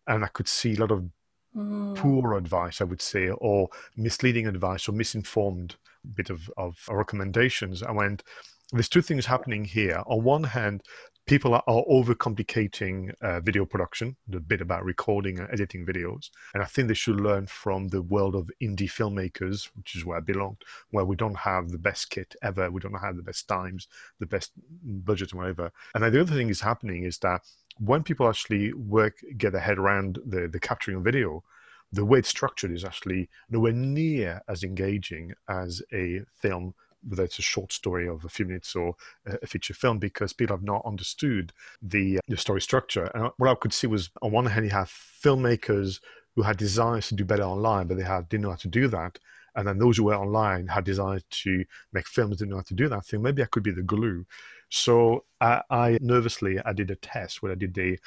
And 0.07 0.25
I 0.25 0.27
could 0.27 0.49
see 0.49 0.75
a 0.75 0.79
lot 0.81 0.91
of 0.91 1.09
mm. 1.55 1.95
poor 1.95 2.33
advice, 2.33 2.81
I 2.81 2.83
would 2.83 3.01
say, 3.01 3.29
or 3.29 3.69
misleading 3.95 4.45
advice 4.45 4.89
or 4.89 4.91
misinformed 4.91 5.77
bit 6.13 6.29
of, 6.29 6.51
of 6.57 6.75
recommendations. 6.89 7.81
I 7.81 7.93
went, 7.93 8.23
there's 8.73 8.89
two 8.89 9.01
things 9.01 9.25
happening 9.25 9.63
here. 9.63 10.03
On 10.05 10.21
one 10.21 10.43
hand, 10.43 10.83
people 11.27 11.53
are, 11.53 11.63
are 11.67 11.83
overcomplicating 11.91 13.13
uh, 13.21 13.39
video 13.41 13.65
production, 13.65 14.15
the 14.27 14.39
bit 14.39 14.61
about 14.61 14.83
recording 14.83 15.39
and 15.39 15.49
editing 15.51 15.85
videos. 15.85 16.29
And 16.53 16.63
I 16.63 16.65
think 16.65 16.87
they 16.87 16.93
should 16.93 17.19
learn 17.19 17.47
from 17.47 17.89
the 17.89 18.01
world 18.01 18.33
of 18.33 18.49
indie 18.61 18.89
filmmakers, 18.89 19.69
which 19.75 19.95
is 19.95 20.05
where 20.05 20.17
I 20.17 20.21
belong, 20.21 20.57
where 20.91 21.05
we 21.05 21.17
don't 21.17 21.37
have 21.37 21.69
the 21.69 21.77
best 21.77 22.09
kit 22.09 22.35
ever, 22.41 22.71
we 22.71 22.81
don't 22.81 22.93
have 22.93 23.17
the 23.17 23.21
best 23.21 23.47
times, 23.47 23.87
the 24.19 24.25
best 24.25 24.51
budget, 24.83 25.33
or 25.33 25.37
whatever. 25.37 25.71
And 25.93 26.03
the 26.03 26.21
other 26.21 26.33
thing 26.33 26.49
is 26.49 26.61
happening 26.61 27.03
is 27.03 27.17
that 27.19 27.41
when 27.77 28.03
people 28.03 28.27
actually 28.27 28.73
work, 28.73 29.17
get 29.37 29.51
their 29.51 29.61
head 29.61 29.77
around 29.77 30.19
the, 30.25 30.47
the 30.47 30.59
capturing 30.59 30.97
of 30.97 31.03
video, 31.03 31.43
the 31.91 32.05
way 32.05 32.19
it's 32.19 32.29
structured 32.29 32.71
is 32.71 32.83
actually 32.83 33.29
nowhere 33.49 33.73
near 33.73 34.41
as 34.47 34.63
engaging 34.63 35.33
as 35.47 35.81
a 35.93 36.21
film 36.33 36.73
whether 37.07 37.23
it's 37.23 37.39
a 37.39 37.43
short 37.43 37.71
story 37.71 38.07
of 38.07 38.25
a 38.25 38.29
few 38.29 38.45
minutes 38.45 38.75
or 38.75 38.95
a 39.25 39.47
feature 39.47 39.73
film, 39.73 39.99
because 39.99 40.33
people 40.33 40.55
have 40.55 40.63
not 40.63 40.85
understood 40.85 41.53
the, 41.81 42.17
uh, 42.17 42.21
the 42.27 42.37
story 42.37 42.61
structure. 42.61 43.09
And 43.13 43.31
what 43.37 43.49
I 43.49 43.55
could 43.55 43.73
see 43.73 43.87
was, 43.87 44.09
on 44.21 44.31
one 44.31 44.45
hand, 44.45 44.65
you 44.65 44.71
have 44.71 44.89
filmmakers 44.89 45.99
who 46.35 46.43
had 46.43 46.57
desires 46.57 47.07
to 47.07 47.15
do 47.15 47.25
better 47.25 47.43
online, 47.43 47.87
but 47.87 47.97
they 47.97 48.03
had, 48.03 48.29
didn't 48.29 48.43
know 48.43 48.51
how 48.51 48.57
to 48.57 48.67
do 48.67 48.87
that. 48.87 49.19
And 49.55 49.67
then 49.67 49.79
those 49.79 49.97
who 49.97 50.03
were 50.03 50.15
online 50.15 50.67
had 50.67 50.83
desires 50.83 51.23
to 51.29 51.65
make 51.91 52.07
films, 52.07 52.37
didn't 52.37 52.51
know 52.51 52.57
how 52.57 52.61
to 52.63 52.73
do 52.75 52.87
that. 52.89 53.05
thing. 53.05 53.23
maybe 53.23 53.41
I 53.41 53.47
could 53.47 53.63
be 53.63 53.71
the 53.71 53.81
glue. 53.81 54.25
So 54.69 55.23
I, 55.41 55.61
I 55.69 55.97
nervously, 55.99 56.59
I 56.63 56.73
did 56.73 56.91
a 56.91 56.95
test 56.95 57.41
where 57.41 57.51
I 57.51 57.55
did 57.55 57.73
the 57.73 57.97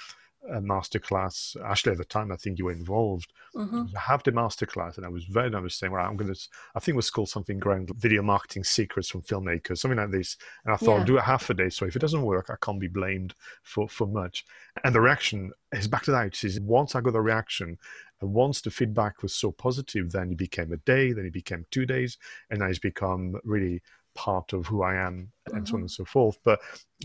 a 0.48 0.60
masterclass. 0.60 1.56
Actually, 1.64 1.92
at 1.92 1.98
the 1.98 2.04
time, 2.04 2.32
I 2.32 2.36
think 2.36 2.58
you 2.58 2.66
were 2.66 2.72
involved. 2.72 3.32
Mm-hmm. 3.54 3.84
I 3.96 4.00
have 4.00 4.22
the 4.22 4.32
masterclass, 4.32 4.96
and 4.96 5.04
I 5.04 5.08
was 5.08 5.24
very 5.24 5.50
nervous 5.50 5.74
saying, 5.74 5.92
"Well, 5.92 6.04
I'm 6.04 6.16
going 6.16 6.32
to." 6.32 6.40
I 6.74 6.80
think 6.80 6.94
it 6.94 6.96
was 6.96 7.10
called 7.10 7.28
something 7.28 7.58
grand, 7.58 7.90
video 7.96 8.22
marketing 8.22 8.64
secrets 8.64 9.10
from 9.10 9.22
filmmakers, 9.22 9.78
something 9.78 9.98
like 9.98 10.10
this. 10.10 10.36
And 10.64 10.72
I 10.72 10.76
thought, 10.76 10.94
yeah. 10.94 10.98
I'll 11.00 11.04
do 11.04 11.18
it 11.18 11.22
half 11.22 11.50
a 11.50 11.54
day. 11.54 11.68
So 11.68 11.86
if 11.86 11.96
it 11.96 12.00
doesn't 12.00 12.22
work, 12.22 12.50
I 12.50 12.56
can't 12.64 12.80
be 12.80 12.88
blamed 12.88 13.34
for 13.62 13.88
for 13.88 14.06
much. 14.06 14.44
And 14.84 14.94
the 14.94 15.00
reaction 15.00 15.52
is 15.72 15.88
back 15.88 16.04
to 16.04 16.10
that. 16.12 16.44
Is 16.44 16.60
once 16.60 16.94
I 16.94 17.00
got 17.00 17.12
the 17.12 17.20
reaction, 17.20 17.78
and 18.20 18.32
once 18.32 18.60
the 18.60 18.70
feedback 18.70 19.22
was 19.22 19.34
so 19.34 19.50
positive, 19.50 20.12
then 20.12 20.32
it 20.32 20.38
became 20.38 20.72
a 20.72 20.76
day, 20.78 21.12
then 21.12 21.26
it 21.26 21.32
became 21.32 21.66
two 21.70 21.86
days, 21.86 22.18
and 22.50 22.60
now 22.60 22.66
it's 22.66 22.78
become 22.78 23.36
really 23.44 23.82
part 24.14 24.52
of 24.52 24.66
who 24.66 24.82
I 24.82 24.94
am, 24.94 25.32
and 25.46 25.54
mm-hmm. 25.54 25.64
so 25.64 25.70
on 25.70 25.78
mm-hmm. 25.78 25.82
and 25.82 25.90
so 25.90 26.04
forth. 26.04 26.38
But 26.44 26.60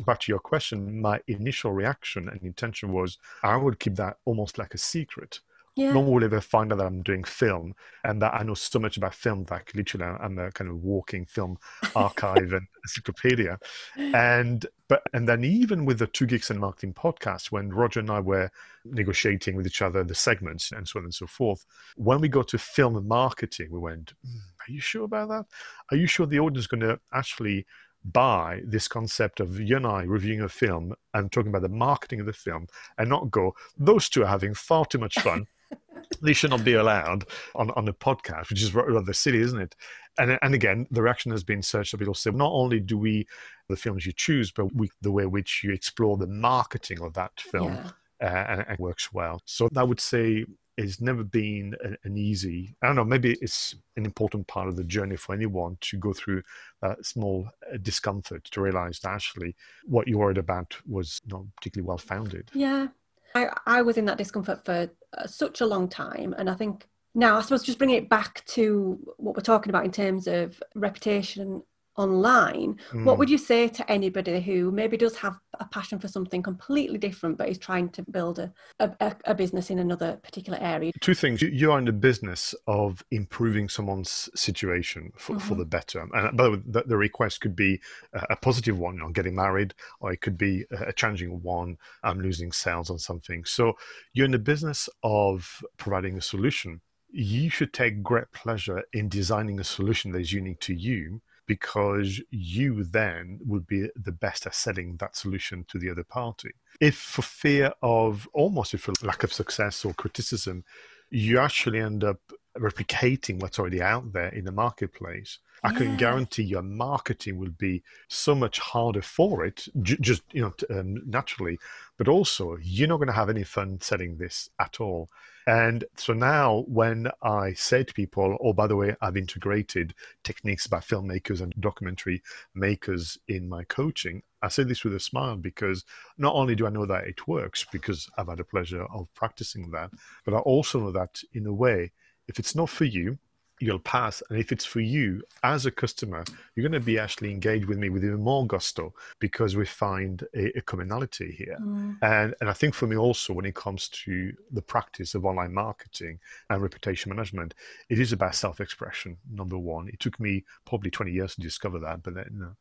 back 0.05 0.19
to 0.21 0.31
your 0.31 0.39
question, 0.39 1.01
my 1.01 1.19
initial 1.27 1.71
reaction 1.71 2.29
and 2.29 2.41
intention 2.43 2.91
was 2.91 3.17
I 3.43 3.57
would 3.57 3.79
keep 3.79 3.95
that 3.95 4.17
almost 4.25 4.57
like 4.57 4.73
a 4.73 4.77
secret. 4.77 5.39
Yeah. 5.75 5.91
No 5.91 5.99
one 5.99 6.11
will 6.11 6.23
ever 6.23 6.39
find 6.39 6.71
out 6.71 6.77
that 6.77 6.87
I'm 6.87 7.03
doing 7.03 7.25
film 7.25 7.75
and 8.05 8.21
that 8.21 8.33
I 8.33 8.43
know 8.43 8.53
so 8.53 8.79
much 8.79 8.95
about 8.95 9.13
film 9.13 9.43
that 9.45 9.75
literally 9.75 10.05
I'm 10.05 10.39
a 10.39 10.49
kind 10.51 10.69
of 10.69 10.77
walking 10.77 11.25
film 11.25 11.57
archive 11.95 12.53
and 12.53 12.65
encyclopedia. 12.83 13.59
And 13.97 14.65
but 14.87 15.03
and 15.13 15.27
then 15.27 15.43
even 15.43 15.83
with 15.83 15.99
the 15.99 16.07
Two 16.07 16.27
Geeks 16.27 16.49
and 16.49 16.61
Marketing 16.61 16.93
podcast, 16.93 17.51
when 17.51 17.73
Roger 17.73 17.99
and 17.99 18.09
I 18.09 18.21
were 18.21 18.49
negotiating 18.85 19.57
with 19.57 19.67
each 19.67 19.81
other 19.81 20.03
the 20.03 20.15
segments 20.15 20.71
and 20.71 20.87
so 20.87 20.99
on 20.99 21.05
and 21.05 21.13
so 21.13 21.27
forth, 21.27 21.65
when 21.97 22.21
we 22.21 22.29
got 22.29 22.47
to 22.49 22.57
film 22.57 22.95
and 22.95 23.07
marketing, 23.07 23.67
we 23.69 23.79
went, 23.79 24.13
mm, 24.25 24.39
"Are 24.67 24.71
you 24.71 24.81
sure 24.81 25.05
about 25.05 25.29
that? 25.29 25.45
Are 25.91 25.97
you 25.97 26.07
sure 26.07 26.25
the 26.25 26.39
audience 26.39 26.63
is 26.63 26.67
going 26.67 26.81
to 26.81 26.99
actually?" 27.13 27.65
buy 28.13 28.61
this 28.63 28.87
concept 28.87 29.39
of 29.39 29.59
you 29.59 29.77
and 29.77 29.87
I 29.87 30.03
reviewing 30.03 30.41
a 30.41 30.49
film 30.49 30.93
and 31.13 31.31
talking 31.31 31.49
about 31.49 31.63
the 31.63 31.69
marketing 31.69 32.19
of 32.19 32.27
the 32.27 32.33
film 32.33 32.67
and 32.97 33.09
not 33.09 33.31
go, 33.31 33.55
those 33.77 34.09
two 34.09 34.23
are 34.23 34.27
having 34.27 34.53
far 34.53 34.85
too 34.85 34.99
much 34.99 35.15
fun. 35.15 35.47
they 36.21 36.33
should 36.33 36.51
not 36.51 36.63
be 36.63 36.73
allowed 36.73 37.25
on, 37.55 37.71
on 37.71 37.87
a 37.87 37.93
podcast, 37.93 38.49
which 38.49 38.61
is 38.61 38.75
rather 38.75 39.13
silly, 39.13 39.39
isn't 39.39 39.59
it? 39.59 39.75
And, 40.17 40.37
and 40.41 40.53
again, 40.53 40.87
the 40.91 41.01
reaction 41.01 41.31
has 41.31 41.43
been 41.43 41.61
such 41.61 41.91
that 41.91 41.97
people 41.97 42.13
say, 42.13 42.29
not 42.31 42.51
only 42.51 42.79
do 42.79 42.97
we, 42.97 43.27
the 43.69 43.75
films 43.75 44.05
you 44.05 44.13
choose, 44.13 44.51
but 44.51 44.73
we, 44.75 44.89
the 45.01 45.11
way 45.11 45.23
in 45.23 45.31
which 45.31 45.61
you 45.63 45.71
explore 45.71 46.17
the 46.17 46.27
marketing 46.27 47.01
of 47.01 47.13
that 47.13 47.31
film 47.39 47.73
yeah. 48.21 48.27
uh, 48.27 48.45
and, 48.51 48.65
and 48.69 48.79
works 48.79 49.11
well. 49.11 49.41
So 49.45 49.67
I 49.75 49.83
would 49.83 49.99
say 49.99 50.45
it's 50.77 50.99
never 50.99 51.23
been 51.23 51.75
an 52.03 52.17
easy 52.17 52.75
i 52.81 52.87
don't 52.87 52.95
know 52.95 53.05
maybe 53.05 53.37
it's 53.41 53.75
an 53.95 54.05
important 54.05 54.45
part 54.47 54.67
of 54.67 54.75
the 54.75 54.83
journey 54.83 55.15
for 55.15 55.33
anyone 55.33 55.77
to 55.81 55.97
go 55.97 56.11
through 56.11 56.41
that 56.81 57.03
small 57.05 57.47
uh, 57.73 57.77
discomfort 57.81 58.43
to 58.45 58.61
realize 58.61 58.99
that 58.99 59.11
actually 59.11 59.55
what 59.85 60.07
you 60.07 60.17
worried 60.17 60.37
about 60.37 60.75
was 60.87 61.21
not 61.27 61.43
particularly 61.55 61.87
well 61.87 61.97
founded 61.97 62.49
yeah 62.53 62.87
I, 63.35 63.49
I 63.65 63.81
was 63.81 63.97
in 63.97 64.05
that 64.05 64.17
discomfort 64.17 64.63
for 64.65 64.89
uh, 65.15 65.27
such 65.27 65.61
a 65.61 65.65
long 65.65 65.89
time. 65.89 66.33
And 66.37 66.49
I 66.49 66.55
think 66.55 66.87
now, 67.13 67.37
I 67.37 67.41
suppose, 67.41 67.63
just 67.63 67.77
bringing 67.77 67.97
it 67.97 68.09
back 68.09 68.43
to 68.45 68.97
what 69.17 69.35
we're 69.35 69.41
talking 69.41 69.69
about 69.69 69.85
in 69.85 69.91
terms 69.91 70.27
of 70.27 70.61
reputation 70.73 71.61
online, 71.97 72.77
mm. 72.91 73.03
what 73.03 73.17
would 73.17 73.29
you 73.29 73.37
say 73.37 73.67
to 73.67 73.91
anybody 73.91 74.41
who 74.41 74.71
maybe 74.71 74.97
does 74.97 75.15
have 75.15 75.37
a 75.59 75.65
passion 75.65 75.99
for 75.99 76.07
something 76.07 76.43
completely 76.43 76.97
different 76.97 77.37
but 77.37 77.47
is 77.47 77.57
trying 77.57 77.89
to 77.89 78.03
build 78.03 78.39
a, 78.39 78.51
a, 78.79 79.15
a 79.25 79.35
business 79.35 79.69
in 79.69 79.79
another 79.79 80.17
particular 80.23 80.59
area? 80.61 80.91
Two 80.99 81.13
things. 81.13 81.41
You 81.41 81.71
are 81.71 81.79
in 81.79 81.85
the 81.85 81.93
business 81.93 82.53
of 82.67 83.03
improving 83.11 83.69
someone's 83.69 84.29
situation 84.35 85.11
for, 85.17 85.35
mm-hmm. 85.35 85.47
for 85.47 85.55
the 85.55 85.65
better. 85.65 86.01
And 86.13 86.35
by 86.35 86.43
the 86.43 86.51
way, 86.51 86.61
the, 86.65 86.83
the 86.83 86.97
request 86.97 87.41
could 87.41 87.55
be 87.55 87.79
a 88.13 88.35
positive 88.35 88.77
one, 88.77 88.95
you 88.95 89.01
know, 89.01 89.09
getting 89.09 89.35
married, 89.35 89.73
or 89.99 90.11
it 90.11 90.21
could 90.21 90.37
be 90.37 90.65
a 90.71 90.93
challenging 90.93 91.41
one, 91.41 91.77
I'm 92.03 92.19
losing 92.19 92.51
sales 92.51 92.89
on 92.89 92.99
something. 92.99 93.45
So 93.45 93.73
you're 94.13 94.25
in 94.25 94.31
the 94.31 94.39
business 94.39 94.89
of 95.03 95.61
providing 95.77 96.17
a 96.17 96.21
solution. 96.21 96.81
You 97.09 97.49
should 97.49 97.71
take 97.71 98.03
great 98.03 98.31
pleasure 98.33 98.83
in 98.91 99.07
designing 99.07 99.59
a 99.59 99.63
solution 99.63 100.11
that 100.11 100.19
is 100.19 100.33
unique 100.33 100.59
to 100.61 100.73
you 100.73 101.21
because 101.47 102.21
you 102.29 102.83
then 102.83 103.39
would 103.45 103.67
be 103.67 103.89
the 103.95 104.11
best 104.11 104.45
at 104.45 104.55
selling 104.55 104.97
that 104.97 105.15
solution 105.15 105.65
to 105.69 105.77
the 105.77 105.89
other 105.89 106.03
party. 106.03 106.51
If 106.79 106.95
for 106.95 107.21
fear 107.21 107.73
of 107.81 108.27
almost 108.33 108.73
if 108.73 108.81
for 108.81 108.93
lack 109.01 109.23
of 109.23 109.33
success 109.33 109.85
or 109.85 109.93
criticism, 109.93 110.63
you 111.09 111.39
actually 111.39 111.79
end 111.79 112.03
up 112.03 112.19
replicating 112.57 113.39
what's 113.39 113.59
already 113.59 113.81
out 113.81 114.13
there 114.13 114.29
in 114.29 114.45
the 114.45 114.51
marketplace, 114.51 115.39
I 115.65 115.71
can 115.71 115.91
Yeah. 115.91 115.97
guarantee 115.97 116.43
your 116.43 116.61
marketing 116.61 117.37
will 117.37 117.49
be 117.49 117.83
so 118.07 118.35
much 118.35 118.59
harder 118.59 119.01
for 119.01 119.45
it, 119.45 119.67
j- 119.81 119.97
just 119.99 120.23
you 120.31 120.41
know, 120.41 120.51
t- 120.51 120.67
um, 120.69 121.01
naturally. 121.09 121.57
But 121.97 122.07
also, 122.07 122.57
you're 122.61 122.87
not 122.87 122.97
going 122.97 123.07
to 123.07 123.13
have 123.21 123.29
any 123.29 123.43
fun 123.43 123.79
selling 123.81 124.17
this 124.17 124.49
at 124.59 124.79
all. 124.79 125.09
And 125.47 125.83
so 125.95 126.13
now, 126.13 126.63
when 126.67 127.09
I 127.21 127.53
say 127.53 127.83
to 127.83 127.93
people, 127.93 128.37
"Oh, 128.41 128.53
by 128.53 128.67
the 128.67 128.75
way, 128.75 128.95
I've 129.01 129.17
integrated 129.17 129.93
techniques 130.23 130.65
by 130.67 130.79
filmmakers 130.79 131.39
and 131.41 131.53
documentary 131.59 132.23
makers 132.55 133.17
in 133.27 133.47
my 133.47 133.63
coaching," 133.63 134.23
I 134.41 134.49
say 134.49 134.63
this 134.63 134.83
with 134.83 134.95
a 134.95 134.99
smile 134.99 135.35
because 135.37 135.85
not 136.17 136.33
only 136.35 136.55
do 136.55 136.65
I 136.65 136.71
know 136.71 136.85
that 136.87 137.05
it 137.07 137.27
works 137.27 137.63
because 137.71 138.09
I've 138.17 138.27
had 138.27 138.39
the 138.39 138.43
pleasure 138.43 138.85
of 138.85 139.13
practicing 139.13 139.71
that, 139.71 139.91
but 140.25 140.33
I 140.33 140.39
also 140.39 140.79
know 140.79 140.91
that 140.91 141.21
in 141.33 141.45
a 141.45 141.53
way, 141.53 141.91
if 142.27 142.39
it's 142.39 142.55
not 142.55 142.69
for 142.69 142.85
you, 142.85 143.19
you'll 143.59 143.79
pass. 143.79 144.21
And 144.29 144.39
if 144.39 144.51
it's 144.51 144.65
for 144.65 144.81
you 144.81 145.21
as 145.43 145.65
a 145.65 145.71
customer, 145.71 146.23
you're 146.55 146.67
going 146.67 146.79
to 146.79 146.85
be 146.85 146.99
actually 146.99 147.31
engaged 147.31 147.65
with 147.65 147.77
me 147.77 147.89
with 147.89 148.03
even 148.03 148.21
more 148.21 148.45
gusto 148.45 148.93
because 149.19 149.55
we 149.55 149.65
find 149.65 150.23
a, 150.35 150.57
a 150.57 150.61
commonality 150.61 151.31
here. 151.31 151.57
Mm. 151.61 151.97
And, 152.01 152.35
and 152.41 152.49
I 152.49 152.53
think 152.53 152.73
for 152.73 152.87
me 152.87 152.97
also, 152.97 153.33
when 153.33 153.45
it 153.45 153.55
comes 153.55 153.87
to 153.89 154.33
the 154.51 154.61
practice 154.61 155.15
of 155.15 155.25
online 155.25 155.53
marketing 155.53 156.19
and 156.49 156.61
reputation 156.61 157.09
management, 157.09 157.53
it 157.89 157.99
is 157.99 158.11
about 158.11 158.35
self-expression. 158.35 159.17
Number 159.31 159.57
one, 159.57 159.87
it 159.87 159.99
took 159.99 160.19
me 160.19 160.43
probably 160.65 160.91
20 160.91 161.11
years 161.11 161.35
to 161.35 161.41
discover 161.41 161.79
that, 161.79 162.03
but 162.03 162.15
then 162.15 162.41
uh, 162.43 162.53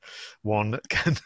one 0.42 0.78
can, 0.88 1.16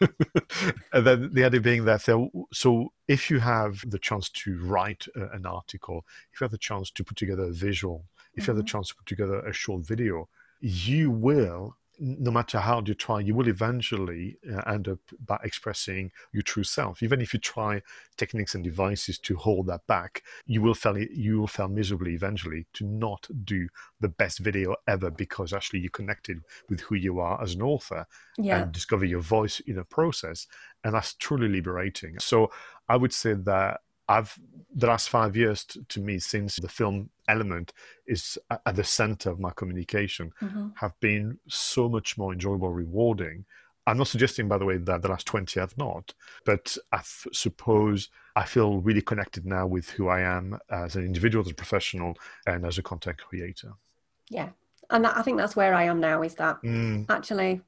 and 0.92 1.06
then 1.06 1.30
the 1.32 1.44
other 1.44 1.60
being 1.60 1.84
that 1.84 2.04
there, 2.04 2.28
so 2.52 2.92
if 3.06 3.30
you 3.30 3.38
have 3.40 3.82
the 3.88 3.98
chance 3.98 4.28
to 4.28 4.58
write 4.58 5.06
uh, 5.16 5.28
an 5.30 5.46
article, 5.46 6.04
if 6.32 6.40
you 6.40 6.44
have 6.44 6.50
the 6.50 6.58
chance 6.58 6.90
to 6.90 7.04
put 7.04 7.16
together 7.16 7.44
a 7.44 7.52
visual, 7.52 8.04
if 8.34 8.46
you 8.46 8.52
have 8.52 8.56
the 8.56 8.62
chance 8.62 8.88
to 8.88 8.94
put 8.94 9.06
together 9.06 9.40
a 9.40 9.52
short 9.52 9.84
video, 9.86 10.28
you 10.60 11.10
will 11.10 11.76
no 12.00 12.30
matter 12.30 12.60
how 12.60 12.82
you 12.84 12.94
try, 12.94 13.20
you 13.20 13.34
will 13.34 13.48
eventually 13.48 14.38
uh, 14.52 14.60
end 14.70 14.88
up 14.88 15.00
by 15.26 15.38
expressing 15.42 16.12
your 16.32 16.42
true 16.42 16.62
self. 16.62 17.02
Even 17.02 17.20
if 17.20 17.34
you 17.34 17.40
try 17.40 17.82
techniques 18.16 18.54
and 18.54 18.62
devices 18.62 19.18
to 19.18 19.36
hold 19.36 19.66
that 19.66 19.86
back, 19.86 20.22
you 20.46 20.62
will 20.62 20.74
fail. 20.74 20.96
You 20.96 21.40
will 21.40 21.46
fail 21.48 21.68
miserably 21.68 22.14
eventually 22.14 22.66
to 22.74 22.86
not 22.86 23.26
do 23.44 23.68
the 24.00 24.08
best 24.08 24.38
video 24.38 24.76
ever 24.86 25.10
because 25.10 25.52
actually 25.52 25.80
you 25.80 25.90
connected 25.90 26.42
with 26.68 26.80
who 26.82 26.94
you 26.94 27.18
are 27.18 27.42
as 27.42 27.54
an 27.54 27.62
author 27.62 28.06
Yeah. 28.36 28.62
and 28.62 28.72
discover 28.72 29.04
your 29.04 29.20
voice 29.20 29.60
in 29.60 29.78
a 29.78 29.84
process, 29.84 30.46
and 30.84 30.94
that's 30.94 31.14
truly 31.14 31.48
liberating. 31.48 32.18
So 32.20 32.52
I 32.88 32.96
would 32.96 33.12
say 33.12 33.34
that 33.34 33.80
I've 34.08 34.38
the 34.78 34.86
last 34.86 35.08
five 35.10 35.36
years 35.36 35.64
t- 35.64 35.80
to 35.88 36.00
me 36.00 36.18
since 36.18 36.56
the 36.56 36.68
film 36.68 37.10
element 37.28 37.72
is 38.06 38.38
at 38.64 38.76
the 38.76 38.84
center 38.84 39.28
of 39.30 39.40
my 39.40 39.50
communication 39.50 40.32
Mhm. 40.40 40.72
have 40.76 40.98
been 41.00 41.38
so 41.48 41.88
much 41.88 42.16
more 42.16 42.32
enjoyable, 42.32 42.70
rewarding. 42.70 43.44
I'm 43.88 43.98
not 43.98 44.06
suggesting, 44.08 44.46
by 44.48 44.58
the 44.58 44.64
way, 44.66 44.76
that 44.76 45.02
the 45.02 45.08
last 45.08 45.26
20 45.26 45.58
have 45.60 45.76
not, 45.78 46.14
but 46.44 46.76
I 46.92 46.98
f- 46.98 47.26
suppose 47.32 48.08
I 48.36 48.44
feel 48.44 48.80
really 48.80 49.02
connected 49.02 49.44
now 49.46 49.66
with 49.66 49.90
who 49.90 50.08
I 50.08 50.20
am 50.20 50.58
as 50.70 50.94
an 50.94 51.04
individual, 51.04 51.44
as 51.44 51.50
a 51.50 51.54
professional, 51.54 52.16
and 52.46 52.64
as 52.64 52.78
a 52.78 52.82
content 52.82 53.18
creator. 53.18 53.72
Yeah. 54.28 54.50
And 54.90 55.04
that, 55.04 55.16
I 55.16 55.22
think 55.22 55.38
that's 55.38 55.56
where 55.56 55.74
I 55.74 55.84
am 55.84 56.00
now 56.00 56.22
is 56.22 56.34
that 56.36 56.62
Mm. 56.62 57.06
actually 57.08 57.62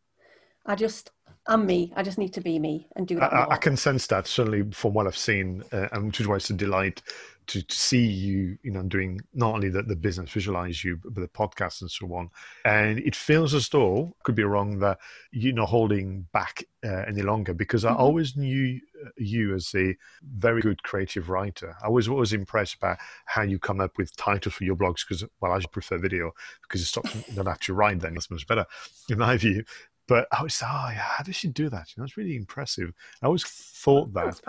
I 0.67 0.75
just 0.77 1.11
I'm 1.47 1.67
me. 1.67 1.93
I 1.97 2.03
just 2.03 2.19
need 2.19 2.33
to 2.35 2.41
be 2.41 2.59
me 2.59 2.87
and 2.97 3.07
do 3.07 3.17
that 3.17 3.33
I, 3.33 3.47
I- 3.51 3.57
can 3.57 3.77
sense 3.77 4.07
that 4.09 4.27
certainly 4.27 4.65
from 4.73 4.93
what 4.95 5.07
I've 5.07 5.17
seen, 5.17 5.65
uh, 5.73 5.89
and 5.93 6.07
which 6.07 6.21
is 6.21 6.29
why 6.29 6.37
it's 6.37 6.51
a 6.51 6.55
delight 6.55 7.03
to, 7.49 7.63
to 7.63 7.75
see 7.75 8.07
you, 8.07 8.57
you 8.63 8.71
know, 8.71 8.83
doing 8.83 9.21
not 9.35 9.55
only 9.55 9.69
the, 9.71 9.83
the 9.83 9.97
business 9.97 10.31
visualize 10.31 10.85
you, 10.85 11.01
but 11.03 11.15
the 11.21 11.27
podcast 11.27 11.81
and 11.81 11.91
so 11.91 12.07
on. 12.15 12.31
And 12.65 13.01
it 13.01 13.17
feels 13.17 13.55
as 13.55 13.69
though, 13.69 14.15
could 14.23 14.37
be 14.37 14.45
wrong, 14.45 14.79
that 14.81 14.99
you're 15.33 15.55
not 15.55 15.69
holding 15.69 16.29
back 16.33 16.63
uh, 16.85 17.05
any 17.09 17.23
longer 17.23 17.53
because 17.53 17.85
I 17.85 17.91
Mhm. 17.93 17.99
always 17.99 18.37
knew 18.37 18.79
uh, 19.05 19.09
you 19.17 19.55
as 19.55 19.75
a 19.75 19.97
very 20.23 20.61
good 20.63 20.83
creative 20.85 21.29
writer. 21.29 21.75
I 21.83 21.89
was 21.89 22.07
always 22.09 22.33
impressed 22.33 22.79
by 22.79 22.97
how 23.25 23.43
you 23.43 23.59
come 23.59 23.81
up 23.81 23.99
with 23.99 24.15
titles 24.17 24.55
for 24.55 24.63
your 24.65 24.77
blogs 24.77 25.01
because, 25.07 25.25
well, 25.41 25.53
I 25.53 25.59
should 25.59 25.73
prefer 25.73 25.99
video 25.99 26.33
because 26.63 26.83
it's 26.83 26.95
not, 26.95 27.13
you 27.15 27.35
don't 27.35 27.47
have 27.47 27.59
to 27.61 27.75
write 27.75 27.99
then, 28.01 28.17
it's 28.17 28.31
much 28.31 28.47
better 28.47 28.67
in 29.09 29.19
my 29.19 29.37
view. 29.37 29.65
But 30.11 30.27
I 30.33 30.43
was, 30.43 30.61
oh, 30.63 30.89
yeah, 30.93 30.99
how 30.99 31.23
does 31.25 31.37
she 31.37 31.47
do 31.49 31.71
that? 31.71 31.97
You 31.97 32.01
know, 32.01 32.05
it's 32.05 32.17
really 32.19 32.37
impressive. 32.37 32.93
I 33.23 33.27
always 33.27 33.45
thought 33.45 34.13
that. 34.15 34.41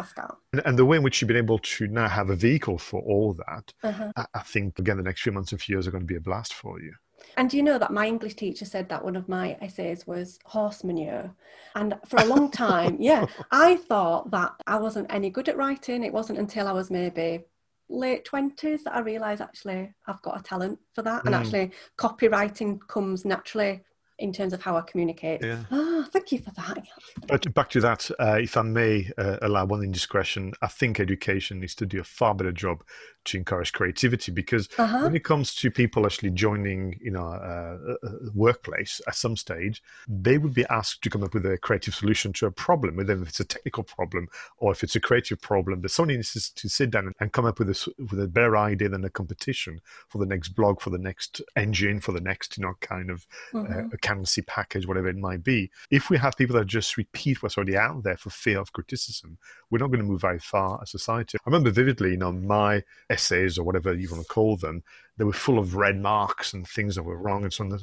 And, 0.53 0.61
and 0.65 0.79
the 0.79 0.85
way 0.85 0.97
in 0.97 1.03
which 1.03 1.21
you've 1.21 1.27
been 1.27 1.37
able 1.37 1.59
to 1.59 1.87
now 1.87 2.09
have 2.09 2.31
a 2.31 2.35
vehicle 2.35 2.79
for 2.79 2.99
all 3.01 3.33
that, 3.35 3.73
Uh-huh. 3.83 4.11
I, 4.17 4.25
I 4.33 4.39
think, 4.39 4.79
again, 4.79 4.97
the 4.97 5.03
next 5.03 5.21
few 5.21 5.31
months 5.31 5.51
and 5.51 5.61
few 5.61 5.75
years 5.75 5.87
are 5.87 5.91
going 5.91 6.03
to 6.03 6.07
be 6.07 6.17
a 6.17 6.21
blast 6.21 6.55
for 6.55 6.81
you. 6.81 6.93
And 7.37 7.49
do 7.49 7.57
you 7.57 7.63
know 7.63 7.77
that 7.77 7.91
my 7.93 8.07
English 8.07 8.35
teacher 8.35 8.65
said 8.65 8.89
that 8.89 9.03
one 9.03 9.15
of 9.15 9.29
my 9.29 9.57
essays 9.61 10.05
was 10.07 10.39
horse 10.45 10.83
manure? 10.83 11.35
And 11.75 11.95
for 12.07 12.19
a 12.19 12.25
long 12.25 12.51
time, 12.51 12.97
yeah, 12.99 13.27
I 13.51 13.77
thought 13.77 14.31
that 14.31 14.53
I 14.67 14.77
wasn't 14.79 15.13
any 15.13 15.29
good 15.29 15.47
at 15.49 15.57
writing. 15.57 16.03
It 16.03 16.13
wasn't 16.13 16.39
until 16.39 16.67
I 16.67 16.73
was 16.73 16.91
maybe 16.91 17.45
late 17.89 18.25
20s 18.25 18.83
that 18.83 18.95
I 18.95 18.99
realised 18.99 19.41
actually 19.41 19.93
I've 20.07 20.21
got 20.21 20.39
a 20.39 20.43
talent 20.43 20.79
for 20.93 21.01
that. 21.03 21.25
And 21.25 21.35
Mm. 21.35 21.39
actually, 21.39 21.71
copywriting 21.97 22.79
comes 22.87 23.25
naturally 23.25 23.83
in 24.21 24.31
terms 24.31 24.53
of 24.53 24.61
how 24.61 24.77
I 24.77 24.81
communicate. 24.81 25.41
Yeah. 25.43 25.63
Ah, 25.71 26.07
thank 26.11 26.31
you 26.31 26.39
for 26.39 26.51
that. 26.51 26.85
But 27.27 27.53
back 27.53 27.69
to 27.71 27.81
that, 27.81 28.09
uh, 28.19 28.37
if 28.39 28.55
I 28.55 28.61
may 28.61 29.09
uh, 29.17 29.37
allow 29.41 29.65
one 29.65 29.83
indiscretion, 29.83 30.53
I 30.61 30.67
think 30.67 30.99
education 30.99 31.59
needs 31.59 31.75
to 31.75 31.85
do 31.85 31.99
a 31.99 32.03
far 32.03 32.35
better 32.35 32.51
job 32.51 32.83
to 33.25 33.37
encourage 33.37 33.71
creativity 33.73 34.31
because 34.31 34.67
Uh-huh. 34.77 34.99
when 35.03 35.15
it 35.15 35.23
comes 35.23 35.53
to 35.55 35.69
people 35.71 36.05
actually 36.05 36.31
joining, 36.31 36.97
you 37.01 37.11
know, 37.11 37.27
uh, 37.27 37.77
a, 38.03 38.07
a 38.07 38.31
workplace 38.33 39.01
at 39.07 39.15
some 39.15 39.35
stage, 39.35 39.81
they 40.07 40.37
would 40.37 40.53
be 40.53 40.65
asked 40.69 41.01
to 41.03 41.09
come 41.09 41.23
up 41.23 41.33
with 41.33 41.45
a 41.45 41.57
creative 41.57 41.93
solution 41.95 42.33
to 42.33 42.45
a 42.47 42.51
problem, 42.51 42.95
whether 42.95 43.13
if 43.13 43.27
it's 43.29 43.39
a 43.39 43.45
technical 43.45 43.83
problem 43.83 44.27
or 44.57 44.71
if 44.71 44.83
it's 44.83 44.95
a 44.95 44.99
creative 44.99 45.39
problem. 45.41 45.81
That 45.81 45.89
somebody 45.89 46.17
needs 46.17 46.51
to 46.51 46.69
sit 46.69 46.91
down 46.91 47.13
and 47.19 47.31
come 47.31 47.45
up 47.45 47.59
with 47.59 47.69
a 47.69 47.93
with 48.11 48.19
a 48.19 48.27
better 48.27 48.57
idea 48.57 48.89
than 48.89 49.05
a 49.05 49.09
competition 49.09 49.81
for 50.09 50.17
the 50.17 50.25
next 50.25 50.49
blog, 50.49 50.81
for 50.81 50.89
the 50.89 50.97
next 50.97 51.41
engine, 51.55 51.99
for 51.99 52.11
the 52.11 52.21
next, 52.21 52.57
you 52.57 52.63
know, 52.63 52.73
kind 52.81 53.09
of 53.09 53.25
uh, 53.53 53.57
Mhm. 53.57 53.93
accountancy 53.93 54.41
package, 54.41 54.87
whatever 54.87 55.07
it 55.09 55.17
might 55.17 55.43
be. 55.43 55.69
If 55.89 56.09
we 56.09 56.17
have 56.17 56.35
people 56.37 56.55
that 56.57 56.65
just 56.67 56.97
repeat 56.97 57.41
what's 57.41 57.57
already 57.57 57.77
out 57.77 58.03
there 58.03 58.17
for 58.17 58.29
fear 58.29 58.59
of 58.59 58.71
criticism, 58.73 59.37
we're 59.69 59.79
not 59.79 59.87
going 59.87 59.99
to 59.99 60.05
move 60.11 60.21
very 60.21 60.39
far 60.39 60.79
as 60.81 60.89
a 60.89 60.97
society. 60.97 61.37
I 61.37 61.49
remember 61.49 61.71
vividly, 61.71 62.11
you 62.11 62.17
know, 62.17 62.31
my 62.31 62.83
essays 63.11 63.57
or 63.57 63.63
whatever 63.63 63.93
you 63.93 64.09
want 64.09 64.23
to 64.23 64.33
call 64.33 64.55
them, 64.57 64.83
they 65.17 65.23
were 65.23 65.33
full 65.33 65.59
of 65.59 65.75
red 65.75 65.97
marks 65.99 66.53
and 66.53 66.67
things 66.67 66.95
that 66.95 67.03
were 67.03 67.17
wrong 67.17 67.43
and 67.43 67.53
so 67.53 67.65
on. 67.65 67.79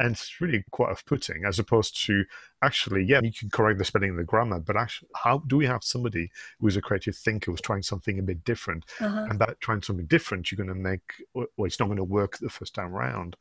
And 0.00 0.10
it's 0.12 0.40
really 0.40 0.64
quite 0.72 0.90
off-putting, 0.90 1.44
as 1.44 1.60
opposed 1.60 2.04
to 2.06 2.24
actually, 2.62 3.04
yeah, 3.04 3.20
you 3.22 3.32
can 3.32 3.48
correct 3.48 3.78
the 3.78 3.84
spelling 3.84 4.10
and 4.10 4.18
the 4.18 4.24
grammar, 4.24 4.58
but 4.58 4.76
actually, 4.76 5.08
how 5.14 5.38
do 5.46 5.56
we 5.56 5.66
have 5.66 5.84
somebody 5.84 6.30
who's 6.58 6.76
a 6.76 6.82
creative 6.82 7.16
thinker 7.16 7.52
who's 7.52 7.60
trying 7.60 7.82
something 7.82 8.18
a 8.18 8.22
bit 8.22 8.42
different? 8.42 8.84
Uh-huh. 9.00 9.26
and 9.28 9.38
by 9.38 9.54
trying 9.60 9.82
something 9.82 10.06
different, 10.06 10.50
you're 10.50 10.56
going 10.56 10.74
to 10.74 10.74
make, 10.74 11.12
well, 11.32 11.46
it's 11.60 11.78
not 11.78 11.86
going 11.86 11.98
to 11.98 12.04
work 12.04 12.38
the 12.38 12.50
first 12.50 12.74
time 12.74 12.90
round. 12.92 13.36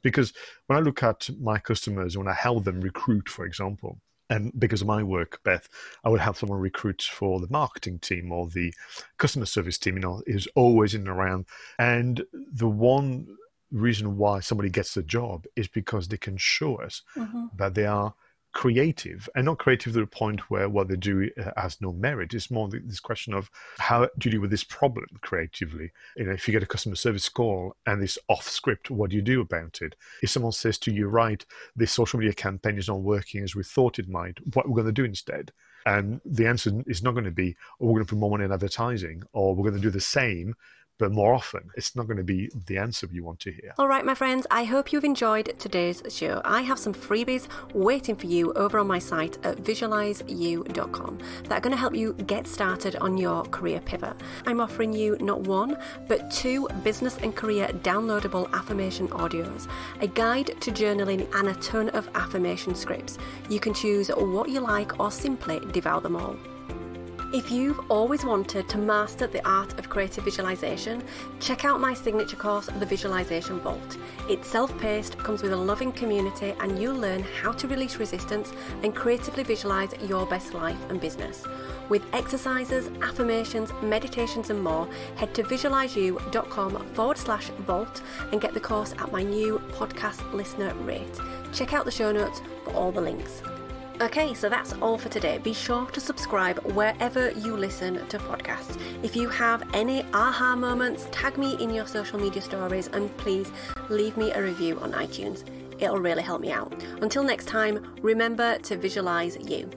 Because 0.00 0.32
when 0.66 0.78
I 0.78 0.80
look 0.80 1.02
at 1.02 1.28
my 1.40 1.58
customers, 1.58 2.16
when 2.16 2.28
I 2.28 2.32
help 2.32 2.64
them 2.64 2.80
recruit, 2.80 3.28
for 3.28 3.44
example, 3.44 3.98
and 4.30 4.52
because 4.58 4.80
of 4.80 4.86
my 4.86 5.02
work, 5.02 5.40
Beth, 5.42 5.68
I 6.04 6.08
would 6.08 6.20
have 6.20 6.36
someone 6.36 6.60
recruit 6.60 7.02
for 7.02 7.40
the 7.40 7.48
marketing 7.50 7.98
team 7.98 8.30
or 8.32 8.46
the 8.46 8.72
customer 9.16 9.46
service 9.46 9.78
team, 9.78 9.94
you 9.94 10.00
know, 10.00 10.22
is 10.26 10.46
always 10.54 10.94
in 10.94 11.02
and 11.02 11.10
around. 11.10 11.46
And 11.78 12.24
the 12.32 12.68
one 12.68 13.26
reason 13.70 14.16
why 14.16 14.40
somebody 14.40 14.70
gets 14.70 14.94
the 14.94 15.02
job 15.02 15.46
is 15.56 15.68
because 15.68 16.08
they 16.08 16.16
can 16.16 16.36
show 16.36 16.76
us 16.76 17.02
Mhm. 17.16 17.50
that 17.56 17.74
they 17.74 17.86
are 17.86 18.14
creative 18.58 19.28
and 19.36 19.44
not 19.44 19.56
creative 19.56 19.92
to 19.92 20.00
the 20.00 20.04
point 20.04 20.50
where 20.50 20.68
what 20.68 20.88
they 20.88 20.96
do 20.96 21.30
uh, 21.38 21.52
has 21.56 21.80
no 21.80 21.92
merit. 21.92 22.34
It's 22.34 22.50
more 22.50 22.68
this 22.68 22.98
question 22.98 23.32
of 23.32 23.48
how 23.78 24.08
do 24.18 24.28
you 24.28 24.32
deal 24.32 24.40
with 24.40 24.50
this 24.50 24.64
problem 24.64 25.06
creatively? 25.20 25.92
You 26.16 26.24
know, 26.24 26.32
if 26.32 26.48
you 26.48 26.50
get 26.50 26.64
a 26.64 26.66
customer 26.66 26.96
service 26.96 27.28
call 27.28 27.76
and 27.86 28.02
it's 28.02 28.18
off 28.26 28.48
script, 28.48 28.90
what 28.90 29.10
do 29.10 29.16
you 29.16 29.22
do 29.22 29.40
about 29.40 29.80
it? 29.80 29.94
If 30.24 30.30
someone 30.30 30.50
says 30.50 30.76
to 30.78 30.92
you, 30.92 31.06
right, 31.06 31.46
this 31.76 31.92
social 31.92 32.18
media 32.18 32.34
campaign 32.34 32.78
is 32.78 32.88
not 32.88 33.00
working 33.00 33.44
as 33.44 33.54
we 33.54 33.62
thought 33.62 34.00
it 34.00 34.08
might, 34.08 34.38
what 34.54 34.66
we're 34.66 34.72
we 34.72 34.82
going 34.82 34.92
to 34.92 35.02
do 35.02 35.04
instead? 35.04 35.52
And 35.86 36.20
the 36.24 36.48
answer 36.48 36.82
is 36.88 37.00
not 37.00 37.12
going 37.12 37.26
to 37.26 37.30
be, 37.30 37.54
oh, 37.80 37.86
we're 37.86 37.92
going 37.92 38.06
to 38.06 38.10
put 38.10 38.18
more 38.18 38.30
money 38.30 38.44
in 38.44 38.50
advertising 38.50 39.22
or 39.34 39.54
we're 39.54 39.70
going 39.70 39.80
to 39.80 39.88
do 39.88 39.90
the 39.90 40.00
same, 40.00 40.56
but 40.98 41.12
more 41.12 41.32
often. 41.32 41.70
It's 41.76 41.94
not 41.96 42.06
going 42.06 42.16
to 42.18 42.24
be 42.24 42.50
the 42.66 42.78
answer 42.78 43.08
you 43.10 43.24
want 43.24 43.40
to 43.40 43.52
hear. 43.52 43.72
All 43.78 43.88
right, 43.88 44.04
my 44.04 44.14
friends, 44.14 44.46
I 44.50 44.64
hope 44.64 44.92
you've 44.92 45.04
enjoyed 45.04 45.58
today's 45.58 46.02
show. 46.08 46.42
I 46.44 46.62
have 46.62 46.78
some 46.78 46.92
freebies 46.92 47.48
waiting 47.72 48.16
for 48.16 48.26
you 48.26 48.52
over 48.54 48.78
on 48.78 48.86
my 48.86 48.98
site 48.98 49.38
at 49.44 49.58
visualizeyou.com 49.58 51.18
that 51.44 51.52
are 51.52 51.60
going 51.60 51.72
to 51.72 51.80
help 51.80 51.94
you 51.94 52.12
get 52.14 52.46
started 52.46 52.96
on 52.96 53.16
your 53.16 53.44
career 53.44 53.80
pivot. 53.80 54.16
I'm 54.46 54.60
offering 54.60 54.92
you 54.92 55.16
not 55.20 55.40
one, 55.42 55.78
but 56.08 56.30
two 56.30 56.68
business 56.82 57.16
and 57.18 57.34
career 57.34 57.68
downloadable 57.68 58.52
affirmation 58.52 59.08
audios, 59.08 59.68
a 60.00 60.06
guide 60.06 60.60
to 60.60 60.70
journaling, 60.70 61.32
and 61.34 61.48
a 61.48 61.54
ton 61.54 61.88
of 61.90 62.08
affirmation 62.14 62.74
scripts. 62.74 63.18
You 63.48 63.60
can 63.60 63.74
choose 63.74 64.08
what 64.08 64.48
you 64.48 64.60
like 64.60 64.98
or 64.98 65.10
simply 65.10 65.60
devour 65.72 66.00
them 66.00 66.16
all. 66.16 66.36
If 67.30 67.50
you've 67.50 67.78
always 67.90 68.24
wanted 68.24 68.70
to 68.70 68.78
master 68.78 69.26
the 69.26 69.46
art 69.46 69.78
of 69.78 69.90
creative 69.90 70.24
visualization, 70.24 71.04
check 71.40 71.66
out 71.66 71.78
my 71.78 71.92
signature 71.92 72.38
course, 72.38 72.70
The 72.78 72.86
Visualization 72.86 73.60
Vault. 73.60 73.98
It's 74.30 74.48
self 74.48 74.76
paced, 74.78 75.18
comes 75.18 75.42
with 75.42 75.52
a 75.52 75.56
loving 75.56 75.92
community, 75.92 76.54
and 76.60 76.80
you'll 76.80 76.96
learn 76.96 77.22
how 77.22 77.52
to 77.52 77.68
release 77.68 77.96
resistance 77.96 78.50
and 78.82 78.96
creatively 78.96 79.42
visualize 79.42 79.92
your 80.08 80.24
best 80.24 80.54
life 80.54 80.78
and 80.88 81.02
business. 81.02 81.44
With 81.90 82.02
exercises, 82.14 82.88
affirmations, 83.02 83.74
meditations, 83.82 84.48
and 84.48 84.64
more, 84.64 84.88
head 85.16 85.34
to 85.34 85.42
visualizeyou.com 85.42 86.86
forward 86.94 87.18
slash 87.18 87.48
vault 87.66 88.00
and 88.32 88.40
get 88.40 88.54
the 88.54 88.60
course 88.60 88.94
at 88.98 89.12
my 89.12 89.22
new 89.22 89.58
podcast 89.72 90.32
listener 90.32 90.72
rate. 90.76 91.20
Check 91.52 91.74
out 91.74 91.84
the 91.84 91.90
show 91.90 92.10
notes 92.10 92.40
for 92.64 92.72
all 92.72 92.90
the 92.90 93.02
links. 93.02 93.42
Okay, 94.00 94.32
so 94.32 94.48
that's 94.48 94.74
all 94.74 94.96
for 94.96 95.08
today. 95.08 95.38
Be 95.38 95.52
sure 95.52 95.86
to 95.86 96.00
subscribe 96.00 96.60
wherever 96.72 97.32
you 97.32 97.56
listen 97.56 98.06
to 98.06 98.18
podcasts. 98.18 98.80
If 99.02 99.16
you 99.16 99.28
have 99.28 99.64
any 99.74 100.04
aha 100.14 100.54
moments, 100.54 101.08
tag 101.10 101.36
me 101.36 101.56
in 101.60 101.70
your 101.70 101.86
social 101.86 102.20
media 102.20 102.40
stories 102.40 102.86
and 102.92 103.14
please 103.16 103.50
leave 103.88 104.16
me 104.16 104.30
a 104.30 104.40
review 104.40 104.78
on 104.78 104.92
iTunes. 104.92 105.42
It'll 105.80 105.98
really 105.98 106.22
help 106.22 106.40
me 106.40 106.52
out. 106.52 106.72
Until 107.02 107.24
next 107.24 107.46
time, 107.46 107.92
remember 108.00 108.58
to 108.58 108.76
visualize 108.76 109.36
you. 109.36 109.68